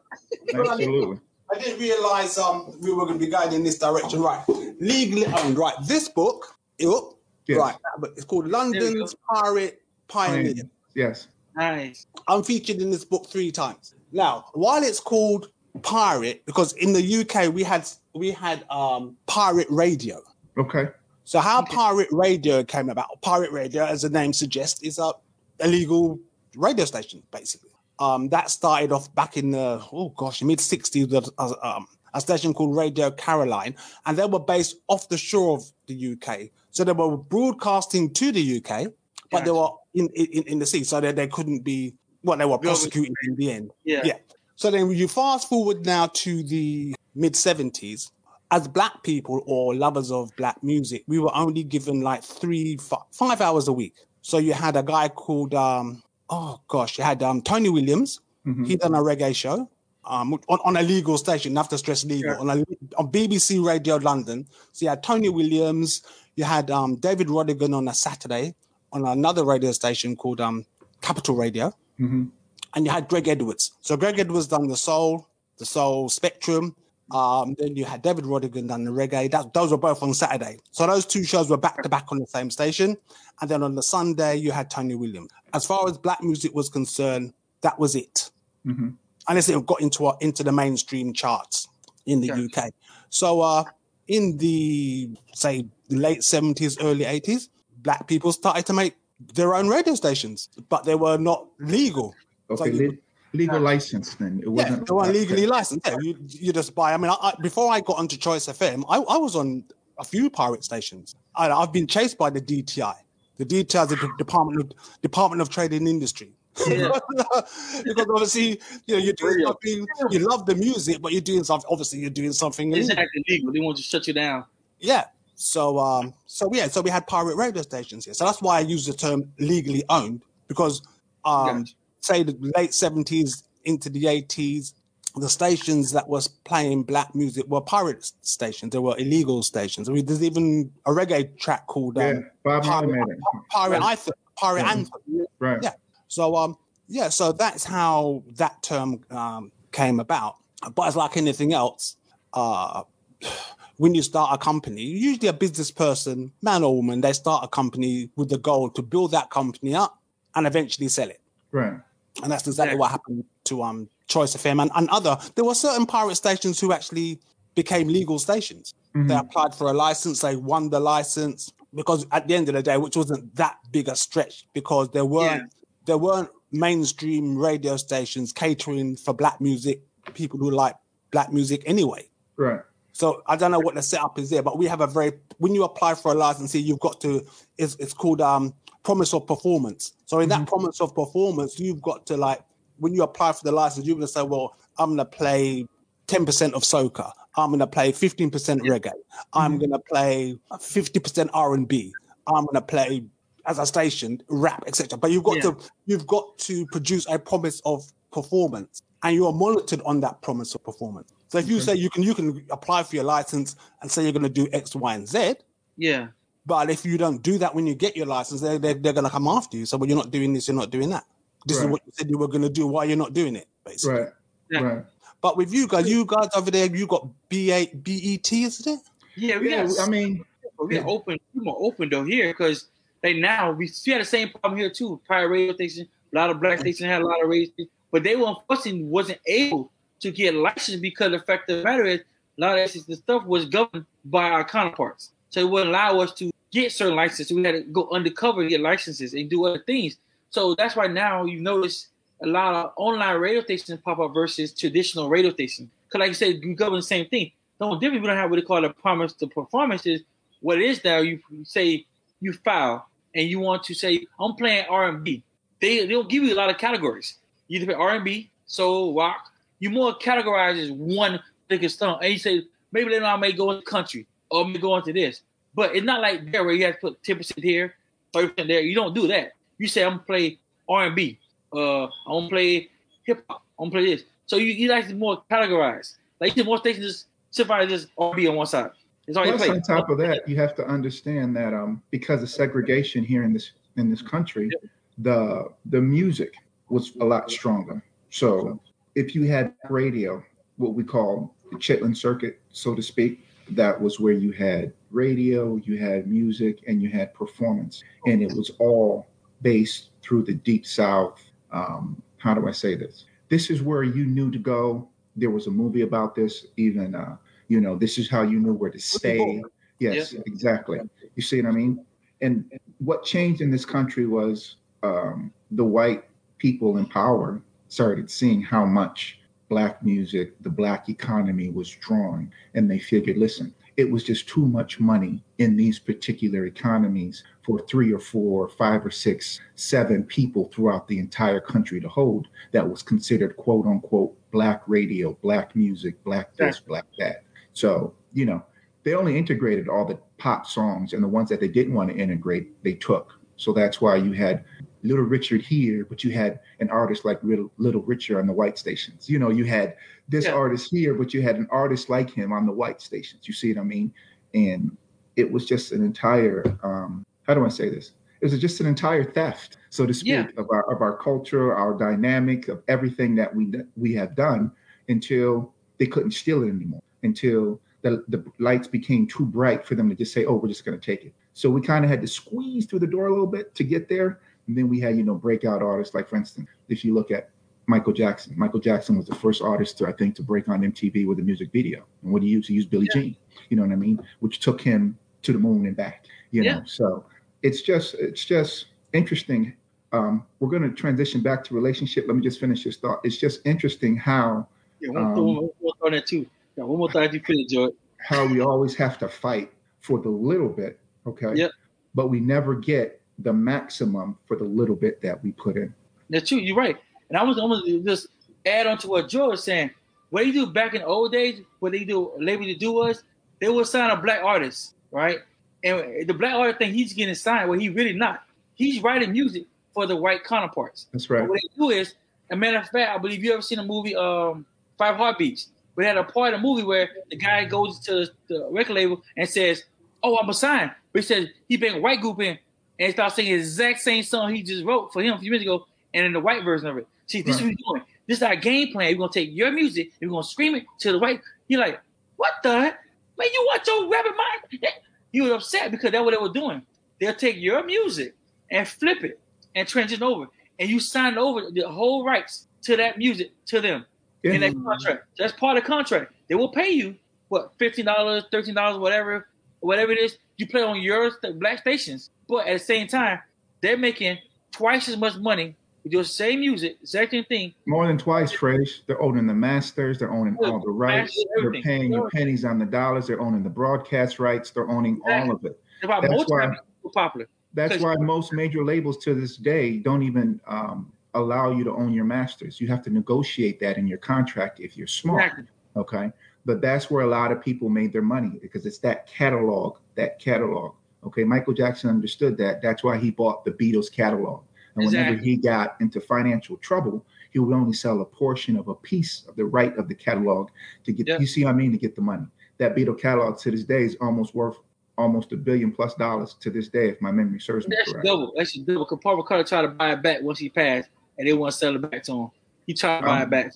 Absolutely. 0.54 1.20
I 1.54 1.60
didn't 1.60 1.80
realize 1.80 2.38
um 2.38 2.78
we 2.82 2.94
were 2.94 3.06
gonna 3.06 3.20
be 3.20 3.28
going 3.28 3.54
in 3.54 3.63
this 3.63 3.78
direction. 3.78 4.22
Right. 4.22 4.44
Legally 4.80 5.26
owned. 5.26 5.58
Right. 5.58 5.76
This 5.86 6.10
book, 6.10 6.56
oh, 6.84 7.18
Yes. 7.48 7.58
right, 7.58 7.76
but 8.00 8.12
it's 8.18 8.26
called 8.26 8.48
London's 8.48 9.16
Pirate 9.34 9.82
Pioneer. 10.08 10.44
Pioneer. 10.44 10.63
Yes. 10.96 11.28
Nice. 11.56 12.06
I'm 12.28 12.44
featured 12.44 12.78
in 12.82 12.92
this 12.92 13.06
book 13.06 13.28
three 13.28 13.52
times. 13.52 13.96
Now, 14.12 14.46
while 14.54 14.84
it's 14.84 15.00
called 15.00 15.50
pirate, 15.82 16.46
because 16.46 16.74
in 16.74 16.94
the 16.94 17.22
UK 17.22 17.54
we 17.54 17.63
had 17.63 17.88
we 18.13 18.32
had 18.32 18.66
um 18.70 19.16
pirate 19.28 19.68
radio. 19.70 20.22
Okay. 20.58 20.90
So 21.28 21.42
how 21.42 21.62
pirate 21.62 22.08
radio 22.10 22.63
came 22.63 22.88
about? 22.88 23.22
Pirate 23.22 23.52
radio, 23.52 23.84
as 23.84 24.02
the 24.02 24.10
name 24.10 24.32
suggests, 24.32 24.82
is 24.82 24.98
a 24.98 25.12
illegal 25.60 26.18
radio 26.56 26.86
station, 26.86 27.22
basically. 27.32 27.70
Um, 28.00 28.30
that 28.30 28.50
started 28.50 28.94
off 28.94 29.13
back 29.13 29.36
in 29.36 29.52
the 29.52 29.84
oh 29.92 30.13
gosh, 30.16 30.42
mid 30.42 30.60
'60s 30.60 31.12
with 31.12 31.30
uh, 31.38 31.54
um, 31.62 31.86
a 32.13 32.22
station 32.22 32.54
called 32.54 32.78
Radio 32.78 33.12
Caroline, 33.12 33.76
and 34.06 34.18
they 34.18 34.26
were 34.26 34.40
based 34.40 34.78
off 34.88 35.10
the 35.10 35.18
shore 35.18 35.58
of 35.58 35.66
the 35.88 36.13
UK. 36.13 36.50
So 36.72 36.86
they 36.86 36.94
were 36.94 37.18
broadcasting 37.18 38.13
to 38.13 38.32
the 38.32 38.63
UK, 38.63 38.94
but 39.30 39.44
they 39.44 39.52
were 39.52 39.72
in, 39.96 40.08
in 40.16 40.44
in 40.44 40.60
the 40.60 40.66
sea, 40.66 40.86
so 40.86 41.02
that 41.02 41.18
they 41.18 41.28
couldn't 41.28 41.66
be. 41.66 41.94
Well, 42.24 42.38
they 42.38 42.46
were 42.46 42.58
prosecuted 42.58 43.12
in 43.28 43.36
the 43.36 43.52
end. 43.52 43.72
Yeah. 43.84 44.02
Yeah. 44.06 44.18
So 44.56 44.72
then 44.72 44.90
you 44.92 45.10
fast 45.10 45.50
forward 45.50 45.86
now 45.86 46.08
to 46.08 46.44
the 46.44 46.96
mid 47.16 47.34
70s. 47.34 48.12
As 48.49 48.67
black 48.67 49.03
people 49.03 49.43
or 49.45 49.75
lovers 49.75 50.12
of 50.12 50.33
black 50.38 50.63
music, 50.63 51.03
we 51.07 51.19
were 51.19 51.36
only 51.36 51.63
given 51.63 52.01
like 52.01 52.23
three, 52.23 52.77
five 53.12 53.41
hours 53.41 53.67
a 53.67 53.73
week. 53.73 53.93
So 54.21 54.38
you 54.38 54.53
had 54.53 54.75
a 54.77 54.83
guy 54.83 55.10
called, 55.10 55.53
um, 55.53 56.01
oh 56.29 56.60
gosh, 56.67 56.97
you 56.97 57.03
had 57.03 57.21
um, 57.23 57.41
Tony 57.41 57.69
Williams. 57.69 58.21
Mhm. 58.45 58.65
He 58.65 58.77
done 58.77 58.95
a 58.95 58.99
reggae 58.99 59.36
show 59.36 59.69
um, 60.05 60.33
on, 60.47 60.60
on 60.63 60.77
a 60.77 60.81
legal 60.81 61.17
station. 61.17 61.55
Have 61.57 61.67
to 61.69 61.77
stress 61.77 62.05
legal 62.05 62.31
Yeah. 62.31 62.39
on, 62.39 62.49
a, 62.49 62.63
on 62.97 63.12
BBC 63.12 63.62
Radio 63.65 63.97
London. 63.97 64.47
So 64.71 64.86
you 64.86 64.89
had 64.89 65.03
Tony 65.03 65.27
Williams. 65.27 66.01
You 66.38 66.45
had 66.45 66.71
um, 66.71 66.95
David 66.95 67.27
Rodigan 67.27 67.75
on 67.75 67.88
a 67.89 67.93
Saturday 67.93 68.55
on 68.93 69.05
another 69.05 69.43
radio 69.43 69.73
station 69.73 70.15
called 70.15 70.39
um, 70.39 70.65
Capital 71.01 71.36
Radio 71.36 71.73
Mhm. 71.99 72.29
and 72.75 72.86
you 72.86 72.91
had 72.91 73.10
Greg 73.10 73.27
Edwards. 73.27 73.71
So 73.81 73.97
Greg 73.97 74.17
Edwards 74.19 74.47
done 74.47 74.67
the 74.67 74.77
soul, 74.77 75.27
the 75.57 75.65
soul 75.65 76.07
spectrum. 76.07 76.75
Um, 77.12 77.56
then 77.58 77.76
you 77.76 77.86
had 77.86 78.02
David 78.02 78.26
Rodigan 78.26 78.67
done 78.67 78.84
the 78.84 78.91
reggae. 78.91 79.32
That 79.32 79.54
those 79.54 79.72
were 79.72 79.78
both 79.78 80.04
on 80.04 80.13
Saturday. 80.13 80.58
So 80.72 80.86
those 80.88 81.06
two 81.06 81.24
shows 81.24 81.50
were 81.50 81.58
back 81.58 81.82
to 81.84 81.89
back 81.89 82.08
on 82.12 82.20
the 82.20 82.28
same 82.28 82.50
station. 82.52 82.98
And 83.41 83.50
then 83.50 83.63
on 83.63 83.76
the 83.76 83.84
Sunday 83.84 84.36
you 84.36 84.52
had 84.52 84.70
Tony 84.70 84.96
Williams. 84.96 85.30
As 85.54 85.65
far 85.65 85.88
as 85.88 85.98
black 85.98 86.22
music 86.22 86.54
was 86.54 86.67
concerned, 86.70 87.34
that 87.62 87.80
was 87.80 87.96
it. 87.96 88.30
Mhm. 88.65 88.96
Unless 89.30 89.50
it 89.50 89.65
got 89.65 89.82
into 89.82 90.06
our, 90.06 90.17
into 90.22 90.43
the 90.43 90.52
mainstream 90.52 91.13
charts 91.13 91.67
in 92.06 92.20
the 92.22 92.28
Gotcha. 92.30 92.67
UK. 92.67 92.72
So 93.10 93.39
uh, 93.41 93.63
in 94.08 94.38
the 94.38 95.10
say 95.34 95.65
late 95.89 96.24
seventies, 96.24 96.78
early 96.82 97.06
eighties, 97.06 97.50
black 97.78 98.08
people 98.08 98.32
started 98.34 98.65
to 98.65 98.74
make 98.74 98.96
their 99.34 99.56
own 99.56 99.67
radio 99.70 99.96
stations, 99.96 100.50
but 100.70 100.84
they 100.84 100.96
were 100.96 101.17
not 101.17 101.48
legal. 101.60 102.13
So 102.50 102.63
Okay. 102.65 102.72
le- 102.72 102.93
legal 103.38 103.60
license 103.60 104.15
then. 104.15 104.39
It 104.43 104.50
wasn't 104.50 104.88
they 104.88 104.93
weren't 104.93 105.13
legally 105.13 105.47
licensed. 105.47 105.88
Yeah, 105.88 105.97
you, 106.02 106.17
you 106.28 106.54
just 106.54 106.76
buy. 106.76 106.93
I 106.93 106.97
mean, 106.97 107.12
I, 107.12 107.15
I, 107.21 107.34
before 107.41 107.71
I 107.71 107.82
got 107.82 107.97
onto 107.97 108.17
Choice 108.17 108.47
FM, 108.47 108.84
I, 108.89 108.97
I 108.97 109.17
was 109.17 109.36
on 109.36 109.63
a 109.97 110.04
few 110.04 110.30
pirate 110.30 110.63
stations. 110.63 111.15
I, 111.36 111.50
I've 111.50 111.71
been 111.71 111.88
chased 111.88 112.17
by 112.17 112.30
the 112.30 112.41
DTI. 112.41 112.95
The 113.38 113.45
DTI 113.45 113.84
is 113.84 113.89
the 113.89 114.12
Department 114.17 114.62
of 114.62 115.02
Department 115.02 115.41
of 115.41 115.50
Trade 115.50 115.73
and 115.73 115.88
Industry. 115.88 116.32
Yeah. 116.67 116.89
because 117.84 118.08
obviously, 118.10 118.60
you 118.88 118.95
know, 118.95 118.97
you're 118.97 119.13
doing 119.13 119.45
something. 119.45 119.88
You 120.10 120.19
love 120.19 120.45
the 120.45 120.56
music, 120.56 121.02
but 121.02 121.12
you're 121.12 121.21
doing 121.21 121.43
something. 121.43 121.67
Obviously, 121.71 122.00
you're 122.00 122.10
doing 122.10 122.34
something. 122.34 122.71
It's 122.71 122.88
illegal. 122.88 123.04
actually 123.04 123.23
legal. 123.30 123.54
They 123.54 123.60
want 123.60 123.78
to 123.78 123.84
shut 123.84 124.08
you 124.08 124.13
down. 124.13 124.45
Yeah. 124.80 125.06
So 125.39 125.78
um 125.78 126.15
so 126.26 126.50
yeah, 126.52 126.67
so 126.67 126.82
we 126.82 126.89
had 126.89 127.06
pirate 127.06 127.36
radio 127.36 127.62
stations 127.62 128.06
here. 128.06 128.15
So 128.15 128.26
that's 128.26 128.41
why 128.41 128.58
I 128.58 128.62
use 128.62 128.88
the 128.88 128.93
term 128.93 129.32
legally 129.38 129.84
owned 129.89 130.23
because 130.47 130.82
um 131.26 131.60
Gotcha. 131.60 131.73
Say 132.08 132.24
the 132.24 132.36
late 132.56 132.72
70s 132.72 133.43
into 133.65 133.89
the 133.89 134.04
80s 134.06 134.74
the 135.15 135.30
stations 135.30 135.91
that 135.93 136.08
was 136.08 136.28
playing 136.28 136.84
black 136.84 137.15
music 137.15 137.43
were 137.48 137.60
pirate 137.62 138.12
stations. 138.22 138.72
They 138.72 138.78
were 138.78 138.96
illegal 139.00 139.41
stations. 139.41 139.89
I 139.89 139.91
mean, 139.93 140.06
there's 140.06 140.22
even 140.22 140.72
a 140.86 140.91
reggae 140.91 141.36
track 141.39 141.65
called 141.65 141.98
Yeah. 141.98 142.10
um, 142.10 142.26
Bob 142.43 142.63
pirate, 142.63 143.10
it. 143.10 143.17
pirate 143.50 143.82
anthem. 143.84 144.13
Pirate 144.36 144.63
Mhm. 144.65 144.72
anthem. 144.72 145.02
Right. 145.39 145.58
Yeah. 145.63 145.74
So 146.08 146.36
um 146.36 146.56
yeah, 146.88 147.10
so 147.10 147.32
that's 147.32 147.63
how 147.63 148.24
that 148.36 148.62
term 148.62 149.04
um, 149.10 149.52
came 149.72 150.00
about. 150.00 150.36
But 150.76 150.84
as 150.88 150.96
like 150.96 151.17
anything 151.17 151.52
else, 151.52 151.96
uh, 152.34 152.84
when 153.78 153.96
you 153.96 154.04
start 154.04 154.30
a 154.34 154.38
company, 154.38 154.84
usually 154.84 155.28
a 155.30 155.34
business 155.34 155.72
person, 155.72 156.32
man 156.43 156.63
or 156.63 156.76
woman, 156.76 157.02
they 157.02 157.13
start 157.13 157.43
a 157.43 157.48
company 157.48 158.10
with 158.15 158.30
the 158.30 158.38
goal 158.38 158.70
to 158.70 158.82
build 158.84 159.12
that 159.12 159.30
company 159.32 159.74
up 159.74 160.00
and 160.36 160.46
eventually 160.46 160.88
sell 160.89 161.10
it. 161.10 161.22
Right. 161.52 161.80
And 162.23 162.32
that's 162.32 162.47
exactly 162.47 162.73
Yeah. 162.75 162.80
what 162.80 162.91
happened 162.91 163.23
to 163.45 163.63
um 163.63 163.89
Choice 164.08 164.36
FM 164.36 164.62
and, 164.62 164.71
and 164.75 164.89
other. 164.89 165.17
There 165.36 165.43
were 165.43 165.53
certain 165.56 165.86
pirate 165.86 166.15
stations 166.15 166.60
who 166.62 166.71
actually 166.71 167.19
became 167.56 167.89
legal 167.89 168.19
stations. 168.19 168.73
Mhm. 168.95 169.10
They 169.10 169.15
applied 169.15 169.53
for 169.53 169.67
a 169.69 169.73
license, 169.73 170.21
they 170.21 170.36
won 170.38 170.69
the 170.69 170.80
license 170.80 171.51
because 171.75 172.06
at 172.12 172.27
the 172.27 172.36
end 172.36 172.47
of 172.47 172.56
the 172.56 172.63
day, 172.63 172.77
which 172.77 172.95
wasn't 172.95 173.36
that 173.36 173.58
big 173.71 173.89
a 173.89 173.95
stretch, 173.95 174.48
because 174.54 174.89
there 174.92 175.06
weren't 175.06 175.52
there 175.85 175.98
weren't 175.98 176.29
mainstream 176.52 177.37
radio 177.37 177.75
stations 177.77 178.31
catering 178.33 178.96
for 178.96 179.13
black 179.13 179.39
music, 179.42 179.81
people 180.13 180.39
who 180.39 180.52
like 180.52 180.75
black 181.12 181.31
music 181.31 181.63
anyway. 181.65 182.08
Right. 182.37 182.62
So 182.94 183.21
I 183.27 183.35
don't 183.35 183.52
know 183.52 183.60
what 183.60 183.75
the 183.75 183.81
setup 183.81 184.17
is 184.19 184.29
there, 184.29 184.42
but 184.42 184.58
we 184.58 184.65
have 184.67 184.81
a 184.81 184.87
very 184.87 185.12
when 185.37 185.54
you 185.54 185.63
apply 185.63 185.96
for 185.96 186.12
a 186.12 186.15
license 186.15 186.54
here, 186.54 186.62
you've 186.62 186.79
got 186.79 187.00
to 187.02 187.25
it's 187.58 187.75
it's 187.79 187.94
called 187.94 188.21
um 188.21 188.54
promise 188.88 189.13
of 189.13 189.27
performance. 189.27 189.92
So 190.06 190.21
in 190.21 190.29
that 190.29 190.35
mm-hmm. 190.35 190.46
promise 190.46 190.79
of 190.79 190.96
performance, 190.96 191.60
you've 191.60 191.81
got 191.81 192.06
to 192.06 192.15
like 192.15 192.40
when 192.77 192.94
you 192.94 193.04
apply 193.04 193.33
for 193.33 193.44
the 193.44 193.52
license, 193.52 193.85
you're 193.85 193.98
gonna 193.98 194.08
say, 194.08 194.23
Well, 194.23 194.56
I'm 194.77 194.92
gonna 194.92 195.04
play 195.04 195.67
10% 196.08 196.54
of 196.54 196.62
soca, 196.63 197.12
I'm 197.35 197.52
gonna 197.52 197.67
play 197.67 197.92
15% 197.92 198.31
reggae, 198.62 198.92
I'm 199.33 199.60
mm-hmm. 199.60 199.71
gonna 199.71 199.83
play 199.92 200.40
50% 200.54 201.29
R 201.33 201.54
and 201.54 201.67
B, 201.67 201.92
I'm 202.33 202.46
gonna 202.46 202.62
play 202.62 203.04
as 203.46 203.60
a 203.60 203.65
station, 203.65 204.21
rap, 204.29 204.63
etc. 204.67 204.98
But 204.98 205.12
you've 205.12 205.25
got 205.25 205.35
Yeah. 205.35 205.52
to 205.52 205.58
you've 205.85 206.08
got 206.08 206.38
to 206.48 206.65
produce 206.67 207.06
a 207.10 207.19
promise 207.19 207.62
of 207.65 207.92
performance 208.13 208.83
and 209.04 209.13
you 209.13 209.27
are 209.27 209.33
monitored 209.33 209.81
on 209.85 210.00
that 210.00 210.21
promise 210.21 210.56
of 210.56 210.63
performance. 210.63 211.12
So 211.27 211.40
if 211.40 211.50
you 211.50 211.60
say 211.60 211.75
you 211.75 211.90
can 211.90 212.04
you 212.04 212.15
can 212.15 212.46
apply 212.52 212.83
for 212.83 212.96
your 212.96 213.04
license 213.04 213.58
and 213.81 213.92
say 213.92 214.04
you're 214.04 214.13
going 214.13 214.23
to 214.23 214.29
do 214.29 214.48
X, 214.54 214.77
Y, 214.77 214.96
and 214.96 215.06
Z, 215.06 215.35
Yeah. 215.75 216.08
But 216.48 216.69
if 216.69 216.85
you 216.85 216.98
don't 216.98 217.21
do 217.21 217.37
that 217.39 217.54
when 217.54 217.67
you 217.67 217.75
get 217.75 217.98
your 217.98 218.06
license, 218.06 218.39
they're, 218.39 218.58
they're, 218.58 218.73
they're 218.73 218.93
going 218.93 219.04
to 219.04 219.10
come 219.12 219.27
after 219.27 219.58
you. 219.58 219.65
So, 219.65 219.77
well, 219.77 219.87
you're 219.89 219.98
not 219.98 220.12
doing 220.12 220.31
this, 220.33 220.48
you're 220.48 220.56
not 220.56 220.71
doing 220.71 220.89
that. 220.91 221.04
This 221.45 221.58
Right. 221.58 221.65
is 221.65 221.71
what 221.71 221.81
you 221.85 221.91
said 221.93 222.10
you 222.10 222.17
were 222.17 222.29
going 222.29 222.41
to 222.41 222.50
do. 222.50 222.65
Why 222.67 222.85
you're 222.85 222.95
not 222.98 223.13
doing 223.13 223.35
it, 223.35 223.48
basically. 223.65 224.00
Right. 224.00 224.10
Yeah. 224.50 224.60
Right. 224.62 224.85
But 225.21 225.35
with 225.35 225.54
you 225.54 225.67
guys, 225.67 225.89
you 225.89 226.06
guys 226.06 226.29
over 226.35 226.50
there, 226.50 226.67
you 226.73 226.87
got 226.87 227.06
BA, 227.27 227.67
BET, 227.75 228.31
isn't 228.31 228.73
it? 228.73 228.79
Yeah, 229.17 229.39
we 229.39 229.50
Yeah. 229.52 229.65
got. 229.65 229.79
I 229.81 229.89
mean, 229.89 230.23
we 230.60 230.75
yeah. 230.75 230.81
are 230.83 230.87
open. 230.87 231.17
We're 231.33 231.43
more 231.43 231.58
open 231.60 231.89
though 231.89 232.06
here 232.06 232.29
because 232.29 232.67
they 233.04 233.13
now 233.19 233.52
we, 233.52 233.69
we 233.85 233.91
had 233.91 234.02
the 234.02 234.06
same 234.06 234.29
problem 234.29 234.58
here 234.58 234.69
too. 234.69 235.02
Prior 235.06 235.27
radio 235.27 235.54
station, 235.54 235.87
a 236.13 236.15
lot 236.15 236.29
of 236.29 236.39
black 236.39 236.60
stations 236.60 236.87
had 236.89 237.02
a 237.02 237.06
lot 237.06 237.21
of 237.21 237.29
radio, 237.29 237.45
stations, 237.52 237.69
but 237.91 238.04
they 238.04 238.15
were 238.15 238.27
unfortunately 238.27 238.83
wasn't 238.83 239.19
able 239.27 239.71
to 240.00 240.12
get 240.12 240.33
licensed 240.33 240.81
because 240.81 241.12
the 241.12 241.19
fact 241.19 241.50
of 241.50 241.58
the 241.58 241.63
matter 241.63 241.83
is 241.85 242.00
a 242.37 242.41
lot 242.41 242.58
of 242.58 242.71
this 242.71 242.83
the 242.85 242.95
stuff 242.95 243.25
was 243.25 243.45
governed 243.45 243.85
by 244.06 244.29
our 244.29 244.43
counterparts, 244.43 245.12
so 245.29 245.39
it 245.41 245.50
wouldn't 245.50 245.69
allow 245.69 246.00
us 246.00 246.13
to 246.13 246.31
get 246.52 246.71
certain 246.71 246.95
licenses. 246.95 247.31
We 247.31 247.43
had 247.43 247.52
to 247.54 247.62
go 247.62 247.89
undercover 247.91 248.43
get 248.48 248.62
licenses 248.62 249.13
and 249.13 249.29
do 249.29 249.45
other 249.45 249.63
things. 249.65 249.98
So 250.29 250.56
that's 250.56 250.75
why 250.75 250.87
now 250.87 251.25
you 251.25 251.39
notice 251.41 251.87
a 252.21 252.27
lot 252.27 252.54
of 252.54 252.73
online 252.77 253.17
radio 253.17 253.41
stations 253.41 253.79
pop 253.83 254.00
up 254.00 254.13
versus 254.13 254.54
traditional 254.54 255.10
radio 255.10 255.31
stations. 255.31 255.69
Because 255.87 256.00
like 256.00 256.10
I 256.10 256.13
said, 256.13 256.43
you 256.43 256.56
govern 256.56 256.79
the 256.79 256.83
same 256.83 257.08
thing. 257.08 257.31
The 257.60 257.65
only 257.65 257.79
difference 257.79 258.02
we 258.02 258.08
don't 258.08 258.17
have 258.17 258.29
what 258.29 258.37
they 258.37 258.41
call 258.41 258.62
the 258.62 258.69
promise. 258.69 259.13
to 259.13 259.27
performance 259.27 259.85
is 259.85 260.02
what 260.41 260.60
it 260.60 260.65
is 260.65 260.83
now. 260.83 261.00
You 261.00 261.19
say 261.43 261.85
you 262.19 262.33
file 262.33 262.87
and 263.15 263.27
you 263.27 263.39
want 263.39 263.63
to 263.63 263.73
say 263.73 264.06
I'm 264.19 264.35
playing 264.35 264.65
R 264.69 264.89
and 264.89 265.04
B. 265.04 265.23
They 265.62 265.79
they 265.79 265.87
don't 265.87 266.10
give 266.10 266.23
you 266.23 266.33
a 266.33 266.35
lot 266.35 266.50
of 266.50 266.58
categories. 266.58 267.17
You 267.48 267.58
either 267.58 267.67
play 267.67 267.75
R 267.75 267.95
and 267.95 268.04
B, 268.06 268.29
soul, 268.45 268.95
rock. 268.95 269.31
You 269.60 269.69
more 269.71 269.98
categorize 269.98 270.62
as 270.62 270.71
one 270.71 271.19
particular 271.48 271.69
song, 271.69 272.00
and 272.02 272.13
you 272.13 272.19
say 272.19 272.43
maybe 272.71 272.95
on 272.95 273.04
I 273.04 273.15
may 273.15 273.31
go 273.31 273.52
into 273.52 273.63
country 273.63 274.06
or 274.29 274.43
I 274.43 274.48
may 274.48 274.60
go 274.60 274.75
into 274.75 274.93
this. 274.93 275.21
But 275.58 275.75
it's 275.75 275.83
not 275.83 276.01
like 276.01 276.31
there 276.31 276.45
where 276.45 276.53
you 276.53 276.65
have 276.65 276.75
to 276.75 276.81
put 276.81 277.03
ten 277.03 277.17
percent 277.17 277.43
here, 277.43 277.73
thirty 278.13 278.29
percent 278.29 278.47
there. 278.47 278.62
You 278.62 278.75
don't 278.75 278.93
do 278.93 279.08
that. 279.08 279.31
You 279.58 279.67
say 279.67 279.83
I'm 279.83 279.93
gonna 279.93 280.03
play 280.03 280.37
R 280.69 280.85
and 280.85 280.95
B. 280.95 281.17
Uh, 281.51 281.85
I'm 281.85 281.89
gonna 282.05 282.29
play 282.29 282.69
hip 283.03 283.25
hop. 283.27 283.43
I'm 283.60 283.71
gonna 283.71 283.81
play 283.81 283.95
this. 283.95 284.03
So 284.27 284.37
you, 284.37 284.53
you 284.53 284.69
like 284.69 284.87
to 284.87 284.93
more 284.93 285.23
categorize. 285.31 285.95
Like 286.21 286.37
you 286.37 286.43
more 286.43 286.60
stations 286.60 286.85
just 286.85 287.05
simplify 287.31 287.65
just 287.65 287.87
R 287.97 288.10
and 288.10 288.15
B 288.15 288.27
on 288.27 288.35
one 288.35 288.45
side. 288.45 288.69
It's 289.08 289.17
all 289.17 289.25
you 289.25 289.33
Plus, 289.33 289.49
on 289.49 289.62
top 289.63 289.89
of 289.89 289.97
that, 289.97 290.29
you 290.29 290.35
have 290.35 290.55
to 290.58 290.67
understand 290.67 291.35
that 291.37 291.55
um, 291.55 291.81
because 291.89 292.21
of 292.21 292.29
segregation 292.29 293.03
here 293.03 293.23
in 293.23 293.33
this 293.33 293.53
in 293.77 293.89
this 293.89 294.03
country, 294.03 294.51
the 294.99 295.49
the 295.65 295.81
music 295.81 296.35
was 296.69 296.95
a 296.97 297.03
lot 297.03 297.31
stronger. 297.31 297.81
So 298.12 298.60
if 298.93 299.15
you 299.15 299.23
had 299.23 299.55
radio, 299.71 300.23
what 300.58 300.75
we 300.75 300.83
call 300.83 301.33
the 301.51 301.58
Chitlin 301.58 301.97
circuit, 301.97 302.39
so 302.51 302.75
to 302.75 302.83
speak, 302.83 303.27
that 303.52 303.79
was 303.79 304.00
where 304.00 304.13
you 304.13 304.31
had 304.31 304.73
radio, 304.91 305.58
you 305.58 305.77
had 305.77 306.08
music, 306.08 306.60
and 306.67 306.81
you 306.81 306.89
had 306.89 307.13
performance, 307.13 307.83
and 308.06 308.21
it 308.21 308.33
was 308.33 308.52
all 308.60 309.08
based 309.41 309.89
through 310.02 310.23
the 310.23 310.33
deep 310.33 310.65
south. 310.65 311.21
Um, 311.52 312.02
how 312.17 312.33
do 312.33 312.48
I 312.48 312.52
say 312.52 312.75
this? 312.75 313.06
This 313.29 313.50
is 313.50 313.62
where 313.62 313.83
you 313.83 314.06
knew 314.06 314.31
to 314.31 314.39
go. 314.39 314.87
There 315.15 315.29
was 315.29 315.48
a 315.48 315.52
movie 315.52 315.81
about 315.81 316.15
this, 316.15 316.48
even. 316.58 316.95
Uh, 316.95 317.17
you 317.48 317.62
know, 317.62 317.75
this 317.75 317.98
is 317.98 318.10
how 318.10 318.23
you 318.23 318.39
knew 318.39 318.54
where 318.54 318.71
to 318.71 318.79
stay. 318.79 319.41
Yes, 319.79 320.13
exactly. 320.13 320.79
You 321.15 321.23
see 321.23 321.41
what 321.41 321.50
I 321.50 321.56
mean? 321.56 321.85
And 322.21 322.52
what 322.79 323.04
changed 323.04 323.41
in 323.41 323.52
this 323.52 323.65
country 323.65 324.06
was 324.06 324.58
um, 324.83 325.31
the 325.52 325.63
white 325.63 326.06
people 326.37 326.77
in 326.77 326.85
power 326.85 327.41
started 327.69 328.10
seeing 328.10 328.41
how 328.41 328.65
much 328.65 329.17
black 329.50 329.83
music, 329.83 330.33
the 330.41 330.50
black 330.50 330.89
economy 330.89 331.50
was 331.50 331.69
drawing, 331.69 332.31
and 332.54 332.69
they 332.69 332.79
figured, 332.79 333.17
listen, 333.17 333.54
it 333.77 333.89
was 333.89 334.04
just 334.04 334.27
too 334.27 334.45
much 334.45 334.79
money 334.79 335.23
in 335.37 335.56
these 335.56 335.77
particular 335.77 336.45
economies 336.45 337.23
for 337.45 337.60
three 337.60 337.93
or 337.93 338.00
four, 338.00 338.50
five 338.50 338.83
or 338.85 338.89
six, 338.89 339.39
seven 339.56 340.04
people 340.04 340.45
throughout 340.45 340.87
the 340.87 340.98
entire 340.98 341.39
country 341.39 341.79
to 341.79 341.87
hold 341.87 342.27
that 342.52 342.67
was 342.67 342.81
considered 342.81 343.37
quote 343.37 343.67
unquote 343.67 344.17
black 344.31 344.63
radio, 344.67 345.13
black 345.21 345.56
music, 345.56 346.04
black 346.04 346.35
this, 346.35 346.60
black 346.60 346.85
that. 346.98 347.23
So, 347.54 347.93
you 348.13 348.25
know, 348.25 348.43
they 348.83 348.95
only 348.95 349.17
integrated 349.17 349.69
all 349.69 349.85
the 349.85 350.00
pop 350.17 350.48
songs 350.48 350.93
and 350.93 351.04
the 351.04 351.08
ones 351.08 351.29
that 351.29 351.39
they 351.39 351.48
didn't 351.48 351.73
want 351.73 351.91
to 351.91 351.95
integrate, 351.95 352.62
they 352.63 352.73
took. 352.73 353.13
So 353.35 353.54
that's 353.54 353.79
why 353.79 353.98
you 353.98 354.12
had 354.12 354.43
Little 354.84 355.06
Richard 355.06 355.42
here, 355.42 355.86
but 355.86 356.04
you 356.04 356.12
had 356.12 356.40
an 356.60 356.69
artist 356.69 357.06
like 357.06 357.21
Little, 357.23 357.52
Little 357.58 357.82
Richard 357.82 358.19
on 358.19 358.28
the 358.28 358.34
white 358.34 358.58
stations. 358.58 359.10
You 359.10 359.19
know, 359.19 359.30
you 359.30 359.46
had 359.46 359.75
this 360.08 360.25
Yeah. 360.25 360.34
artist 360.34 360.71
here, 360.71 360.94
but 360.94 361.13
you 361.13 361.21
had 361.21 361.36
an 361.38 361.48
artist 361.52 361.90
like 361.90 362.10
him 362.10 362.32
on 362.32 362.46
the 362.46 362.52
white 362.52 362.82
stations. 362.82 363.28
You 363.28 363.34
see 363.34 363.54
what 363.54 363.62
I 363.62 363.63
mean? 363.65 363.92
And 364.34 364.75
it 365.15 365.32
was 365.32 365.46
just 365.46 365.71
an 365.71 365.84
entire, 365.84 366.44
um, 366.63 367.06
how 367.23 367.34
do 367.34 367.44
I 367.46 367.50
say 367.50 367.69
this? 367.69 367.92
It 368.21 368.32
was 368.32 368.40
just 368.40 368.60
an 368.62 368.65
entire 368.67 369.04
theft, 369.04 369.58
so 369.69 369.86
to 369.86 369.94
speak, 369.94 370.10
Yeah. 370.10 370.28
of 370.38 370.48
our 370.50 370.63
of 370.73 370.82
our 370.82 370.98
culture, 370.98 371.54
our 371.54 371.78
dynamic, 371.78 372.48
of 372.48 372.63
everything 372.67 373.15
that 373.15 373.36
we 373.36 373.52
we 373.75 373.94
have 373.94 374.15
done 374.15 374.52
until 374.90 375.54
they 375.78 375.86
couldn't 375.86 376.12
steal 376.12 376.44
it 376.44 376.50
anymore. 376.50 376.82
Until 377.04 377.62
the, 377.84 378.04
the 378.08 378.23
lights 378.40 378.67
became 378.67 379.06
too 379.06 379.23
bright 379.25 379.65
for 379.65 379.75
them 379.75 379.88
to 379.90 379.96
just 379.96 380.13
say, 380.13 380.25
"Oh, 380.25 380.36
we're 380.38 380.48
just 380.48 380.65
going 380.65 380.80
to 380.80 380.84
take 380.84 381.06
it." 381.06 381.13
So 381.34 381.50
we 381.52 381.62
kind 381.62 381.86
of 381.86 381.92
had 381.92 382.02
to 382.02 382.08
squeeze 382.08 382.65
through 382.65 382.80
the 382.80 382.88
door 382.88 383.06
a 383.08 383.12
little 383.12 383.28
bit 383.28 383.54
to 383.54 383.63
get 383.63 383.88
there. 383.88 384.19
And 384.48 384.58
then 384.58 384.69
we 384.69 384.79
had, 384.79 384.98
you 384.98 385.04
know, 385.04 385.15
breakout 385.15 385.62
artists 385.62 385.93
like, 385.93 386.08
for 386.10 386.15
instance, 386.15 386.48
if 386.69 386.83
you 386.85 386.93
look 386.93 387.12
at 387.12 387.29
Michael 387.69 387.91
Jackson. 387.91 388.33
Michael 388.37 388.62
Jackson 388.62 388.95
was 388.95 389.08
the 389.08 389.15
first 389.15 389.41
artist 389.41 389.77
to, 389.79 389.87
I 389.87 389.91
think, 389.91 390.15
to 390.15 390.23
break 390.23 390.48
on 390.48 390.62
MTV 390.62 391.06
with 391.06 391.19
a 391.19 391.21
music 391.21 391.52
video. 391.52 391.83
And 392.02 392.13
what 392.13 392.23
he 392.23 392.29
used, 392.29 392.48
he 392.48 392.54
used 392.54 392.69
Billie 392.69 392.87
Yeah. 392.95 393.02
Jean. 393.02 393.15
You 393.50 393.58
know 393.58 393.63
what 393.63 393.73
I 393.73 393.75
mean? 393.75 394.00
Which 394.21 394.39
took 394.39 394.62
him 394.62 394.98
to 395.23 395.33
the 395.33 395.39
moon 395.39 395.65
and 395.65 395.75
back. 395.75 396.06
You 396.31 396.43
know, 396.43 396.62
so 396.65 397.06
it's 397.43 397.62
just 397.62 397.95
it's 397.95 398.23
just 398.23 398.67
interesting. 398.93 399.54
Um, 399.91 400.25
we're 400.39 400.50
going 400.50 400.63
to 400.63 400.69
transition 400.69 401.21
back 401.21 401.43
to 401.45 401.54
relationship. 401.56 402.06
Let 402.08 402.15
me 402.15 402.21
just 402.21 402.39
finish 402.39 402.63
this 402.63 402.77
thought. 402.77 403.02
It's 403.04 403.17
just 403.17 403.45
interesting 403.45 403.98
how 403.98 404.48
Yeah, 404.79 404.91
one, 404.91 405.04
Um, 405.04 405.13
one, 405.15 405.25
one 405.25 405.35
more 405.35 405.52
thought 405.79 405.85
on 405.87 405.91
that 405.93 406.06
too. 406.06 406.25
Yeah, 406.58 406.63
one 406.63 406.77
more 406.79 406.89
thought 406.89 407.13
you 407.13 407.19
finish, 407.19 407.48
George. 407.52 407.73
how 407.98 408.25
we 408.27 408.39
always 408.41 408.75
have 408.75 408.98
to 409.00 409.10
fight 409.10 409.52
for 409.81 410.00
the 410.00 410.10
little 410.10 410.50
bit, 410.50 410.79
okay? 411.06 411.33
Yep. 411.35 411.52
But 411.95 412.08
we 412.08 412.19
never 412.21 412.56
get 412.56 413.02
the 413.20 413.34
maximum 413.34 414.18
for 414.28 414.38
the 414.38 414.44
little 414.44 414.76
bit 414.76 415.02
that 415.02 415.24
we 415.24 415.32
put 415.32 415.58
in. 415.58 415.74
That's 416.10 416.30
true. 416.30 416.38
You're 416.38 416.56
right. 416.56 416.78
And 417.10 417.18
I 417.18 417.24
was 417.24 417.38
almost 417.38 417.65
just 417.86 418.08
add 418.46 418.68
on 418.68 418.78
to 418.80 418.88
what 418.88 419.10
George 419.10 419.32
was 419.32 419.44
saying. 419.44 419.72
What 420.10 420.24
they 420.24 420.32
do 420.32 420.46
back 420.46 420.74
in 420.74 420.82
the 420.82 420.88
old 420.88 421.12
days, 421.12 421.42
what 421.60 421.74
they 421.74 421.84
do, 421.84 422.12
label 422.18 422.46
to 422.46 422.56
do 422.56 422.72
was 422.74 423.04
they 423.40 423.50
would 423.50 423.68
sign 423.68 423.90
a 423.90 423.98
black 423.98 424.24
artist, 424.24 424.76
right? 424.92 425.20
And 425.63 426.08
the 426.08 426.13
black 426.13 426.34
artist 426.34 426.60
thing 426.60 426.74
he's 426.74 426.94
getting 426.94 427.15
signed, 427.15 427.50
well, 427.50 427.60
he 427.60 427.70
really 427.70 427.94
not. 427.94 428.24
He's 428.56 428.82
writing 428.82 429.12
music 429.12 429.46
for 429.74 429.86
the 429.86 429.96
white 429.96 430.24
counterparts. 430.24 430.88
That's 430.92 431.10
right. 431.10 431.22
But 431.22 431.30
what 431.30 431.42
they 431.42 431.50
do 431.58 431.70
is, 431.72 431.96
a 432.32 432.36
matter 432.36 432.58
of 432.58 432.70
fact, 432.70 432.96
I 432.96 432.98
believe 432.98 433.24
you 433.24 433.34
ever 433.34 433.42
seen 433.42 433.60
a 433.60 433.65
movie, 433.65 433.96
um, 433.96 434.46
Five 434.78 434.96
Heartbeats. 434.96 435.50
We 435.76 435.86
had 435.86 435.98
a 435.98 436.04
part 436.04 436.34
of 436.34 436.42
the 436.42 436.48
movie 436.48 436.63
where 436.63 436.90
the 437.10 437.15
guy 437.15 437.46
goes 437.46 437.80
to 437.82 438.08
the 438.28 438.48
record 438.52 438.74
label 438.74 439.04
and 439.15 439.30
says, 439.30 439.63
"Oh, 440.02 440.18
I'm 440.18 440.30
a 440.30 440.34
sign," 440.34 440.72
but 440.92 441.04
he 441.04 441.08
says 441.08 441.28
he 441.48 441.58
bring 441.58 441.82
white 441.82 442.02
group 442.02 442.20
in 442.22 442.38
and 442.80 442.94
starts 442.94 443.15
singing 443.15 443.34
the 443.34 443.40
exact 443.40 443.80
same 443.82 444.04
song 444.04 444.34
he 444.34 444.44
just 444.44 444.63
wrote 444.63 444.94
for 444.94 445.02
him 445.02 445.13
a 445.13 445.19
few 445.19 445.32
minutes 445.32 445.44
ago, 445.46 445.65
and 445.94 446.06
in 446.06 446.13
the 446.13 446.19
white 446.19 446.44
version 446.44 446.67
of 446.67 446.78
it. 446.78 446.88
See, 447.08 447.21
this 447.21 447.38
is 447.38 447.42
what 447.42 447.50
we're 447.50 447.73
doing. 447.73 447.88
This 448.08 448.17
is 448.17 448.23
our 448.23 448.36
game 448.36 448.71
plan. 448.71 448.92
We're 448.94 449.00
gonna 449.00 449.12
take 449.12 449.30
your 449.32 449.52
music, 449.52 449.92
and 450.02 450.10
we're 450.10 450.15
gonna 450.15 450.28
scream 450.28 450.56
it 450.56 450.65
to 450.80 450.92
the 450.92 451.00
white. 451.00 451.21
You're 451.48 451.62
like, 451.62 451.82
what 452.17 452.34
the 452.44 452.52
heck? 452.52 452.80
Man, 453.17 453.28
you 453.34 453.46
want 453.48 453.65
your 453.67 453.90
rabbit 453.90 454.12
mind? 454.15 454.73
He 455.12 455.21
was 455.21 455.32
upset 455.32 455.71
because 455.71 455.92
that's 455.92 456.04
what 456.04 456.12
they 456.12 456.21
were 456.21 456.30
doing. 456.34 456.62
They'll 457.00 457.15
take 457.15 457.38
your 457.38 457.63
music 457.63 458.15
and 458.52 458.67
flip 458.67 459.04
it 459.04 459.19
and 459.56 459.67
transition 459.67 460.04
over, 460.04 460.25
and 460.60 460.69
you 460.69 460.80
sign 460.80 461.17
over 461.17 461.50
the 461.52 461.62
whole 461.62 462.06
rights 462.06 462.48
to 462.63 462.75
that 462.78 462.98
music 462.98 463.32
to 463.48 463.62
them 463.62 463.86
Yeah. 464.23 464.34
in 464.34 464.42
that 464.42 464.54
contract. 464.54 465.06
That's 465.17 465.34
part 465.34 465.58
of 465.58 465.63
the 465.63 465.67
contract. 465.67 466.13
They 466.28 466.36
will 466.36 466.50
pay 466.50 466.69
you 466.69 466.96
what 467.30 467.54
fifteen 467.58 467.86
dollars, 467.86 468.23
thirteen 468.32 468.54
dollars, 468.56 468.78
whatever, 468.80 469.28
whatever 469.62 469.92
it 469.92 470.00
is. 470.00 470.17
You 470.38 470.48
play 470.48 470.62
on 470.62 470.79
your 470.81 471.12
st- 471.12 471.40
black 471.40 471.60
stations, 471.60 472.12
but 472.29 472.48
at 472.48 472.54
the 472.60 472.63
same 472.63 472.88
time, 472.88 473.19
they're 473.62 473.77
making 473.77 474.19
twice 474.52 474.88
as 474.88 474.96
much 474.96 475.17
money 475.17 475.56
with 475.83 475.92
your 475.92 476.04
same 476.04 476.42
music, 476.42 476.77
exact 476.81 477.12
same 477.12 477.25
thing. 477.25 477.54
More 477.65 477.88
than 477.88 477.98
twice, 477.98 478.31
Fresh. 478.31 478.81
They're 478.85 479.02
owning 479.02 479.25
the 479.25 479.33
masters. 479.33 479.98
They're 479.98 480.12
owning 480.12 480.38
all 480.38 480.60
the 480.60 480.69
rights. 480.69 481.17
They're 481.38 481.52
paying 481.63 481.92
you 481.92 482.08
pennies 482.13 482.46
on 482.46 482.60
the 482.60 482.65
dollars. 482.65 483.08
They're 483.08 483.19
owning 483.19 483.44
the 483.44 483.50
broadcast 483.50 484.19
rights. 484.19 484.52
They're 484.52 484.69
owning 484.69 485.02
all 485.06 485.31
of 485.31 485.44
it. 485.44 485.60
That's 485.81 485.90
why 485.90 486.02
That's 486.02 486.13
most 486.13 486.29
why- 486.29 486.52
it's 486.85 486.94
popular. 486.94 487.27
That's 487.54 487.79
why 487.81 487.96
most 487.96 488.33
major 488.33 488.63
labels 488.63 488.98
to 489.00 489.15
this 489.15 489.38
day 489.38 489.77
don't 489.77 490.04
even 490.04 490.40
um, 490.48 490.92
allow 491.15 491.52
you 491.52 491.63
to 491.63 491.71
own 491.71 491.92
your 491.92 492.06
masters. 492.06 492.62
You 492.62 492.67
have 492.67 492.83
to 492.83 492.92
negotiate 492.92 493.60
that 493.62 493.77
in 493.79 493.88
your 493.88 493.98
contract 493.98 494.60
if 494.60 494.77
you're 494.77 494.85
smart. 494.85 495.23
Exactly. 495.23 495.46
Okay. 495.75 496.12
But 496.48 496.62
that's 496.62 496.89
where 496.89 497.04
a 497.04 497.08
lot 497.08 497.33
of 497.33 497.41
people 497.41 497.67
made 497.67 497.91
their 497.91 498.02
money 498.02 498.39
because 498.41 498.65
it's 498.65 498.77
that 498.79 499.06
catalog, 499.06 499.79
that 499.95 500.17
catalog. 500.17 500.73
Okay. 501.06 501.25
Michael 501.25 501.54
Jackson 501.54 501.89
understood 501.89 502.37
that. 502.37 502.62
That's 502.62 502.85
why 502.85 502.98
he 502.98 503.12
bought 503.12 503.43
the 503.43 503.52
Beatles 503.52 503.91
catalog. 503.91 504.43
And 504.77 504.85
whenever 504.85 505.17
he 505.17 505.35
got 505.35 505.75
into 505.81 506.00
financial 506.00 506.56
trouble, 506.58 507.06
he 507.31 507.39
would 507.39 507.54
only 507.54 507.73
sell 507.73 508.00
a 508.00 508.06
portion 508.06 508.56
of 508.56 508.69
a 508.69 508.75
piece 508.75 509.25
of 509.27 509.35
the 509.35 509.43
right 509.43 509.75
of 509.77 509.89
the 509.89 509.95
catalog 509.95 510.50
to 510.85 510.93
get, 510.93 511.08
Yeah. 511.08 511.19
you 511.19 511.27
see 511.27 511.43
what 511.43 511.50
I 511.52 511.54
mean, 511.54 511.73
to 511.73 511.77
get 511.77 511.95
the 511.95 512.02
money. 512.02 512.25
That 512.60 512.75
Beatle 512.75 512.98
catalog 512.98 513.37
to 513.39 513.52
this 513.52 513.65
day 513.65 513.83
is 513.83 513.98
almost 514.00 514.33
worth 514.33 514.58
almost 514.98 515.33
a 515.33 515.37
billion 515.37 515.71
plus 515.71 515.95
dollars 515.95 516.35
to 516.39 516.50
this 516.50 516.69
day, 516.69 516.89
if 516.89 517.02
my 517.02 517.12
memory 517.12 517.39
serves 517.39 517.67
me 517.67 517.75
That's 517.75 517.91
correct. 517.91 518.06
double. 518.06 518.33
That's 518.35 518.54
double. 518.54 518.85
Because 518.85 519.00
Paul 519.04 519.21
McCartney 519.21 519.48
tried 519.48 519.63
to 519.63 519.67
buy 519.67 519.91
it 519.91 520.02
back 520.02 520.21
once 520.21 520.39
he 520.39 520.50
passed, 520.50 520.89
and 521.17 521.27
they 521.27 521.33
want 521.33 521.52
to 521.52 521.58
sell 521.58 521.75
it 521.75 521.81
back 521.81 522.04
to 522.04 522.13
him. 522.13 522.31
He 522.65 522.73
tried 522.73 523.02
to 523.02 523.06
buy 523.06 523.21
um, 523.21 523.23
it 523.23 523.29
back. 523.29 523.52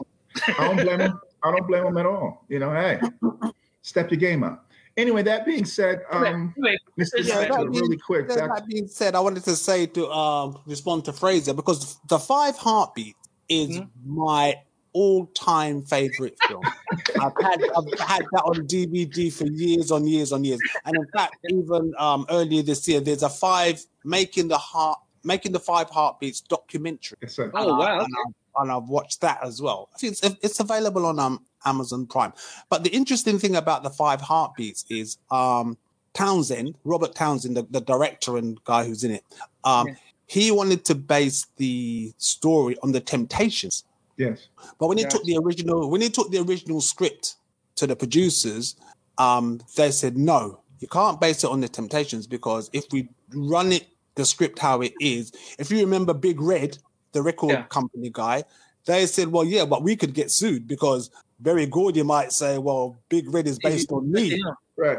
I 0.59 0.67
don't 0.67 0.77
blame 0.85 0.99
him. 0.99 1.19
I 1.43 1.51
don't 1.51 1.67
blame 1.67 1.83
them 1.83 1.97
at 1.97 2.05
all. 2.05 2.45
You 2.49 2.59
know, 2.59 2.71
hey, 2.71 2.99
step 3.81 4.11
your 4.11 4.19
game 4.19 4.43
up. 4.43 4.67
Anyway, 4.97 5.23
that 5.23 5.45
being 5.45 5.63
said, 5.65 6.01
um, 6.11 6.53
Anyway, 6.57 6.77
Mr. 6.99 7.09
Yeah, 7.19 7.23
Satchel, 7.35 7.55
that 7.57 7.69
really 7.69 7.87
being- 7.89 7.99
quick. 7.99 8.27
That, 8.27 8.49
that 8.53 8.67
being 8.67 8.87
said, 8.87 9.15
I 9.15 9.19
wanted 9.21 9.43
to 9.45 9.55
say 9.55 9.85
to 9.87 10.09
um, 10.11 10.59
respond 10.65 11.05
to 11.05 11.11
Frasier 11.13 11.55
because 11.55 11.97
the 12.07 12.19
Five 12.19 12.57
Heartbeat 12.57 13.15
is 13.49 13.79
Mhm. 13.79 13.89
my 14.05 14.55
all-time 14.93 15.81
favorite 15.83 16.35
film. 16.47 16.61
I've 17.21 17.31
had 17.41 17.61
I've 17.77 17.99
had 17.99 18.23
that 18.33 18.43
on 18.45 18.67
DVD 18.67 19.31
for 19.31 19.45
years 19.45 19.89
on 19.89 20.05
years 20.05 20.33
on 20.33 20.43
years, 20.43 20.59
and 20.85 20.95
in 20.95 21.07
fact, 21.13 21.37
even 21.49 21.93
um, 21.97 22.25
earlier 22.29 22.61
this 22.61 22.85
year, 22.89 22.99
there's 22.99 23.23
a 23.23 23.29
five 23.29 23.81
making 24.03 24.49
the 24.49 24.57
heart 24.57 24.99
making 25.23 25.53
the 25.53 25.59
Five 25.59 25.89
Heartbeats 25.89 26.41
documentary. 26.41 27.17
yes. 27.21 27.37
Oh, 27.39 27.49
wow, 27.77 27.99
And, 27.99 28.13
I, 28.13 28.31
and 28.57 28.71
I've 28.71 28.87
watched 28.89 29.21
that 29.21 29.39
as 29.43 29.61
well. 29.61 29.89
I 29.93 29.97
think 29.97 30.13
it's, 30.13 30.35
it's 30.41 30.59
available 30.59 31.05
on 31.05 31.19
um, 31.19 31.45
Amazon 31.65 32.05
Prime. 32.05 32.33
But 32.69 32.83
the 32.83 32.89
interesting 32.89 33.39
thing 33.39 33.55
about 33.55 33.83
the 33.83 33.89
Five 33.89 34.21
Heartbeats 34.21 34.85
is 34.89 35.17
um, 35.29 35.77
Townsend, 36.13 36.75
Robert 36.83 37.15
Townsend, 37.15 37.57
the, 37.57 37.65
the 37.69 37.81
director 37.81 38.37
and 38.37 38.61
guy 38.63 38.85
who's 38.85 39.03
in 39.03 39.11
it, 39.11 39.23
um, 39.63 39.87
Yeah. 39.87 39.93
he 40.27 40.51
wanted 40.51 40.85
to 40.85 40.95
base 40.95 41.47
the 41.57 42.13
story 42.17 42.77
on 42.83 42.91
the 42.91 42.99
Temptations. 42.99 43.83
Yes. 44.17 44.47
But 44.79 44.87
when 44.87 44.97
he 44.97 45.03
Gotcha. 45.03 45.17
took 45.17 45.25
the 45.25 45.37
original, 45.37 45.89
when 45.89 46.01
he 46.01 46.09
took 46.09 46.31
the 46.31 46.39
original 46.39 46.81
script 46.81 47.35
to 47.75 47.87
the 47.87 47.95
producers, 47.95 48.75
um, 49.17 49.61
they 49.75 49.91
said 49.91 50.17
no, 50.17 50.59
you 50.79 50.87
can't 50.87 51.21
base 51.21 51.43
it 51.43 51.49
on 51.49 51.61
the 51.61 51.67
Temptations 51.69 52.27
because 52.27 52.69
if 52.73 52.85
we 52.91 53.09
run 53.33 53.71
it 53.71 53.87
the 54.15 54.25
script 54.25 54.59
how 54.59 54.81
it 54.81 54.93
is, 54.99 55.31
if 55.57 55.71
you 55.71 55.79
remember 55.79 56.13
Big 56.13 56.41
Red, 56.41 56.77
the 57.13 57.21
record 57.21 57.51
Yeah. 57.51 57.63
company 57.63 58.09
guy, 58.11 58.43
they 58.85 59.05
said, 59.05 59.27
well, 59.27 59.43
yeah, 59.43 59.65
but 59.65 59.83
we 59.83 59.95
could 59.95 60.13
get 60.13 60.31
sued 60.31 60.67
because 60.67 61.09
Berry 61.39 61.65
Gordy 61.65 62.03
might 62.03 62.31
say, 62.31 62.57
well, 62.57 62.97
Big 63.09 63.31
Red 63.33 63.47
is 63.47 63.59
based 63.59 63.91
on 63.91 64.11
me, 64.11 64.35
Yeah, 64.35 64.53
Right. 64.77 64.97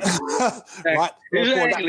right? 0.84 1.10
Therefore, 1.32 1.70
that- 1.70 1.84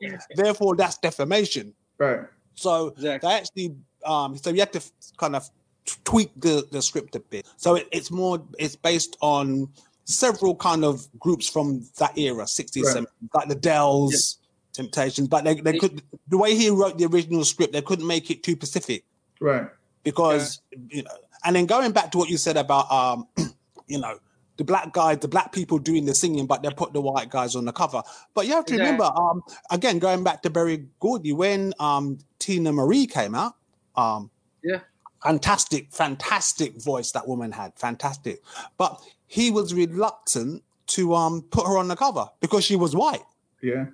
exactly. 0.00 0.18
therefore, 0.34 0.76
that's 0.76 0.98
defamation. 0.98 1.74
Right. 1.98 2.20
So 2.54 2.88
Exactly. 2.88 3.28
they 3.28 3.34
actually 3.34 3.76
um 4.06 4.36
so 4.36 4.50
you 4.50 4.60
have 4.60 4.70
to 4.70 4.80
kind 5.16 5.34
of 5.34 5.48
t- 5.84 5.96
tweak 6.04 6.30
the 6.40 6.66
the 6.70 6.80
script 6.80 7.16
a 7.16 7.20
bit 7.20 7.44
so 7.56 7.74
it, 7.74 7.88
it's 7.90 8.12
more 8.12 8.40
it's 8.60 8.76
based 8.76 9.16
on 9.20 9.68
several 10.04 10.54
kind 10.54 10.84
of 10.84 11.06
groups 11.18 11.48
from 11.48 11.84
that 11.98 12.16
era 12.16 12.44
60s 12.44 12.84
Right. 12.84 12.96
70s 12.96 13.06
like 13.34 13.48
the 13.48 13.56
dells 13.56 14.38
temptations 14.72 15.26
but 15.26 15.42
they, 15.44 15.54
they 15.54 15.78
could 15.78 16.02
the 16.28 16.38
way 16.38 16.54
he 16.54 16.70
wrote 16.70 16.96
the 16.96 17.06
original 17.06 17.44
script 17.44 17.72
they 17.72 17.82
couldn't 17.82 18.06
make 18.06 18.30
it 18.30 18.44
too 18.44 18.54
pacific 18.54 19.04
Right. 19.40 19.68
because 20.04 20.60
you 20.90 21.02
know 21.02 21.10
and 21.44 21.54
then 21.56 21.66
going 21.66 21.92
back 21.92 22.10
to 22.12 22.18
what 22.18 22.28
you 22.28 22.36
said 22.36 22.56
about 22.56 22.90
um 22.90 23.26
you 23.86 23.98
know 24.00 24.18
the 24.56 24.64
black 24.64 24.92
guys 24.92 25.18
the 25.18 25.28
black 25.28 25.52
people 25.52 25.78
doing 25.78 26.04
the 26.04 26.14
singing 26.14 26.46
but 26.46 26.62
they 26.62 26.70
put 26.70 26.92
the 26.92 27.00
white 27.00 27.30
guys 27.30 27.54
on 27.54 27.64
the 27.64 27.72
cover 27.72 28.02
but 28.34 28.46
you 28.46 28.52
have 28.52 28.64
to 28.66 28.74
Exactly. 28.74 28.92
remember 28.92 29.04
um 29.16 29.42
again 29.70 29.98
going 29.98 30.24
back 30.24 30.42
to 30.42 30.50
Berry 30.50 30.86
Gordy 31.00 31.32
when 31.32 31.72
um 31.78 32.18
Teena 32.40 32.74
Marie 32.74 33.06
came 33.06 33.34
out 33.34 33.54
um 33.96 34.30
Yeah. 34.64 34.80
fantastic 35.22 35.92
fantastic 35.92 36.80
voice 36.82 37.12
that 37.12 37.26
woman 37.28 37.52
had 37.52 37.72
fantastic 37.76 38.42
but 38.76 39.00
he 39.26 39.50
was 39.50 39.72
reluctant 39.74 40.62
to 40.88 41.14
um 41.14 41.42
put 41.42 41.66
her 41.66 41.76
on 41.78 41.86
the 41.88 41.96
cover 41.96 42.28
because 42.40 42.64
she 42.64 42.74
was 42.76 42.96
white 42.96 43.22
Yeah. 43.62 43.86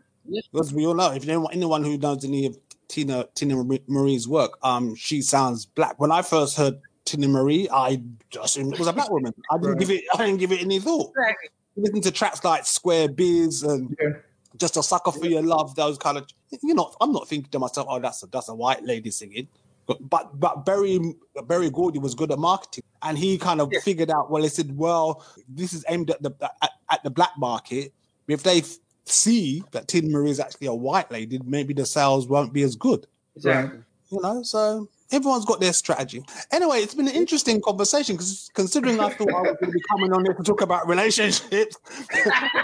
because 0.52 0.72
we 0.72 0.86
all 0.86 0.94
know 0.94 1.12
if 1.12 1.24
anyone, 1.28 1.52
anyone 1.52 1.84
who 1.84 1.98
knows 1.98 2.24
any 2.24 2.46
of 2.46 2.56
Teena 2.94 3.26
Teena 3.34 3.80
Marie's 3.88 4.28
work, 4.28 4.58
um, 4.62 4.94
she 4.94 5.20
sounds 5.20 5.66
black. 5.66 5.98
When 5.98 6.12
I 6.12 6.22
first 6.22 6.56
heard 6.56 6.80
Teena 7.04 7.28
Marie, 7.28 7.68
I 7.72 8.00
just 8.30 8.44
assumed 8.56 8.74
it 8.74 8.78
was 8.78 8.88
a 8.88 8.92
black 8.92 9.10
woman. 9.10 9.34
I 9.50 9.56
didn't 9.56 9.70
Right. 9.70 9.78
give 9.80 9.90
it. 9.90 10.04
I 10.14 10.26
didn't 10.26 10.38
give 10.38 10.52
it 10.52 10.60
any 10.62 10.78
thought. 10.78 11.10
Exactly. 11.16 11.48
Listen 11.76 12.00
to 12.02 12.10
tracks 12.12 12.44
like 12.44 12.64
Square 12.64 13.08
Biz 13.10 13.62
and 13.64 13.96
Yeah. 14.00 14.10
Just 14.56 14.76
a 14.76 14.82
Sucker 14.84 15.10
for 15.10 15.26
Your 15.26 15.42
Love. 15.42 15.74
Those 15.74 15.98
kind 15.98 16.16
of. 16.16 16.28
You 16.62 16.74
know, 16.74 16.94
I'm 17.00 17.10
not 17.12 17.26
thinking 17.26 17.50
to 17.50 17.58
myself, 17.58 17.88
oh, 17.90 17.98
that's 17.98 18.22
a 18.22 18.26
that's 18.26 18.48
a 18.48 18.54
white 18.54 18.84
lady 18.84 19.10
singing. 19.10 19.48
But 19.86 20.08
but, 20.08 20.38
but 20.38 20.64
Berry 20.64 21.00
Berry 21.46 21.70
Gordy 21.70 21.98
was 21.98 22.14
good 22.14 22.30
at 22.30 22.38
marketing, 22.38 22.84
and 23.02 23.18
he 23.18 23.36
kind 23.36 23.60
of 23.60 23.70
Yeah. 23.72 23.80
figured 23.80 24.10
out. 24.10 24.30
Well, 24.30 24.44
he 24.44 24.48
said, 24.48 24.76
well, 24.78 25.24
this 25.48 25.72
is 25.72 25.84
aimed 25.88 26.10
at 26.10 26.22
the 26.22 26.32
at, 26.62 26.70
at 26.92 27.02
the 27.02 27.10
black 27.10 27.32
market. 27.36 27.92
If 28.28 28.44
they 28.44 28.58
f- 28.58 28.78
see 29.04 29.62
that 29.72 29.86
Teena 29.88 30.10
Marie 30.10 30.30
is 30.30 30.40
actually 30.40 30.66
a 30.68 30.74
white 30.74 31.10
lady, 31.10 31.38
maybe 31.44 31.74
the 31.74 31.86
sales 31.86 32.26
won't 32.28 32.52
be 32.52 32.62
as 32.62 32.76
good. 32.76 33.06
Exactly. 33.36 33.80
You 34.10 34.20
know, 34.20 34.42
so 34.42 34.88
everyone's 35.10 35.44
got 35.44 35.60
their 35.60 35.72
strategy. 35.72 36.24
Anyway, 36.52 36.78
it's 36.78 36.94
been 36.94 37.08
an 37.08 37.14
interesting 37.14 37.60
conversation 37.60 38.16
because 38.16 38.50
considering 38.54 39.00
I 39.00 39.10
thought 39.10 39.28
I 39.28 39.40
was 39.42 39.56
going 39.60 39.72
to 39.72 39.78
be 39.78 39.82
coming 39.90 40.12
on 40.12 40.24
here 40.24 40.34
to 40.34 40.42
talk 40.42 40.60
about 40.60 40.86
relationships. 40.88 41.76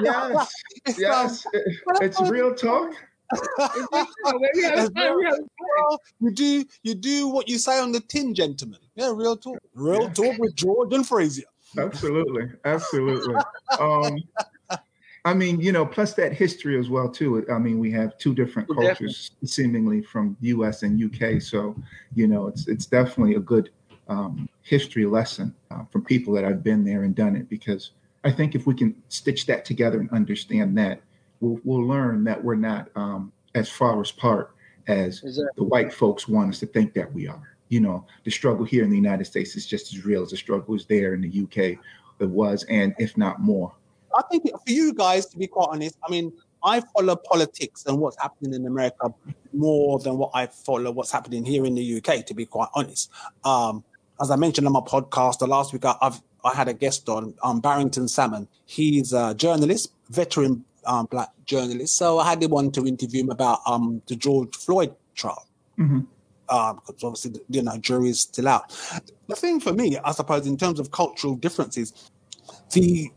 Yes. 0.03 0.53
it's, 0.87 0.99
Yes. 0.99 1.47
It's 2.01 2.21
real 2.23 2.55
talk. 2.55 2.93
Man, 3.59 3.69
we 4.55 4.63
have- 4.63 4.79
It's 4.79 4.91
we 4.95 5.25
have- 5.25 5.39
well, 5.79 6.01
you 6.21 6.31
do 6.33 6.65
you 6.83 6.95
do 6.95 7.29
what 7.29 7.49
you 7.49 7.59
say 7.59 7.79
on 7.79 7.93
the 7.93 8.01
tin, 8.01 8.35
gentlemen. 8.35 8.81
Yeah, 8.97 9.13
real 9.15 9.37
talk. 9.37 9.59
Real 9.75 10.03
Yeah. 10.03 10.13
talk 10.13 10.39
with 10.39 10.55
George 10.57 10.93
and 10.95 11.05
Frasier. 11.05 11.45
Absolutely. 11.79 12.51
Absolutely. 12.65 13.35
Um, 13.79 14.17
I 15.25 15.35
mean, 15.35 15.61
you 15.61 15.73
know, 15.73 15.85
plus 15.85 16.15
that 16.15 16.33
history 16.33 16.79
as 16.79 16.89
well 16.89 17.09
too. 17.09 17.45
I 17.53 17.59
mean, 17.59 17.79
we 17.79 17.91
have 17.93 18.17
two 18.17 18.35
different 18.35 18.69
Well, 18.69 18.87
cultures, 18.87 19.33
seemingly 19.45 20.03
from 20.03 20.37
U.S. 20.41 20.83
and 20.83 20.99
U.K. 20.99 21.41
So, 21.41 21.77
you 22.15 22.27
know, 22.27 22.47
it's 22.47 22.69
it's 22.69 22.87
definitely 22.87 23.35
a 23.35 23.41
good 23.41 23.71
um, 24.09 24.49
history 24.63 25.05
lesson 25.05 25.55
uh, 25.71 25.85
from 25.91 26.05
people 26.05 26.33
that 26.35 26.45
have 26.45 26.63
been 26.63 26.85
there 26.85 27.03
and 27.03 27.15
done 27.15 27.37
it. 27.37 27.51
Because 27.51 27.93
I 28.25 28.31
think 28.31 28.55
if 28.55 28.67
we 28.67 28.75
can 28.75 28.95
stitch 29.09 29.47
that 29.47 29.65
together 29.65 30.01
and 30.01 30.11
understand 30.11 30.77
that, 30.79 31.03
we'll 31.41 31.61
we'll 31.65 31.87
learn 31.87 32.25
that 32.25 32.43
we're 32.43 32.55
not 32.55 32.89
um, 32.97 33.31
as 33.55 33.69
far 33.69 34.01
apart 34.01 34.55
as 34.89 35.23
Exactly. 35.23 35.53
the 35.57 35.65
white 35.65 35.93
folks 35.93 36.29
want 36.29 36.51
us 36.51 36.61
to 36.61 36.67
think 36.67 36.95
that 36.95 37.13
we 37.13 37.29
are. 37.29 37.57
You 37.69 37.81
know, 37.81 38.07
the 38.25 38.31
struggle 38.31 38.65
here 38.65 38.85
in 38.85 38.91
the 38.91 38.97
United 38.97 39.27
States 39.27 39.55
is 39.55 39.67
just 39.67 39.95
as 39.95 40.05
real 40.05 40.23
as 40.23 40.31
the 40.31 40.37
struggle 40.37 40.75
is 40.75 40.87
there 40.87 41.15
in 41.15 41.21
the 41.21 41.43
UK. 41.43 41.79
It 42.19 42.29
was, 42.29 42.65
and 42.65 42.95
if 42.99 43.17
not 43.17 43.41
more. 43.41 43.73
I 44.17 44.23
think 44.31 44.51
for 44.51 44.73
you 44.73 44.93
guys, 44.93 45.27
to 45.27 45.39
be 45.39 45.47
quite 45.47 45.69
honest, 45.71 45.97
I 46.07 46.11
mean, 46.11 46.33
I 46.63 46.81
follow 46.81 47.17
politics 47.17 47.85
and 47.87 47.99
what's 47.99 48.21
happening 48.21 48.55
in 48.55 48.67
America 48.67 49.13
more 49.53 49.99
than 49.99 50.19
what 50.19 50.31
I 50.35 50.47
follow 50.47 50.91
what's 50.91 51.11
happening 51.11 51.45
here 51.45 51.65
in 51.65 51.75
the 51.75 51.97
UK. 51.99 52.27
To 52.27 52.35
be 52.35 52.47
quite 52.47 52.69
honest, 52.75 53.11
um, 53.45 53.85
as 54.21 54.31
I 54.31 54.37
mentioned 54.37 54.67
on 54.67 54.73
my 54.73 54.81
podcast 54.81 55.39
the 55.39 55.47
last 55.47 55.73
week, 55.73 55.85
I, 55.85 55.97
I've 56.03 56.21
I 56.45 56.55
had 56.55 56.69
a 56.69 56.73
guest 56.75 57.09
on, 57.09 57.35
um, 57.43 57.61
Barrington 57.61 58.09
Salmon. 58.09 58.49
He's 58.65 59.13
a 59.13 59.35
journalist, 59.35 59.93
veteran 60.09 60.65
um, 60.87 61.07
black 61.11 61.29
journalist. 61.45 61.97
So 61.97 62.19
I 62.19 62.29
had 62.29 62.43
him 62.43 62.55
on 62.55 62.71
to 62.73 62.87
interview 62.87 63.23
him 63.23 63.31
about 63.31 63.61
um, 63.67 64.03
the 64.07 64.17
George 64.17 64.55
Floyd 64.57 64.95
trial. 65.15 65.47
Mhm. 65.79 66.07
Um, 66.49 66.81
because 66.85 67.05
obviously, 67.05 67.41
you 67.49 67.63
know, 67.63 67.77
jury's 67.79 68.21
still 68.21 68.49
out. 68.49 68.77
The 69.29 69.37
thing 69.37 69.61
for 69.61 69.73
me, 69.73 69.99
I 69.99 70.11
suppose, 70.13 70.47
in 70.47 70.57
terms 70.57 70.81
of 70.81 70.91
cultural 70.91 71.37
differences, 71.37 72.11
the 72.73 73.13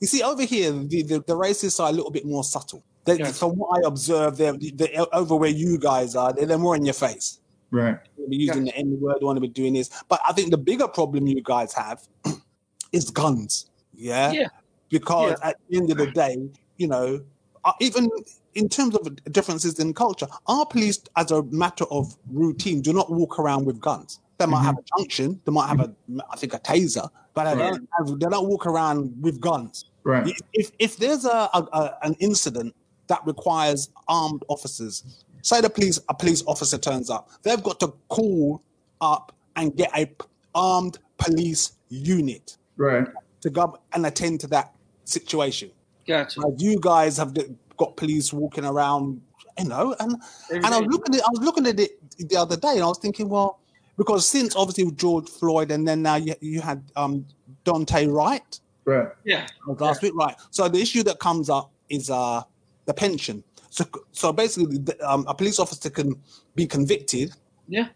you 0.00 0.06
see 0.06 0.22
over 0.22 0.44
here, 0.44 0.72
the, 0.72 1.02
the, 1.02 1.14
the 1.26 1.36
racists 1.36 1.78
are 1.78 1.88
a 1.88 1.92
little 1.92 2.10
bit 2.10 2.24
more 2.26 2.44
subtle. 2.44 2.82
They, 3.04 3.18
Yes. 3.18 3.38
From 3.38 3.52
what 3.52 3.78
I 3.78 3.86
observe, 3.86 4.36
they're, 4.36 4.52
they 4.52 4.96
over 5.12 5.36
where 5.36 5.50
you 5.50 5.78
guys 5.78 6.14
are, 6.14 6.32
they're, 6.32 6.46
they're 6.46 6.58
more 6.58 6.76
in 6.76 6.84
your 6.84 6.94
face. 6.94 7.40
Right. 7.70 7.98
They 8.16 8.22
want 8.22 8.30
be 8.30 8.36
using 8.36 8.64
the 8.64 8.76
N 8.76 8.98
word, 9.00 9.16
want 9.20 9.36
to 9.36 9.40
be 9.40 9.48
doing 9.48 9.74
this. 9.74 9.90
But 10.08 10.20
I 10.26 10.32
think 10.32 10.50
the 10.50 10.58
bigger 10.58 10.88
problem 10.88 11.26
you 11.26 11.42
guys 11.42 11.72
have 11.74 12.02
is 12.92 13.10
guns. 13.10 13.70
Yeah. 13.94 14.32
Yeah. 14.32 14.48
Because 14.88 15.38
at 15.42 15.56
the 15.68 15.76
end 15.76 15.90
of 15.90 15.98
the 15.98 16.10
day, 16.10 16.36
you 16.76 16.88
know, 16.88 17.22
uh, 17.64 17.72
even 17.80 18.08
in 18.54 18.68
terms 18.68 18.96
of 18.96 19.14
differences 19.32 19.78
in 19.78 19.94
culture, 19.94 20.26
our 20.46 20.66
police, 20.66 21.00
as 21.16 21.30
a 21.30 21.42
matter 21.44 21.84
of 21.90 22.16
routine, 22.30 22.80
do 22.80 22.92
not 22.92 23.10
walk 23.10 23.38
around 23.38 23.66
with 23.66 23.80
guns. 23.80 24.20
They 24.38 24.46
might 24.46 24.62
have 24.62 24.78
a 24.78 24.98
junction, 24.98 25.38
they 25.44 25.52
might 25.52 25.68
have 25.68 25.80
a, 25.80 25.94
I 26.30 26.36
think, 26.36 26.54
a 26.54 26.58
taser, 26.58 27.10
but 27.34 27.54
they 27.54 27.60
don't, 27.60 28.18
they 28.18 28.26
don't 28.26 28.48
walk 28.48 28.66
around 28.66 29.14
with 29.20 29.38
guns. 29.38 29.89
Right. 30.04 30.32
If 30.52 30.72
if 30.78 30.96
there's 30.96 31.24
a, 31.24 31.48
a, 31.52 31.68
a 31.72 31.98
an 32.02 32.14
incident 32.20 32.74
that 33.08 33.20
requires 33.26 33.90
armed 34.08 34.42
officers, 34.48 35.24
say 35.42 35.60
the 35.60 35.70
police 35.70 35.98
a 36.08 36.14
police 36.14 36.42
officer 36.46 36.78
turns 36.78 37.10
up, 37.10 37.30
they've 37.42 37.62
got 37.62 37.80
to 37.80 37.88
call 38.08 38.62
up 39.00 39.32
and 39.56 39.76
get 39.76 39.90
a 39.96 40.06
p- 40.06 40.26
armed 40.54 40.98
police 41.18 41.72
unit 41.88 42.56
Right. 42.76 43.06
to 43.42 43.50
go 43.50 43.78
and 43.92 44.06
attend 44.06 44.40
to 44.40 44.46
that 44.48 44.72
situation. 45.04 45.70
Gotcha. 46.06 46.40
Like 46.40 46.54
you 46.58 46.78
guys 46.80 47.18
have 47.18 47.36
got 47.76 47.96
police 47.96 48.32
walking 48.32 48.64
around, 48.64 49.20
you 49.58 49.66
know, 49.66 49.94
and 50.00 50.16
Every 50.50 50.64
and 50.64 50.66
I 50.66 50.78
was 50.78 50.88
looking 50.88 51.14
at 51.16 51.22
I 51.22 51.28
was 51.30 51.40
looking 51.40 51.66
at 51.66 51.78
it 51.78 51.98
the 52.28 52.36
other 52.36 52.56
day, 52.56 52.72
and 52.74 52.82
I 52.82 52.86
was 52.86 52.98
thinking, 52.98 53.28
well, 53.28 53.60
because 53.98 54.26
since 54.26 54.56
obviously 54.56 54.84
with 54.84 54.96
George 54.96 55.28
Floyd, 55.28 55.70
and 55.70 55.86
then 55.86 56.00
now 56.02 56.16
you, 56.16 56.34
you 56.40 56.60
had 56.62 56.82
um, 56.96 57.26
Daunte 57.64 58.10
Wright 58.10 58.60
Right. 58.84 59.08
Yeah. 59.24 59.46
of 59.68 59.80
last 59.80 60.02
week, 60.02 60.14
right? 60.14 60.34
So 60.50 60.68
the 60.68 60.80
issue 60.80 61.02
that 61.04 61.18
comes 61.18 61.50
up 61.50 61.70
is 61.88 62.10
uh, 62.10 62.42
the 62.86 62.94
pension. 62.94 63.44
So, 63.70 63.84
so 64.12 64.32
basically, 64.32 64.78
the, 64.78 64.96
um, 65.08 65.24
a 65.28 65.34
police 65.34 65.58
officer 65.60 65.90
can 65.90 66.20
be 66.54 66.66
convicted, 66.66 67.32
Yeah. 67.68 67.88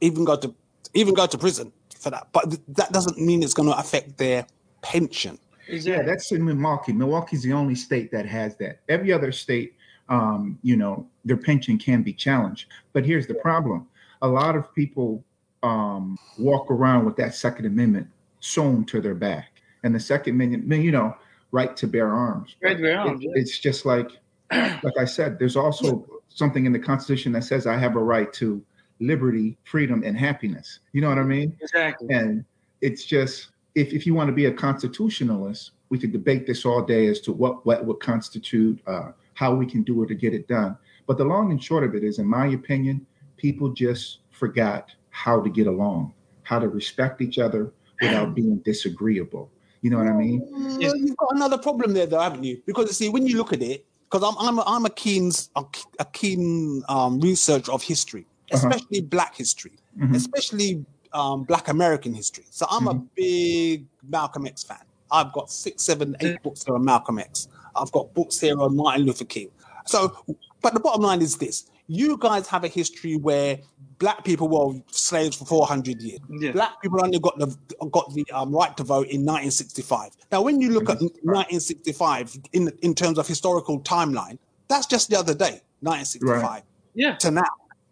even 0.00 0.24
go 0.24 0.36
to 0.36 0.54
even 0.94 1.14
go 1.14 1.26
to 1.26 1.38
prison 1.38 1.72
for 1.98 2.10
that. 2.10 2.28
But 2.32 2.50
th- 2.50 2.62
that 2.68 2.92
doesn't 2.92 3.18
mean 3.18 3.42
it's 3.42 3.54
going 3.54 3.68
to 3.68 3.76
affect 3.78 4.18
their 4.18 4.46
pension. 4.82 5.38
Yeah, 5.68 6.02
that's 6.02 6.32
in 6.32 6.44
Milwaukee. 6.44 6.92
Milwaukee's 6.92 7.42
the 7.44 7.52
only 7.52 7.76
state 7.76 8.10
that 8.10 8.26
has 8.26 8.56
that. 8.56 8.80
Every 8.88 9.12
other 9.12 9.30
state, 9.32 9.74
um, 10.08 10.58
you 10.62 10.76
know, 10.76 11.06
their 11.24 11.36
pension 11.36 11.78
can 11.78 12.02
be 12.02 12.12
challenged. 12.12 12.66
But 12.92 13.06
here's 13.06 13.26
the 13.28 13.34
problem: 13.34 13.86
a 14.22 14.28
lot 14.28 14.56
of 14.56 14.74
people 14.74 15.24
um, 15.62 16.18
walk 16.36 16.70
around 16.70 17.04
with 17.04 17.16
that 17.16 17.34
Second 17.34 17.66
Amendment 17.66 18.08
sewn 18.40 18.84
to 18.86 19.00
their 19.00 19.14
back, 19.14 19.51
and 19.82 19.94
the 19.94 20.00
Second 20.00 20.34
Amendment, 20.40 20.82
you 20.82 20.92
know, 20.92 21.16
right 21.50 21.76
to 21.76 21.86
bear 21.86 22.08
arms. 22.08 22.56
Right 22.62 22.76
to 22.76 22.82
bear 22.82 22.98
arms, 22.98 23.20
It- 23.22 23.26
yeah. 23.26 23.32
It's 23.36 23.58
just 23.58 23.84
like, 23.84 24.10
like 24.52 24.98
I 24.98 25.04
said, 25.04 25.38
there's 25.38 25.56
also 25.56 26.06
something 26.28 26.66
in 26.66 26.72
the 26.72 26.78
Constitution 26.78 27.32
that 27.32 27.44
says 27.44 27.66
I 27.66 27.76
have 27.76 27.96
a 27.96 28.02
right 28.02 28.32
to 28.34 28.62
liberty, 29.00 29.58
freedom, 29.64 30.02
and 30.04 30.16
happiness. 30.16 30.80
You 30.92 31.00
know 31.00 31.08
what 31.08 31.18
I 31.18 31.24
mean? 31.24 31.56
Exactly. 31.60 32.08
And 32.14 32.44
it's 32.80 33.04
just 33.04 33.48
if, 33.74 33.92
if 33.92 34.06
you 34.06 34.14
want 34.14 34.28
to 34.28 34.32
be 34.32 34.46
a 34.46 34.52
constitutionalist, 34.52 35.72
we 35.88 35.98
could 35.98 36.12
debate 36.12 36.46
this 36.46 36.64
all 36.64 36.82
day 36.82 37.06
as 37.06 37.20
to 37.22 37.32
what 37.32 37.64
what 37.66 37.84
would 37.84 38.00
constitute, 38.00 38.80
uh, 38.86 39.12
how 39.34 39.54
we 39.54 39.66
can 39.66 39.82
do 39.82 40.02
it 40.02 40.06
to 40.08 40.14
get 40.14 40.32
it 40.34 40.46
done. 40.48 40.76
But 41.06 41.18
the 41.18 41.24
long 41.24 41.50
and 41.50 41.62
short 41.62 41.84
of 41.84 41.94
it 41.94 42.04
is, 42.04 42.18
in 42.18 42.26
my 42.26 42.46
opinion, 42.48 43.06
people 43.36 43.70
just 43.70 44.18
forgot 44.30 44.90
how 45.10 45.40
to 45.40 45.50
get 45.50 45.66
along, 45.66 46.14
how 46.44 46.58
to 46.58 46.68
respect 46.68 47.20
each 47.20 47.38
other 47.38 47.72
without 48.00 48.34
being 48.34 48.56
disagreeable. 48.58 49.50
You 49.82 49.90
know 49.90 49.98
what 49.98 50.06
I 50.06 50.12
mean? 50.12 50.40
Well, 50.80 50.96
you've 50.96 51.16
got 51.16 51.34
another 51.34 51.58
problem 51.58 51.92
there, 51.92 52.06
though, 52.06 52.20
haven't 52.20 52.44
you? 52.44 52.62
Because 52.66 52.86
you 52.86 52.92
see, 52.94 53.08
when 53.08 53.26
you 53.26 53.36
look 53.36 53.52
at 53.52 53.60
it, 53.62 53.84
because 54.08 54.22
I'm 54.22 54.36
I'm 54.38 54.58
a, 54.58 54.64
I'm 54.66 54.86
a 54.86 54.90
keen 54.90 55.32
a, 55.56 55.64
a 55.98 56.04
keen 56.04 56.82
um, 56.88 57.20
researcher 57.20 57.72
of 57.72 57.82
history, 57.82 58.24
Uh-huh. 58.52 58.68
especially 58.68 59.00
Black 59.02 59.34
history, 59.36 59.72
Mhm. 59.98 60.14
especially 60.14 60.84
um, 61.12 61.42
Black 61.42 61.68
American 61.68 62.14
history. 62.14 62.44
So 62.50 62.64
I'm 62.70 62.86
a 62.88 62.94
big 62.94 63.86
Malcolm 64.08 64.46
X 64.46 64.62
fan. 64.62 64.84
I've 65.10 65.32
got 65.32 65.50
six, 65.50 65.82
seven, 65.82 66.16
eight 66.20 66.42
books 66.42 66.64
here 66.64 66.74
on 66.74 66.84
Malcolm 66.84 67.18
X. 67.18 67.48
I've 67.74 67.92
got 67.92 68.14
books 68.14 68.38
here 68.40 68.58
on 68.60 68.76
Martin 68.76 69.04
Luther 69.04 69.24
King. 69.26 69.50
So, 69.86 70.16
but 70.62 70.72
the 70.74 70.80
bottom 70.80 71.02
line 71.02 71.20
is 71.22 71.36
this: 71.38 71.68
you 71.88 72.16
guys 72.18 72.46
have 72.48 72.62
a 72.64 72.68
history 72.68 73.16
where 73.16 73.58
Black 74.02 74.24
people 74.24 74.48
were 74.48 74.80
slaves 74.90 75.36
for 75.36 75.44
400 75.44 76.02
years. 76.02 76.18
Yeah. 76.28 76.50
Black 76.50 76.82
people 76.82 76.98
only 77.04 77.20
got 77.20 77.38
the 77.38 77.56
got 77.92 78.12
the 78.12 78.26
um, 78.32 78.52
right 78.52 78.76
to 78.76 78.82
vote 78.82 79.06
in 79.06 79.20
1965. 79.24 80.10
Now, 80.32 80.42
when 80.42 80.60
you 80.60 80.70
look 80.70 80.90
at 80.90 81.00
1965 81.00 82.36
in 82.52 82.72
in 82.82 82.94
terms 82.94 83.16
of 83.18 83.28
historical 83.28 83.80
timeline, 83.82 84.38
that's 84.66 84.86
just 84.86 85.08
the 85.08 85.16
other 85.18 85.34
day, 85.34 85.60
1965 85.80 86.62
Yeah. 86.94 87.14
to 87.16 87.30
now, 87.30 87.42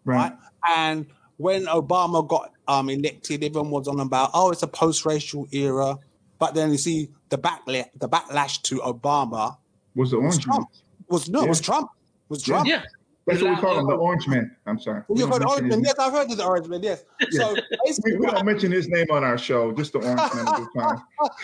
Right. 0.03 0.17
right? 0.17 0.33
And 0.75 1.05
when 1.37 1.65
Obama 1.67 2.27
got 2.27 2.51
um, 2.67 2.89
elected, 2.89 3.41
everyone 3.43 3.71
was 3.71 3.87
on 3.87 3.99
about, 4.01 4.31
oh, 4.33 4.51
it's 4.51 4.63
a 4.63 4.67
post-racial 4.67 5.47
era. 5.53 5.97
But 6.39 6.53
then 6.55 6.71
you 6.71 6.77
see 6.77 7.09
the 7.29 7.37
backlash, 7.37 7.87
the 7.97 8.09
backlash 8.09 8.61
to 8.63 8.79
Obama 8.79 9.57
Was 9.95 10.11
the 10.11 10.17
was 10.19 10.35
orange? 10.35 10.43
Trump. 10.43 10.67
Was 11.07 11.29
no, 11.29 11.43
it 11.43 11.49
was 11.49 11.61
Trump. 11.61 11.89
Was 12.29 12.43
Trump. 12.43 12.67
Yeah. 12.67 12.83
That's 13.31 13.43
what 13.43 13.55
we 13.55 13.61
call 13.61 13.79
him, 13.79 13.87
the 13.87 13.95
orange 13.95 14.27
man. 14.27 14.55
I'm 14.65 14.79
sorry. 14.79 15.03
You 15.09 15.25
We 15.25 15.31
got 15.31 15.41
don't 15.41 15.41
mention 15.41 15.49
orange 15.49 15.69
man. 15.71 15.83
Yes, 15.83 15.99
I've 15.99 16.11
heard 16.13 16.31
of 16.31 16.37
the 16.37 16.45
orange 16.45 16.67
man. 16.67 16.83
Yes. 16.83 17.03
So 17.31 17.53
We, 17.53 17.61
basically, 17.85 18.17
we 18.17 18.25
don't 18.27 18.45
mention 18.45 18.71
his 18.71 18.87
name 18.89 19.07
on 19.11 19.23
our 19.23 19.37
show, 19.37 19.71
just 19.71 19.93
the 19.93 19.99
orange 19.99 20.33
man 20.35 20.47
at 20.47 20.57
the 20.57 20.69
time. 20.79 21.01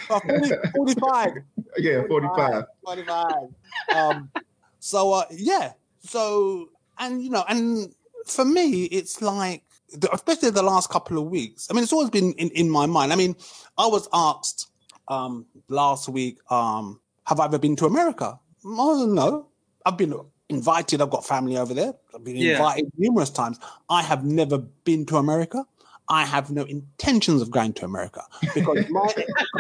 40, 0.08 0.70
45. 0.76 1.32
Yeah, 1.78 2.02
45. 2.08 2.64
45. 2.84 3.32
Um, 3.96 4.32
so 4.80 5.14
uh, 5.14 5.24
yeah. 5.32 5.74
So 6.00 6.70
and 7.00 7.22
you 7.24 7.30
know, 7.30 7.44
and 7.48 7.94
for 8.26 8.46
me, 8.46 8.86
it's 8.86 9.22
like 9.22 9.64
the- 9.94 10.14
especially 10.14 10.50
the 10.52 10.64
last 10.64 10.90
couple 10.90 11.18
of 11.18 11.26
weeks. 11.26 11.68
I 11.70 11.74
mean, 11.74 11.84
it's 11.84 11.94
always 11.94 12.10
been 12.10 12.34
in, 12.34 12.50
in 12.50 12.70
my 12.70 12.86
mind. 12.86 13.14
I 13.14 13.16
mean, 13.16 13.36
I 13.78 13.88
was 13.88 14.08
asked 14.14 14.68
um 15.08 15.46
last 15.70 16.10
week, 16.10 16.40
um, 16.52 17.00
have 17.26 17.40
I 17.40 17.46
ever 17.46 17.60
been 17.60 17.76
to 17.78 17.86
America? 17.86 18.40
Oh 18.66 19.06
no. 19.06 19.48
I've 19.86 19.98
been 19.98 20.14
invited, 20.50 21.02
I've 21.02 21.10
got 21.10 21.26
family 21.26 21.58
over 21.58 21.74
there. 21.74 21.94
I've 22.14 22.24
been 22.24 22.38
Yeah. 22.38 22.52
invited 22.54 22.92
numerous 22.98 23.30
times. 23.30 23.60
I 23.90 24.02
have 24.02 24.24
never 24.26 24.58
been 24.58 25.06
to 25.08 25.18
America. 25.18 25.66
I 26.10 26.26
have 26.26 26.52
no 26.52 26.64
intentions 26.64 27.42
of 27.42 27.52
going 27.52 27.74
to 27.74 27.86
America 27.86 28.24
because 28.56 28.86
my 28.90 29.14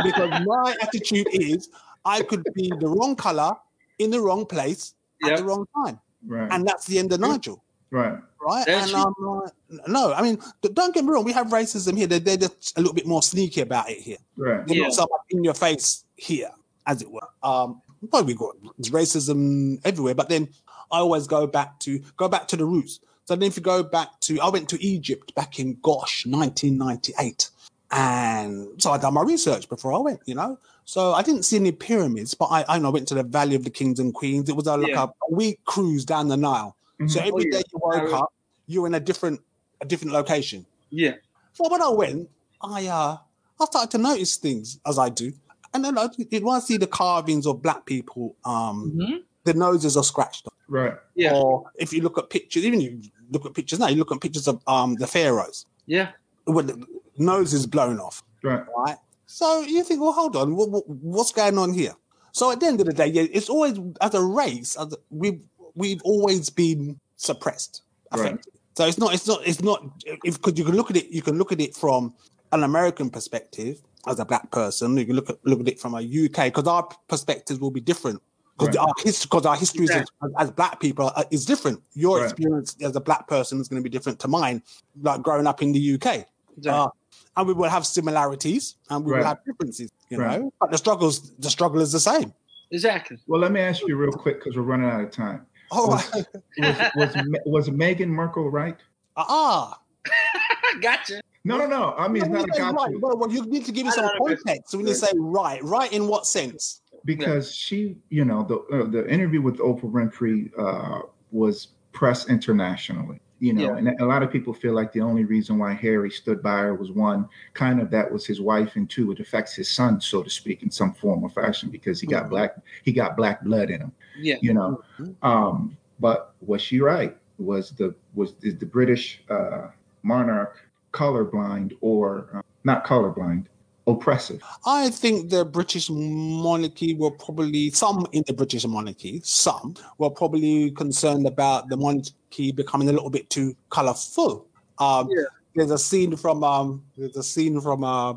because 0.04 0.32
my 0.46 0.76
attitude 0.82 1.28
is 1.34 1.70
I 2.06 2.22
could 2.22 2.46
be 2.56 2.72
the 2.80 2.88
wrong 2.88 3.18
color 3.18 3.52
in 4.00 4.12
the 4.12 4.22
wrong 4.22 4.46
place 4.46 4.94
at 5.24 5.30
Yep. 5.32 5.40
the 5.40 5.44
wrong 5.44 5.66
time, 5.84 6.00
Right. 6.26 6.50
and 6.52 6.66
that's 6.66 6.86
the 6.86 7.00
end 7.00 7.12
of 7.12 7.20
Nigel, 7.20 7.64
right. 7.92 8.18
right? 8.42 8.66
That's 8.66 8.94
and 8.94 8.96
I'm 8.96 9.14
like, 9.18 9.52
no, 9.90 10.14
I 10.14 10.22
mean, 10.22 10.38
don't 10.62 10.94
get 10.94 11.04
me 11.04 11.12
wrong, 11.12 11.26
we 11.26 11.34
have 11.34 11.48
racism 11.48 11.98
here. 11.98 12.08
They're, 12.08 12.20
they're 12.20 12.38
just 12.38 12.78
a 12.78 12.82
little 12.82 12.94
bit 12.94 13.08
more 13.08 13.22
sneaky 13.24 13.60
about 13.62 13.90
it 13.90 13.98
here. 13.98 14.18
Right. 14.38 14.66
They're 14.66 14.78
Yeah. 14.78 14.84
not 14.84 14.94
so 14.94 15.02
much 15.02 15.22
in 15.32 15.44
your 15.44 15.56
face 15.56 16.06
here, 16.16 16.52
as 16.86 17.02
it 17.02 17.12
were. 17.12 17.28
Um, 17.44 17.82
well, 18.10 18.24
we 18.24 18.36
got 18.36 18.56
racism 18.84 19.82
everywhere, 19.84 20.16
but 20.16 20.30
then 20.30 20.48
I 20.92 21.00
always 21.00 21.28
go 21.28 21.48
back 21.48 21.80
to 21.82 22.00
go 22.18 22.28
back 22.28 22.48
to 22.50 22.56
the 22.58 22.66
roots. 22.66 23.00
So 23.26 23.36
then, 23.36 23.48
if 23.48 23.58
you 23.58 23.64
go 23.64 23.84
back 23.84 24.08
to, 24.22 24.40
I 24.40 24.50
went 24.50 24.70
to 24.70 24.82
Egypt 24.82 25.36
back 25.36 25.60
in 25.60 25.78
gosh, 25.82 26.26
1998, 26.26 27.50
and 27.92 28.82
so 28.82 28.92
I 28.92 28.98
done 28.98 29.14
my 29.14 29.22
research 29.24 29.68
before 29.70 29.94
I 29.94 29.98
went. 29.98 30.22
You 30.26 30.36
know, 30.36 30.60
so 30.86 31.14
I 31.14 31.24
didn't 31.24 31.44
see 31.44 31.58
any 31.58 31.72
pyramids, 31.72 32.34
but 32.34 32.46
I, 32.46 32.66
I 32.68 32.80
know 32.80 32.88
I 32.88 32.92
went 32.92 33.08
to 33.10 33.16
the 33.16 33.24
Valley 33.24 33.56
of 33.56 33.64
the 33.64 33.70
Kings 33.70 34.00
and 34.00 34.14
Queens. 34.14 34.48
It 34.50 34.56
was 34.56 34.68
a, 34.68 34.78
like 34.78 34.92
Yeah. 34.92 35.08
a 35.30 35.34
week 35.34 35.60
cruise 35.66 36.06
down 36.06 36.28
the 36.30 36.38
Nile. 36.38 36.76
So 37.08 37.20
Mhm. 37.20 37.28
every 37.28 37.46
Oh, 37.48 37.52
day 37.52 37.64
you 37.72 37.80
woke 37.82 38.14
up, 38.14 38.34
you 38.66 38.82
were 38.82 38.88
in 38.88 38.96
a 38.96 39.00
different 39.00 39.42
a 39.82 39.86
different 39.86 40.14
location. 40.14 40.66
Yeah. 40.90 41.14
So 41.54 41.70
when 41.70 41.82
I 41.82 41.90
went, 41.90 42.30
I 42.62 42.88
uh 42.88 43.18
I 43.60 43.66
started 43.66 43.92
to 43.92 43.98
notice 43.98 44.38
things 44.38 44.80
as 44.86 44.98
I 44.98 45.10
do. 45.10 45.34
And 45.74 45.84
then 45.84 45.98
I 45.98 46.08
did 46.08 46.44
I 46.48 46.60
see 46.60 46.78
the 46.78 46.88
carvings 46.88 47.46
of 47.46 47.62
black 47.62 47.86
people, 47.86 48.36
um, 48.46 48.94
Mhm. 48.96 49.24
The 49.48 49.54
noses 49.54 49.96
are 49.98 50.04
scratched. 50.04 50.48
Right. 50.68 50.94
Yeah. 51.16 51.34
Or 51.34 51.64
if 51.76 51.94
you 51.94 52.02
look 52.02 52.18
at 52.18 52.30
pictures, 52.30 52.64
even 52.66 52.82
you 52.82 53.02
look 53.32 53.46
at 53.46 53.54
pictures 53.54 53.80
now, 53.80 53.88
you 53.88 53.96
look 53.98 54.12
at 54.12 54.22
pictures 54.22 54.48
of 54.48 54.62
um 54.68 54.96
the 54.96 55.08
pharaohs, 55.08 55.66
Yeah. 55.86 56.10
with 56.46 56.68
the 56.68 56.86
nose 57.18 57.54
is 57.54 57.66
blown 57.66 58.00
off, 58.00 58.24
Right. 58.44 58.64
right? 58.78 58.98
So 59.26 59.62
you 59.62 59.84
think, 59.84 60.00
well, 60.02 60.14
hold 60.14 60.36
on, 60.36 60.56
what, 60.56 60.70
what, 60.70 60.88
what's 60.90 61.32
going 61.32 61.58
on 61.58 61.74
here? 61.74 61.94
So 62.32 62.52
at 62.52 62.60
the 62.60 62.68
end 62.68 62.80
of 62.82 62.86
the 62.88 62.94
day, 62.94 63.08
yeah, 63.08 63.24
it's 63.38 63.50
always 63.50 63.80
as 64.02 64.14
a 64.14 64.22
race, 64.24 64.76
as 64.78 64.94
a, 64.94 64.98
we've 65.10 65.42
we've 65.76 66.02
always 66.04 66.50
been 66.50 67.00
suppressed, 67.16 67.82
Right. 68.12 68.20
affected. 68.20 68.54
So 68.78 68.86
it's 68.86 68.98
not, 69.00 69.14
it's 69.16 69.28
not, 69.28 69.40
it's 69.48 69.62
not. 69.62 69.80
If 70.24 70.36
because 70.40 70.58
you 70.60 70.64
can 70.66 70.76
look 70.76 70.92
at 70.92 70.98
it, 70.98 71.08
you 71.10 71.22
can 71.24 71.38
look 71.40 71.52
at 71.52 71.60
it 71.60 71.76
from 71.76 72.14
an 72.52 72.64
American 72.64 73.10
perspective 73.10 73.82
as 74.06 74.20
a 74.20 74.26
black 74.26 74.52
person. 74.52 74.96
You 74.98 75.06
can 75.06 75.16
look 75.16 75.30
at 75.32 75.38
look 75.44 75.60
at 75.62 75.68
it 75.68 75.80
from 75.80 75.96
a 75.96 76.02
UK 76.02 76.38
because 76.54 76.68
our 76.68 76.84
perspectives 77.08 77.60
will 77.60 77.72
be 77.72 77.82
different. 77.82 78.22
Because 78.58 78.76
Right. 78.76 78.88
our 78.88 78.94
history, 79.04 79.28
because 79.30 79.46
our 79.46 79.56
histories 79.56 79.92
as, 79.92 80.06
as 80.40 80.52
black 80.52 80.80
people 80.80 81.12
are, 81.16 81.26
is 81.30 81.46
different. 81.46 81.82
Your 81.94 82.18
Right. 82.20 82.24
experience 82.32 82.76
as 82.82 82.96
a 82.96 83.00
black 83.02 83.28
person 83.28 83.60
is 83.62 83.68
going 83.68 83.82
to 83.82 83.84
be 83.84 83.90
different 83.90 84.20
to 84.20 84.28
mine, 84.28 84.64
like 85.02 85.22
growing 85.22 85.46
up 85.46 85.62
in 85.62 85.74
the 85.74 85.80
UK. 85.80 86.26
Exactly. 86.58 86.70
Uh, 86.72 86.88
and 87.36 87.48
we 87.48 87.54
will 87.54 87.70
have 87.70 87.86
similarities 87.86 88.76
and 88.90 89.06
we 89.06 89.12
Right. 89.14 89.20
will 89.20 89.26
have 89.28 89.38
differences, 89.46 89.92
you 90.10 90.18
Right. 90.20 90.40
know. 90.42 90.52
But 90.60 90.72
the 90.72 90.78
struggles, 90.78 91.32
the 91.38 91.50
struggle 91.52 91.82
is 91.82 91.92
the 91.92 92.00
same. 92.00 92.34
exactly. 92.72 93.18
Well, 93.28 93.40
let 93.40 93.52
me 93.54 93.62
ask 93.62 93.82
you 93.88 93.96
real 93.96 94.12
quick 94.12 94.40
because 94.40 94.58
we're 94.58 94.64
running 94.64 94.90
out 94.90 95.00
of 95.02 95.12
time. 95.12 95.46
Oh, 95.72 95.88
Was- 95.88 96.12
Was 96.58 96.76
was, 96.96 97.16
Me- 97.26 97.40
was 97.46 97.70
Meghan 97.70 98.10
Markle 98.10 98.50
right? 98.50 98.78
ah, 99.16 99.80
gotcha. 100.82 101.22
No, 101.46 101.58
no, 101.58 101.66
no. 101.66 101.94
I 101.98 102.08
mean, 102.10 102.24
it's 102.24 102.32
not 102.32 102.40
you 102.48 102.52
a 102.52 102.56
say 102.56 102.60
got 102.60 102.76
right, 102.76 103.00
well, 103.00 103.18
well, 103.18 103.32
you 103.32 103.46
need 103.46 103.66
to 103.66 103.72
give 103.72 103.86
me 103.86 103.92
some 103.92 104.06
don't 104.06 104.20
know. 104.20 104.36
context 104.36 104.76
when 104.76 104.86
you 104.88 104.94
say 104.94 105.08
right. 105.16 105.64
Right 105.64 105.92
in 105.94 106.08
what 106.10 106.26
sense? 106.26 106.82
Because 107.08 107.56
she, 107.56 107.98
you 108.10 108.26
know, 108.26 108.44
the 108.44 108.58
uh, 108.76 108.86
the 108.86 109.10
interview 109.12 109.42
with 109.42 109.58
Oprah 109.58 109.92
Winfrey 109.92 110.52
uh, 110.60 111.08
was 111.32 111.70
press 111.94 112.30
internationally. 112.30 113.20
You 113.40 113.54
know, 113.54 113.62
Yeah. 113.62 113.78
and 113.78 114.02
a 114.02 114.06
lot 114.06 114.24
of 114.24 114.32
people 114.32 114.52
feel 114.54 114.74
like 114.74 114.92
the 114.92 115.02
only 115.02 115.24
reason 115.24 115.60
why 115.60 115.72
Harry 115.74 116.10
stood 116.10 116.42
by 116.42 116.58
her 116.66 116.74
was 116.74 116.90
one, 116.92 117.30
kind 117.54 117.80
of 117.80 117.92
that 117.92 118.12
was 118.12 118.26
his 118.26 118.42
wife, 118.42 118.76
and 118.78 118.90
two, 118.90 119.12
it 119.12 119.20
affects 119.20 119.54
his 119.56 119.70
son, 119.70 120.02
so 120.02 120.24
to 120.24 120.30
speak, 120.30 120.64
in 120.64 120.72
some 120.72 120.92
form 120.94 121.24
or 121.24 121.30
fashion, 121.30 121.70
because 121.70 122.02
he 122.02 122.08
got 122.08 122.26
Mhm. 122.26 122.30
black, 122.30 122.52
he 122.84 122.92
got 122.92 123.16
black 123.16 123.44
blood 123.44 123.70
in 123.70 123.80
him. 123.82 123.92
Yeah. 124.20 124.38
You 124.42 124.54
know, 124.56 124.84
um, 125.22 125.78
but 126.00 126.34
was 126.42 126.62
she 126.62 126.82
right? 126.82 127.16
Was 127.38 127.70
the 127.72 127.94
was 128.16 128.34
is 128.42 128.58
the 128.58 128.66
British 128.66 129.22
uh, 129.30 129.68
monarch 130.02 130.56
colorblind 130.92 131.74
or 131.82 132.28
uh, 132.34 132.42
not 132.64 132.86
colorblind, 132.86 133.46
oppressive? 133.88 134.42
I 134.66 134.90
think 134.90 135.30
the 135.30 135.46
British 135.46 135.90
monarchy 135.90 136.94
were 136.94 137.12
probably 137.12 137.72
some 137.72 138.06
in 138.12 138.24
the 138.28 138.34
British 138.34 138.66
monarchy, 138.66 139.22
some 139.24 139.76
were 139.98 140.10
probably 140.10 140.72
concerned 140.72 141.26
about 141.26 141.70
the 141.70 141.78
monarchy 141.78 142.52
becoming 142.52 142.90
a 142.90 142.92
little 142.94 143.10
bit 143.10 143.30
too 143.30 143.56
colourful. 143.70 144.46
Um, 144.80 145.10
Yeah. 145.10 145.24
There's 145.56 145.72
a 145.72 145.78
scene 145.80 146.16
from 146.16 146.44
um, 146.44 146.84
there's 146.96 147.18
a 147.18 147.24
scene 147.24 147.60
from 147.62 147.84
uh, 147.84 148.14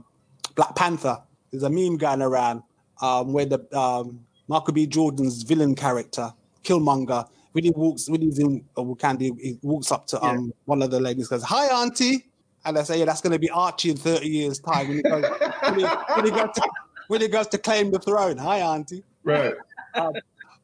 Black 0.57 0.77
Panther. 0.77 1.23
There's 1.51 1.63
a 1.63 1.71
meme 1.71 1.97
going 1.97 2.21
around 2.21 2.63
um, 3.01 3.33
where 3.33 3.47
the 3.47 3.61
um, 3.77 4.21
Michael 4.47 4.75
B. 4.75 4.87
Jordan's 4.87 5.43
villain 5.43 5.75
character 5.75 6.35
Killmonger 6.65 7.27
when 7.53 7.65
he 7.65 7.71
walks, 7.71 8.11
when 8.11 8.21
he's 8.21 8.39
in 8.39 8.63
uh, 8.77 8.83
Wakanda, 8.83 9.23
he 9.41 9.59
walks 9.63 9.91
up 9.91 10.07
to 10.09 10.19
Yeah. 10.23 10.31
um 10.33 10.53
one 10.67 10.83
of 10.83 10.91
the 10.91 11.01
ladies, 11.01 11.29
goes, 11.29 11.43
"Hi, 11.43 11.67
auntie," 11.83 12.27
and 12.65 12.79
I 12.79 12.83
say, 12.83 12.99
"Yeah, 12.99 13.07
that's 13.07 13.21
going 13.21 13.33
to 13.33 13.39
be 13.39 13.51
Archie 13.51 13.91
in 13.91 13.97
thirty 13.97 14.29
years' 14.29 14.59
time." 14.59 14.89
When 14.89 14.97
he 14.99 15.03
goes, 15.03 15.25
when 15.63 15.79
he, 15.79 15.85
when 15.85 16.25
he 16.25 16.31
goes 16.31 16.55
to, 16.55 16.71
when 17.09 17.21
he 17.21 17.29
goes 17.29 17.47
to 17.49 17.59
claim 17.59 17.91
the 17.91 17.99
throne, 17.99 18.39
"Hi, 18.39 18.61
auntie." 18.61 19.05
Right. 19.25 19.55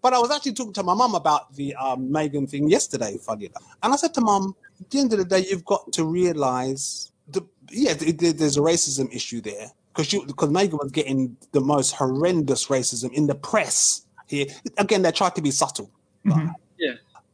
But 0.03 0.15
I 0.15 0.19
was 0.19 0.31
actually 0.31 0.53
talking 0.53 0.75
to 0.75 0.83
my 0.83 0.95
mum 0.95 1.15
about 1.15 1.53
the 1.55 1.75
um, 1.75 2.13
Megan 2.13 2.47
thing 2.47 2.69
yesterday, 2.69 3.17
funny 3.21 3.47
enough. 3.47 3.65
And 3.83 3.93
I 3.93 3.97
said 3.97 4.15
to 4.15 4.21
mum, 4.21 4.55
at 4.81 4.89
the 4.91 5.01
end 5.01 5.13
of 5.13 5.19
the 5.19 5.25
day, 5.25 5.45
you've 5.51 5.65
got 5.65 5.91
to 5.95 6.05
realize 6.05 7.11
the 7.29 7.43
yeah, 7.71 7.95
th- 7.95 8.17
th- 8.17 8.37
there's 8.37 8.57
a 8.57 8.61
racism 8.61 9.13
issue 9.13 9.41
there 9.41 9.73
because 9.95 10.09
because 10.27 10.51
Megan 10.51 10.79
was 10.81 10.93
getting 10.93 11.37
the 11.53 11.61
most 11.61 11.93
horrendous 11.93 12.67
racism 12.67 13.13
in 13.15 13.27
the 13.27 13.35
press 13.35 14.07
here. 14.29 14.47
Again, 14.79 15.03
they 15.03 15.11
tried 15.11 15.35
to 15.35 15.43
be 15.43 15.51
subtle. 15.51 15.91
Mhm. 16.25 16.55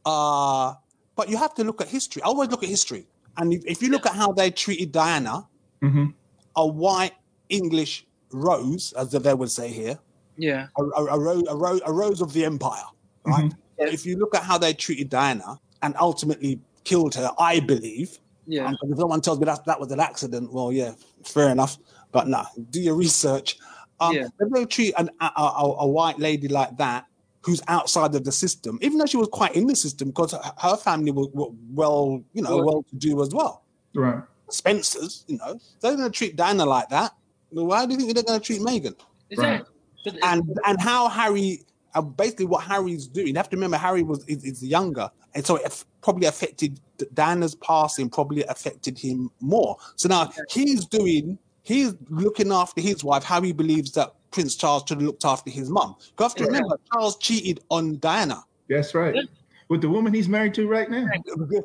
Uh, 0.05 0.75
but 1.15 1.29
you 1.29 1.37
have 1.37 1.55
to 1.55 1.65
look 1.65 1.81
at 1.81 1.89
history. 1.89 2.23
I 2.23 2.27
always 2.27 2.49
look 2.49 2.63
at 2.63 2.69
history. 2.69 3.07
And 3.37 3.53
if, 3.53 3.65
if 3.65 3.83
you 3.83 3.91
look 3.91 4.07
at 4.07 4.15
how 4.15 4.33
they 4.33 4.51
treated 4.51 4.93
Diana, 4.93 5.47
Mhm. 5.83 6.15
a 6.57 6.67
white 6.67 7.13
English 7.49 8.07
rose, 8.33 8.93
as 8.97 9.11
they 9.11 9.35
would 9.35 9.51
say 9.51 9.69
here, 9.69 9.99
Yeah. 10.37 10.69
a, 10.79 10.83
a, 10.83 11.05
a, 11.17 11.19
ro- 11.19 11.43
a, 11.49 11.57
ro- 11.57 11.81
a 11.85 11.93
rose 11.93 12.21
of 12.21 12.33
the 12.33 12.45
empire, 12.45 12.85
right? 13.25 13.45
Mhm. 13.47 13.57
Yeah. 13.79 13.87
If 13.87 14.07
you 14.07 14.17
look 14.17 14.35
at 14.35 14.43
how 14.43 14.59
they 14.59 14.73
treated 14.75 15.09
Diana 15.11 15.59
and 15.83 15.95
ultimately 15.99 16.61
killed 16.85 17.15
her, 17.15 17.31
I 17.39 17.61
believe. 17.61 18.19
Yeah. 18.47 18.67
um, 18.67 18.77
if 18.83 18.99
someone 18.99 19.21
tells 19.21 19.39
me 19.39 19.45
that 19.47 19.65
that 19.67 19.79
was 19.79 19.93
an 19.93 20.01
accident, 20.01 20.53
well, 20.53 20.73
yeah, 20.73 20.95
fair 21.25 21.49
enough. 21.51 21.79
But 22.11 22.27
no, 22.29 22.45
do 22.71 22.81
your 22.81 22.95
research. 22.97 23.57
Um, 24.01 24.15
Yeah. 24.17 24.29
If 24.41 24.51
they 24.53 24.65
treat 24.67 24.95
an, 24.99 25.11
a, 25.21 25.31
a, 25.37 25.75
a 25.81 25.87
white 25.87 26.19
lady 26.19 26.49
like 26.49 26.77
that, 26.79 27.07
who's 27.43 27.61
outside 27.69 28.15
of 28.15 28.25
the 28.25 28.33
system, 28.33 28.79
even 28.83 28.99
though 28.99 29.07
she 29.07 29.17
was 29.17 29.29
quite 29.29 29.55
in 29.57 29.67
the 29.67 29.75
system, 29.77 30.09
because 30.09 30.33
her, 30.33 30.41
her 30.59 30.77
family 30.77 31.11
were, 31.11 31.27
were 31.33 31.49
well, 31.73 32.23
you 32.33 32.43
know, 32.43 32.57
Well- 32.57 32.67
well 32.67 32.83
to 32.91 32.97
do 32.97 33.21
as 33.23 33.31
well. 33.35 33.63
Right. 33.95 34.23
Spencers, 34.49 35.25
you 35.29 35.39
know, 35.39 35.59
they're 35.81 35.97
going 35.97 36.05
to 36.11 36.17
treat 36.17 36.37
Diana 36.37 36.65
like 36.67 36.89
that. 36.91 37.13
Well, 37.51 37.67
Why 37.67 37.87
do 37.87 37.93
you 37.93 37.99
think 37.99 38.15
they're 38.15 38.23
going 38.23 38.39
to 38.41 38.45
treat 38.47 38.63
Megan? 38.63 38.95
Exactly. 39.31 39.69
But- 40.05 40.15
and 40.25 40.59
and 40.67 40.81
how 40.81 41.09
Harry, 41.09 41.63
uh, 41.95 42.03
basically 42.03 42.47
what 42.47 42.65
Harry's 42.65 43.07
doing. 43.07 43.29
You 43.29 43.35
have 43.37 43.49
to 43.51 43.57
remember 43.57 43.77
Harry 43.77 44.03
was 44.03 44.25
is, 44.27 44.45
is 44.45 44.63
younger, 44.65 45.09
and 45.35 45.47
so 45.47 45.57
it 45.57 45.67
aff- 45.67 45.85
probably 46.01 46.27
affected 46.27 46.81
Diana's 47.15 47.55
passing. 47.55 48.11
Probably 48.11 48.43
affected 48.45 48.99
him 48.99 49.31
more. 49.41 49.77
So 49.97 50.09
now 50.09 50.33
he's 50.51 50.87
doing. 50.87 51.39
He's 51.63 51.95
looking 52.09 52.51
after 52.51 52.81
his 52.81 53.05
wife. 53.05 53.23
How 53.23 53.41
he 53.41 53.53
believes 53.53 53.93
that 53.93 54.13
Prince 54.33 54.57
Charles 54.57 54.85
should 54.89 54.99
have 54.99 55.07
looked 55.07 55.25
after 55.25 55.51
his 55.51 55.69
mum. 55.71 55.95
You 56.19 56.23
have 56.25 56.35
to 56.37 56.43
Yeah. 56.45 56.47
remember 56.49 56.77
Charles 56.93 57.17
cheated 57.19 57.61
on 57.71 57.99
Diana. 58.01 58.43
That's 58.69 58.95
right. 58.95 59.15
Yeah. 59.15 59.23
With 59.69 59.81
the 59.83 59.89
woman 59.89 60.13
he's 60.13 60.29
married 60.29 60.55
to 60.55 60.67
right 60.69 60.91
now. 60.91 61.07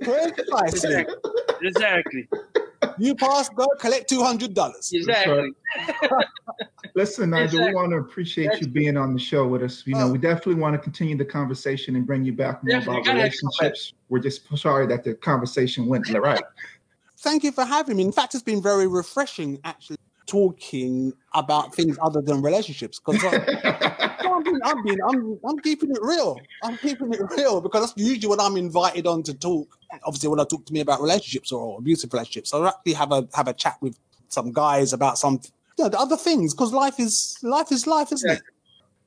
Precisely. 0.02 1.06
exactly. 1.62 2.28
you 2.98 3.16
pass, 3.16 3.50
go 3.50 3.66
collect 3.80 4.10
two 4.10 4.22
hundred 4.24 4.54
dollars. 4.54 4.92
Exactly. 4.94 5.52
Listen, 6.96 7.30
Nigel, 7.30 7.64
we 7.66 7.74
want 7.76 7.92
to 7.92 7.98
appreciate 7.98 8.60
you 8.60 8.68
being 8.68 8.98
on 8.98 9.14
the 9.14 9.20
show 9.20 9.46
with 9.48 9.62
us. 9.62 9.84
You 9.86 9.94
know, 9.96 10.08
Oh. 10.08 10.12
we 10.12 10.18
definitely 10.18 10.56
want 10.56 10.74
to 10.74 10.80
continue 10.80 11.16
the 11.16 11.26
conversation 11.26 11.96
and 11.96 12.08
bring 12.08 12.24
you 12.24 12.34
back 12.34 12.64
more 12.64 12.72
Definitely. 12.80 13.02
about 13.02 13.06
Gotta 13.06 13.20
have 13.22 13.34
you 13.34 13.40
come 13.40 13.50
back. 13.50 13.62
relationships. 13.62 13.94
We're 14.10 14.20
just 14.20 14.58
sorry 14.58 14.88
that 14.88 15.04
the 15.04 15.14
conversation 15.14 15.86
went 15.86 16.08
the 16.08 16.20
right. 16.22 16.42
Thank 17.20 17.44
you 17.44 17.52
for 17.52 17.66
having 17.66 17.98
me. 17.98 18.04
In 18.04 18.12
fact, 18.12 18.34
it's 18.36 18.44
been 18.44 18.62
very 18.64 18.88
refreshing 18.88 19.60
actually 19.64 19.98
talking 20.28 21.14
about 21.34 21.74
things 21.74 21.98
other 22.02 22.22
than 22.22 22.42
relationships 22.42 23.00
because. 23.00 23.24
I'm 24.38 24.44
being, 24.44 24.60
I'm, 24.64 24.84
being 24.84 25.00
I'm, 25.08 25.40
I'm 25.48 25.58
keeping 25.60 25.90
it 25.90 25.98
real. 26.00 26.40
I'm 26.64 26.78
keeping 26.78 27.12
it 27.12 27.22
real 27.36 27.60
because 27.60 27.88
that's 27.88 27.94
usually 27.98 28.28
when 28.28 28.40
I'm 28.40 28.56
invited 28.56 29.08
on 29.08 29.24
to 29.24 29.34
talk. 29.34 29.80
Obviously, 30.04 30.30
when 30.30 30.40
I 30.40 30.44
talk 30.44 30.64
to 30.66 30.74
me 30.74 30.82
about 30.82 31.02
relationships 31.02 31.52
or 31.52 31.80
abusive 31.80 32.14
relationships, 32.14 32.54
I'll 32.54 32.68
actually 32.68 32.94
have 32.94 33.12
a 33.12 33.28
have 33.34 33.48
a 33.48 33.54
chat 33.54 33.78
with 33.82 33.98
some 34.28 34.52
guys 34.52 34.94
about 34.94 35.18
some 35.18 35.40
you 35.78 35.86
know, 35.86 35.90
the 35.90 36.00
other 36.00 36.18
things 36.18 36.54
because 36.54 36.74
life 36.74 37.00
is 37.00 37.38
life 37.42 37.72
is 37.72 37.88
life, 37.88 38.12
isn't 38.12 38.30
it? 38.30 38.42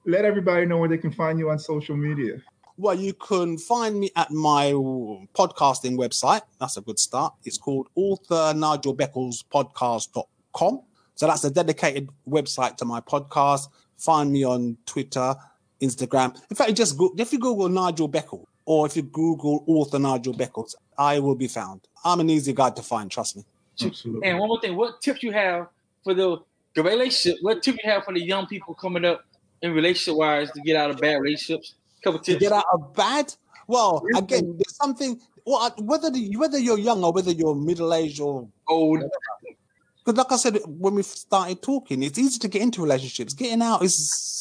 Let 0.06 0.24
everybody 0.24 0.66
know 0.66 0.78
where 0.78 0.88
they 0.88 0.98
can 0.98 1.12
find 1.12 1.38
you 1.38 1.50
on 1.50 1.58
social 1.58 1.96
media. 1.96 2.40
Well, 2.76 2.94
you 2.94 3.12
can 3.12 3.58
find 3.58 4.00
me 4.00 4.10
at 4.16 4.30
my 4.30 4.72
podcasting 4.72 5.98
website. 5.98 6.40
That's 6.58 6.78
a 6.78 6.80
good 6.80 6.98
start. 6.98 7.34
It's 7.44 7.58
called 7.58 7.88
author 7.94 8.54
Nigel 8.56 8.96
Beckles 8.96 9.44
podcast.com. 9.52 10.80
So 11.20 11.26
that's 11.26 11.44
a 11.44 11.50
dedicated 11.50 12.08
website 12.26 12.78
to 12.78 12.86
my 12.86 13.02
podcast. 13.02 13.68
Find 13.98 14.32
me 14.32 14.42
on 14.42 14.78
Twitter, 14.86 15.34
Instagram. 15.82 16.34
In 16.48 16.56
fact, 16.56 16.74
just 16.74 16.96
go, 16.96 17.12
if 17.18 17.30
you 17.30 17.38
Google 17.38 17.68
Nigel 17.68 18.08
Beckles 18.08 18.46
or 18.64 18.86
if 18.86 18.96
you 18.96 19.02
Google 19.02 19.62
author 19.66 19.98
Nigel 19.98 20.32
Beckles, 20.32 20.74
I 20.96 21.18
will 21.18 21.34
be 21.34 21.46
found. 21.46 21.82
I'm 22.06 22.20
an 22.20 22.30
easy 22.30 22.54
guy 22.54 22.70
to 22.70 22.80
find, 22.80 23.10
trust 23.10 23.36
me. 23.36 23.44
Absolutely. 23.84 24.26
And 24.26 24.38
one 24.38 24.48
more 24.48 24.62
thing, 24.62 24.76
what 24.76 25.02
tips 25.02 25.22
you 25.22 25.30
have 25.32 25.66
for 26.04 26.14
the, 26.14 26.38
the 26.74 26.82
relationship? 26.82 27.36
What 27.42 27.62
tip 27.62 27.76
you 27.84 27.90
have 27.90 28.04
for 28.04 28.14
the 28.14 28.22
young 28.22 28.46
people 28.46 28.72
coming 28.72 29.04
up 29.04 29.22
in 29.60 29.74
relationship 29.74 30.18
wise 30.18 30.50
to 30.52 30.62
get 30.62 30.76
out 30.76 30.88
of 30.88 31.00
bad 31.00 31.16
relationships? 31.16 31.74
couple 32.02 32.20
to 32.20 32.32
tips. 32.32 32.40
get 32.40 32.52
out 32.52 32.64
of 32.72 32.94
bad. 32.94 33.34
Well, 33.66 34.02
again, 34.16 34.56
there's 34.56 34.74
something. 34.74 35.20
Well, 35.44 35.70
whether 35.80 36.10
the, 36.10 36.34
whether 36.38 36.58
you're 36.58 36.78
young 36.78 37.04
or 37.04 37.12
whether 37.12 37.30
you're 37.30 37.54
middle 37.54 37.92
aged 37.92 38.20
or 38.20 38.48
Old. 38.68 39.02
Because, 40.12 40.18
like 40.18 40.32
I 40.32 40.36
said, 40.36 40.58
when 40.66 40.94
we 40.94 41.02
started 41.02 41.62
talking, 41.62 42.02
it's 42.02 42.18
easy 42.18 42.38
to 42.40 42.48
get 42.48 42.62
into 42.62 42.82
relationships. 42.82 43.34
Getting 43.34 43.62
out 43.62 43.82
is, 43.82 43.96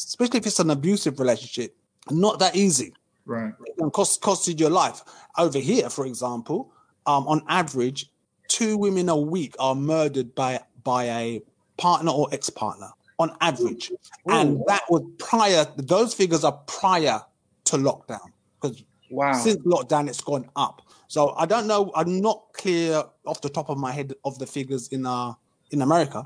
especially 0.08 0.38
if 0.38 0.46
it's 0.46 0.60
an 0.60 0.70
abusive 0.70 1.20
relationship, 1.20 1.76
not 2.10 2.38
that 2.40 2.56
easy. 2.56 2.92
Right. 3.24 3.52
And 3.78 3.92
cost 3.92 4.20
costed 4.20 4.58
your 4.58 4.70
life. 4.70 5.02
Over 5.38 5.58
here, 5.58 5.88
for 5.88 6.06
example, 6.06 6.72
um, 7.06 7.28
on 7.28 7.42
average, 7.48 8.10
two 8.48 8.76
women 8.76 9.08
a 9.08 9.16
week 9.16 9.54
are 9.58 9.74
murdered 9.74 10.34
by 10.34 10.60
by 10.82 11.04
a 11.04 11.42
partner 11.76 12.10
or 12.10 12.28
ex 12.32 12.50
partner. 12.50 12.90
On 13.18 13.36
average, 13.42 13.92
and 14.26 14.62
that 14.66 14.82
was 14.88 15.02
prior. 15.18 15.66
Those 15.76 16.14
figures 16.14 16.42
are 16.42 16.58
prior 16.66 17.20
to 17.64 17.76
lockdown 17.76 18.30
because 18.60 18.82
Wow. 19.10 19.32
since 19.32 19.56
lockdown 19.64 20.08
it's 20.08 20.20
gone 20.20 20.48
up 20.54 20.82
so 21.08 21.30
i 21.30 21.44
don't 21.44 21.66
know 21.66 21.90
i'm 21.96 22.20
not 22.20 22.44
clear 22.52 23.02
off 23.26 23.40
the 23.40 23.48
top 23.48 23.68
of 23.68 23.76
my 23.76 23.90
head 23.90 24.14
of 24.24 24.38
the 24.38 24.46
figures 24.46 24.86
in 24.88 25.04
uh 25.04 25.32
in 25.70 25.82
america 25.82 26.24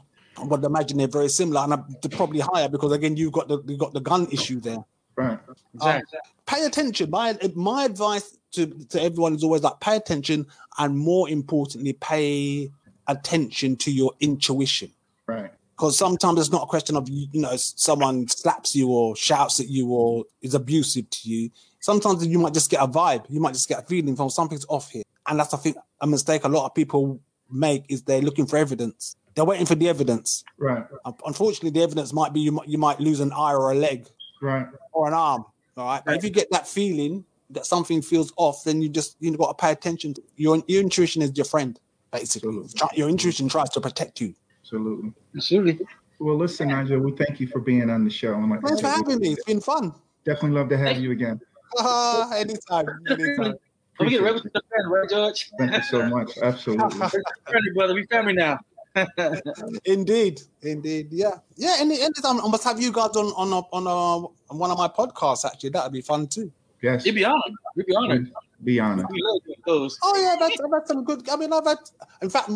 but 0.48 0.64
I 0.64 0.66
imagine 0.66 0.98
they're 0.98 1.06
very 1.06 1.28
similar 1.28 1.60
and 1.60 1.72
they're 2.02 2.10
probably 2.16 2.40
higher 2.40 2.68
because 2.68 2.90
again 2.92 3.16
you've 3.16 3.32
got 3.32 3.46
the 3.48 3.62
you've 3.66 3.78
got 3.78 3.92
the 3.94 4.00
gun 4.00 4.26
issue 4.32 4.60
there 4.60 4.84
Right. 5.16 5.38
Oh, 5.48 5.54
exactly. 5.74 6.18
pay 6.44 6.64
attention 6.64 7.08
my 7.10 7.38
my 7.54 7.84
advice 7.84 8.36
to, 8.52 8.66
to 8.66 9.00
everyone 9.00 9.34
is 9.36 9.44
always 9.44 9.62
like 9.62 9.78
pay 9.78 9.96
attention 9.96 10.46
and 10.78 10.98
more 10.98 11.28
importantly 11.28 11.92
pay 11.92 12.70
attention 13.06 13.76
to 13.76 13.92
your 13.92 14.12
intuition 14.20 14.90
Right. 15.26 15.50
because 15.76 15.96
sometimes 15.96 16.40
it's 16.40 16.50
not 16.50 16.64
a 16.64 16.66
question 16.66 16.96
of 16.96 17.08
you 17.08 17.28
know 17.40 17.54
someone 17.56 18.26
slaps 18.28 18.74
you 18.74 18.88
or 18.90 19.14
shouts 19.14 19.60
at 19.60 19.68
you 19.68 19.88
or 19.90 20.24
is 20.42 20.54
abusive 20.54 21.08
to 21.10 21.28
you 21.30 21.50
sometimes 21.80 22.26
you 22.26 22.38
might 22.40 22.54
just 22.54 22.70
get 22.70 22.82
a 22.82 22.88
vibe 22.88 23.24
you 23.28 23.40
might 23.40 23.52
just 23.54 23.68
get 23.68 23.78
a 23.84 23.86
feeling 23.86 24.16
from 24.16 24.30
something's 24.30 24.66
off 24.68 24.90
here 24.90 25.04
and 25.28 25.38
that's 25.38 25.54
i 25.54 25.56
think 25.56 25.76
a 26.00 26.06
mistake 26.06 26.42
a 26.44 26.48
lot 26.48 26.66
of 26.66 26.74
people 26.74 27.20
make 27.50 27.84
is 27.88 28.02
they're 28.02 28.20
looking 28.20 28.46
for 28.46 28.56
evidence 28.56 29.16
they're 29.34 29.44
waiting 29.44 29.66
for 29.66 29.74
the 29.74 29.88
evidence 29.88 30.44
Right. 30.58 30.84
Unfortunately 31.26 31.70
the 31.70 31.82
evidence 31.82 32.12
might 32.12 32.32
be 32.32 32.40
you 32.40 32.52
might, 32.52 32.68
you 32.68 32.78
might 32.78 33.00
lose 33.00 33.20
an 33.20 33.32
eye 33.32 33.52
or 33.52 33.72
a 33.72 33.74
leg 33.74 34.08
Right. 34.42 34.66
or 34.92 35.08
an 35.08 35.14
arm 35.14 35.44
all 35.76 35.86
right 35.86 36.02
but 36.04 36.16
if 36.16 36.24
you 36.24 36.30
get 36.30 36.50
that 36.50 36.68
feeling 36.68 37.24
that 37.50 37.66
something 37.66 38.02
feels 38.02 38.32
off 38.36 38.64
then 38.64 38.80
you 38.82 38.88
just 38.88 39.16
you 39.20 39.36
got 39.36 39.56
to 39.58 39.62
pay 39.62 39.72
attention 39.72 40.14
your, 40.36 40.62
your 40.66 40.82
intuition 40.82 41.22
is 41.22 41.36
your 41.36 41.44
friend 41.44 41.80
basically 42.12 42.48
Absolutely. 42.50 42.98
Your 42.98 43.08
intuition 43.08 43.48
tries 43.48 43.70
to 43.70 43.80
protect 43.80 44.20
you 44.20 44.34
Absolutely. 44.62 45.12
Absolutely. 45.36 45.86
Well, 46.20 46.36
listen, 46.36 46.68
Nigel, 46.68 47.00
we 47.00 47.12
thank 47.12 47.38
you 47.38 47.46
for 47.46 47.60
being 47.60 47.90
on 47.90 48.02
the 48.02 48.10
show. 48.10 48.32
And 48.34 48.48
like 48.48 48.62
thanks 48.62 48.80
for 48.80 48.88
having 48.88 49.18
me 49.18 49.32
it's 49.32 49.44
been 49.44 49.60
fun 49.60 49.92
definitely 50.24 50.58
love 50.58 50.68
to 50.70 50.78
have 50.78 50.98
you 50.98 51.10
again. 51.12 51.40
Uh, 51.78 52.30
anytime, 52.34 52.86
anytime. 53.08 53.54
We 54.00 54.10
get 54.10 54.20
Appreciate 54.20 54.22
ready 54.22 54.34
with 54.42 54.52
the 54.52 54.62
friend, 54.68 54.90
right, 54.90 55.08
Judge? 55.08 55.50
Thank 55.56 55.72
you 55.72 55.82
so 55.82 56.04
much. 56.06 56.36
Absolutely. 56.38 56.98
Friendly, 57.48 57.70
brother. 57.74 57.94
We 57.94 58.04
family 58.06 58.32
now. 58.32 58.58
Indeed, 59.84 60.40
indeed, 60.62 61.08
yeah, 61.10 61.38
yeah. 61.56 61.76
Any 61.80 62.00
anytime 62.00 62.40
I 62.40 62.48
must 62.48 62.62
have 62.62 62.80
you 62.80 62.92
guys 62.92 63.16
on 63.16 63.26
on 63.34 63.52
a, 63.52 63.58
on 63.74 63.86
a, 63.86 64.26
on 64.52 64.58
one 64.58 64.70
of 64.70 64.78
my 64.78 64.86
podcasts. 64.86 65.44
Actually, 65.44 65.70
that'd 65.70 65.92
be 65.92 66.00
fun 66.00 66.28
too. 66.28 66.50
Yes. 66.80 67.04
You'd 67.04 67.16
be 67.16 67.24
honored. 67.24 67.54
We'd 67.74 67.86
be 67.86 67.96
honored. 67.96 68.30
Be 68.62 68.78
honored. 68.78 69.06
We 69.10 69.20
love. 69.20 69.92
Oh 70.02 70.16
yeah, 70.16 70.36
that's 70.38 70.60
I've 70.60 70.70
had 70.70 70.86
some 70.86 71.02
good. 71.02 71.28
I 71.28 71.36
mean, 71.36 71.52
I've 71.52 71.66
had. 71.66 71.78
In 72.22 72.30
fact, 72.30 72.50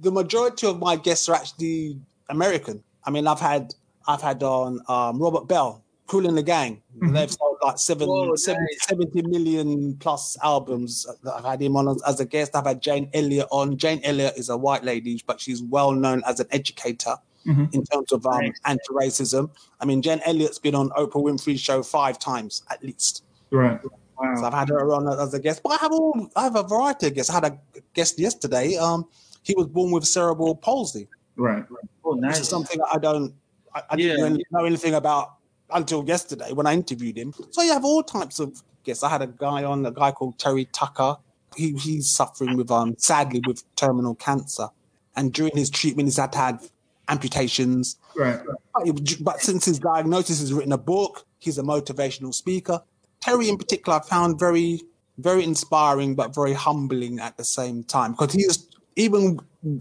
the 0.00 0.10
majority 0.10 0.66
of 0.66 0.78
my 0.78 0.96
guests 0.96 1.28
are 1.28 1.34
actually 1.34 1.98
American. 2.30 2.82
I 3.04 3.10
mean, 3.10 3.26
I've 3.26 3.40
had 3.40 3.74
I've 4.08 4.22
had 4.22 4.42
on 4.42 4.80
um, 4.88 5.20
Robert 5.20 5.48
Bell, 5.48 5.83
Kool 6.06 6.26
in 6.26 6.34
the 6.34 6.42
Gang. 6.42 6.82
Mhm. 6.98 7.14
They've 7.14 7.30
sold 7.30 7.56
like 7.62 7.78
seven, 7.78 8.08
seven- 8.36 8.62
nice. 8.70 8.86
70 8.88 9.22
million 9.22 9.96
plus 9.96 10.36
albums. 10.42 11.06
that 11.22 11.34
I've 11.34 11.44
had 11.44 11.62
him 11.62 11.76
on 11.76 11.88
as, 11.88 12.02
as 12.06 12.20
a 12.20 12.24
guest. 12.26 12.54
I've 12.54 12.66
had 12.66 12.80
Jane 12.82 13.08
Elliott 13.14 13.48
on. 13.50 13.76
Jane 13.78 14.00
Elliott 14.04 14.36
is 14.36 14.48
a 14.50 14.56
white 14.56 14.84
lady, 14.84 15.22
but 15.26 15.40
she's 15.40 15.62
well 15.62 15.92
known 15.92 16.22
as 16.26 16.40
an 16.40 16.46
educator. 16.50 17.16
Mhm. 17.46 17.74
in 17.74 17.84
terms 17.84 18.10
of 18.10 18.24
um, 18.24 18.40
Nice. 18.40 18.58
anti-racism. 18.64 19.50
I 19.78 19.84
mean, 19.84 20.00
Jen 20.00 20.18
Elliott's 20.24 20.58
been 20.58 20.74
on 20.74 20.88
Oprah 20.96 21.22
Winfrey's 21.22 21.60
show 21.60 21.82
five 21.82 22.18
times 22.18 22.62
at 22.70 22.82
least. 22.82 23.22
Right. 23.50 23.78
Wow. 24.18 24.34
So 24.36 24.44
I've 24.46 24.54
had 24.54 24.70
her 24.70 24.90
on 24.94 25.06
as 25.20 25.34
a 25.34 25.38
guest, 25.38 25.60
but 25.62 25.72
I 25.72 25.76
have 25.82 25.92
all 25.92 26.26
I 26.36 26.44
have 26.44 26.56
a 26.56 26.62
variety 26.62 27.08
of 27.08 27.14
guests. 27.14 27.28
I 27.30 27.34
had 27.34 27.44
a 27.44 27.58
guest 27.92 28.18
yesterday. 28.18 28.76
Um, 28.78 29.04
he 29.42 29.54
was 29.58 29.66
born 29.66 29.90
with 29.92 30.06
cerebral 30.06 30.54
palsy. 30.56 31.06
Right. 31.36 31.56
right. 31.70 31.84
Oh, 32.02 32.12
nice. 32.14 32.36
Which 32.36 32.40
is 32.44 32.48
something 32.48 32.80
I 32.90 32.96
don't. 32.96 33.34
I, 33.74 33.82
I 33.90 33.96
didn't 33.96 34.22
really 34.22 34.44
know 34.50 34.64
anything 34.64 34.94
about 34.94 35.34
until 35.74 36.04
yesterday 36.06 36.52
when 36.52 36.66
I 36.66 36.72
interviewed 36.72 37.18
him. 37.18 37.34
So 37.50 37.62
you 37.62 37.72
have 37.72 37.84
all 37.84 38.02
types 38.02 38.38
of 38.38 38.62
guests. 38.84 39.02
I 39.02 39.08
had 39.10 39.22
a 39.22 39.26
guy 39.26 39.64
on, 39.64 39.84
a 39.84 39.90
guy 39.90 40.12
called 40.12 40.38
Terry 40.38 40.66
Tucker. 40.72 41.16
He 41.56 41.72
he's 41.72 42.10
suffering 42.10 42.56
with 42.56 42.70
um 42.70 42.94
sadly 42.98 43.40
with 43.46 43.62
terminal 43.76 44.14
cancer, 44.14 44.68
and 45.14 45.32
during 45.32 45.56
his 45.56 45.70
treatment 45.70 46.08
he's 46.08 46.16
had 46.16 46.32
to 46.32 46.38
have 46.38 46.70
amputations. 47.08 47.96
Right. 48.16 48.40
But, 48.74 49.14
but 49.20 49.40
since 49.40 49.66
his 49.66 49.78
diagnosis, 49.78 50.40
he's 50.40 50.52
written 50.52 50.72
a 50.72 50.78
book. 50.78 51.26
He's 51.38 51.58
a 51.58 51.62
motivational 51.62 52.34
speaker. 52.34 52.80
Terry, 53.20 53.48
in 53.48 53.56
particular, 53.56 53.98
I 53.98 54.02
found 54.02 54.38
very, 54.38 54.80
very 55.18 55.44
inspiring, 55.44 56.14
but 56.14 56.34
very 56.34 56.54
humbling 56.54 57.20
at 57.20 57.36
the 57.36 57.44
same 57.44 57.84
time 57.84 58.12
because 58.12 58.32
he 58.32 58.42
is 58.42 58.68
even 58.96 59.38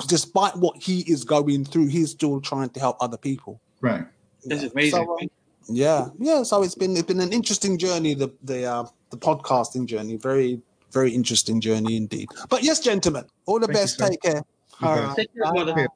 despite 0.08 0.56
what 0.56 0.82
he 0.82 1.02
is 1.02 1.24
going 1.24 1.66
through, 1.66 1.88
he's 1.88 2.12
still 2.12 2.39
trying 2.41 2.70
to 2.70 2.80
help 2.80 2.98
other 3.02 3.18
people. 3.18 3.60
Right. 3.82 4.06
That's 4.46 4.64
amazing. 4.64 4.91
So, 4.91 5.20
um, 5.20 5.30
yeah, 5.68 6.07
yeah. 6.20 6.43
So 6.43 6.64
it's 6.64 6.76
been 6.76 6.91
it's 6.93 7.03
been 7.03 7.20
an 7.22 7.34
interesting 7.34 7.78
journey. 7.78 8.14
The 8.14 8.32
the 8.43 8.66
uh, 8.66 8.86
the 9.09 9.18
podcasting 9.18 9.86
journey, 9.86 10.18
very 10.18 10.61
very 10.91 11.11
interesting 11.11 11.59
journey 11.59 11.97
indeed. 11.97 12.30
But 12.49 12.64
yes, 12.64 12.80
gentlemen, 12.80 13.26
all 13.45 13.59
the 13.59 13.68
Thank 13.68 13.80
best. 13.80 13.97
sir. 13.97 14.09
Take 14.09 14.22
care. 14.22 14.43
You 14.82 14.88
All 14.88 14.95
bet. 14.95 15.03
right. 15.05 15.16
Take 15.16 15.34
care, 15.34 15.51
brother. 15.51 15.88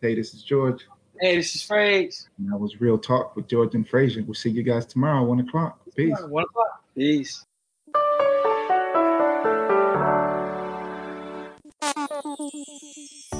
Hey, 0.00 0.14
this 0.14 0.34
is 0.34 0.42
George. 0.42 0.86
Hey, 1.20 1.36
this 1.36 1.54
is 1.54 1.62
Frakes. 1.62 2.28
And 2.38 2.50
that 2.50 2.56
was 2.56 2.80
Real 2.80 2.98
Talk 2.98 3.36
with 3.36 3.46
George 3.46 3.76
and 3.76 3.88
Frasier. 3.88 4.26
We'll 4.26 4.34
see 4.34 4.50
you 4.50 4.64
guys 4.64 4.86
tomorrow, 4.86 5.22
one 5.22 5.38
o'clock. 5.38 5.78
Peace. 5.94 6.16
One 6.28 6.42
o'clock. 6.42 6.82
Peace. 6.96 7.44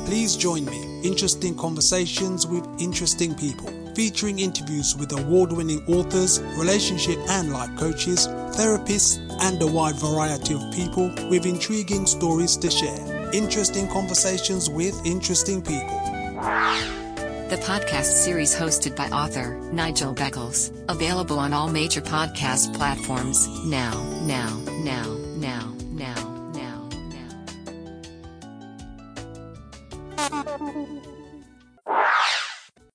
Please 0.07 0.37
join 0.37 0.65
me. 0.67 1.01
Interesting 1.03 1.57
conversations 1.57 2.47
with 2.47 2.65
interesting 2.79 3.35
people, 3.35 3.71
featuring 3.95 4.39
interviews 4.39 4.97
with 4.97 5.13
award 5.13 5.53
winning 5.53 5.85
authors, 5.87 6.41
relationship 6.59 7.19
and 7.29 7.53
life 7.53 7.71
coaches, 7.77 8.29
therapists, 8.57 9.19
and 9.43 9.61
a 9.63 9.67
wide 9.67 9.97
variety 9.97 10.55
of 10.55 10.73
people 10.73 11.13
with 11.29 11.47
intriguing 11.47 12.07
stories 12.07 12.57
to 12.57 12.71
share. 12.71 13.31
Interesting 13.33 13.89
conversations 13.89 14.69
with 14.69 14.95
interesting 15.07 15.63
people. 15.63 16.01
The 17.49 17.59
podcast 17.59 18.25
series 18.25 18.55
hosted 18.55 18.97
by 18.97 19.09
author 19.09 19.59
Nigel 19.73 20.15
Beckles. 20.15 20.73
Available 20.89 21.39
on 21.39 21.53
all 21.53 21.69
major 21.69 22.01
podcast 22.01 22.75
platforms 22.75 23.47
now, 23.67 23.93
now, 24.27 24.59
now, 24.83 25.05
now, 25.05 25.05
now, 25.05 25.17
now, 25.37 25.72
now. 25.72 25.72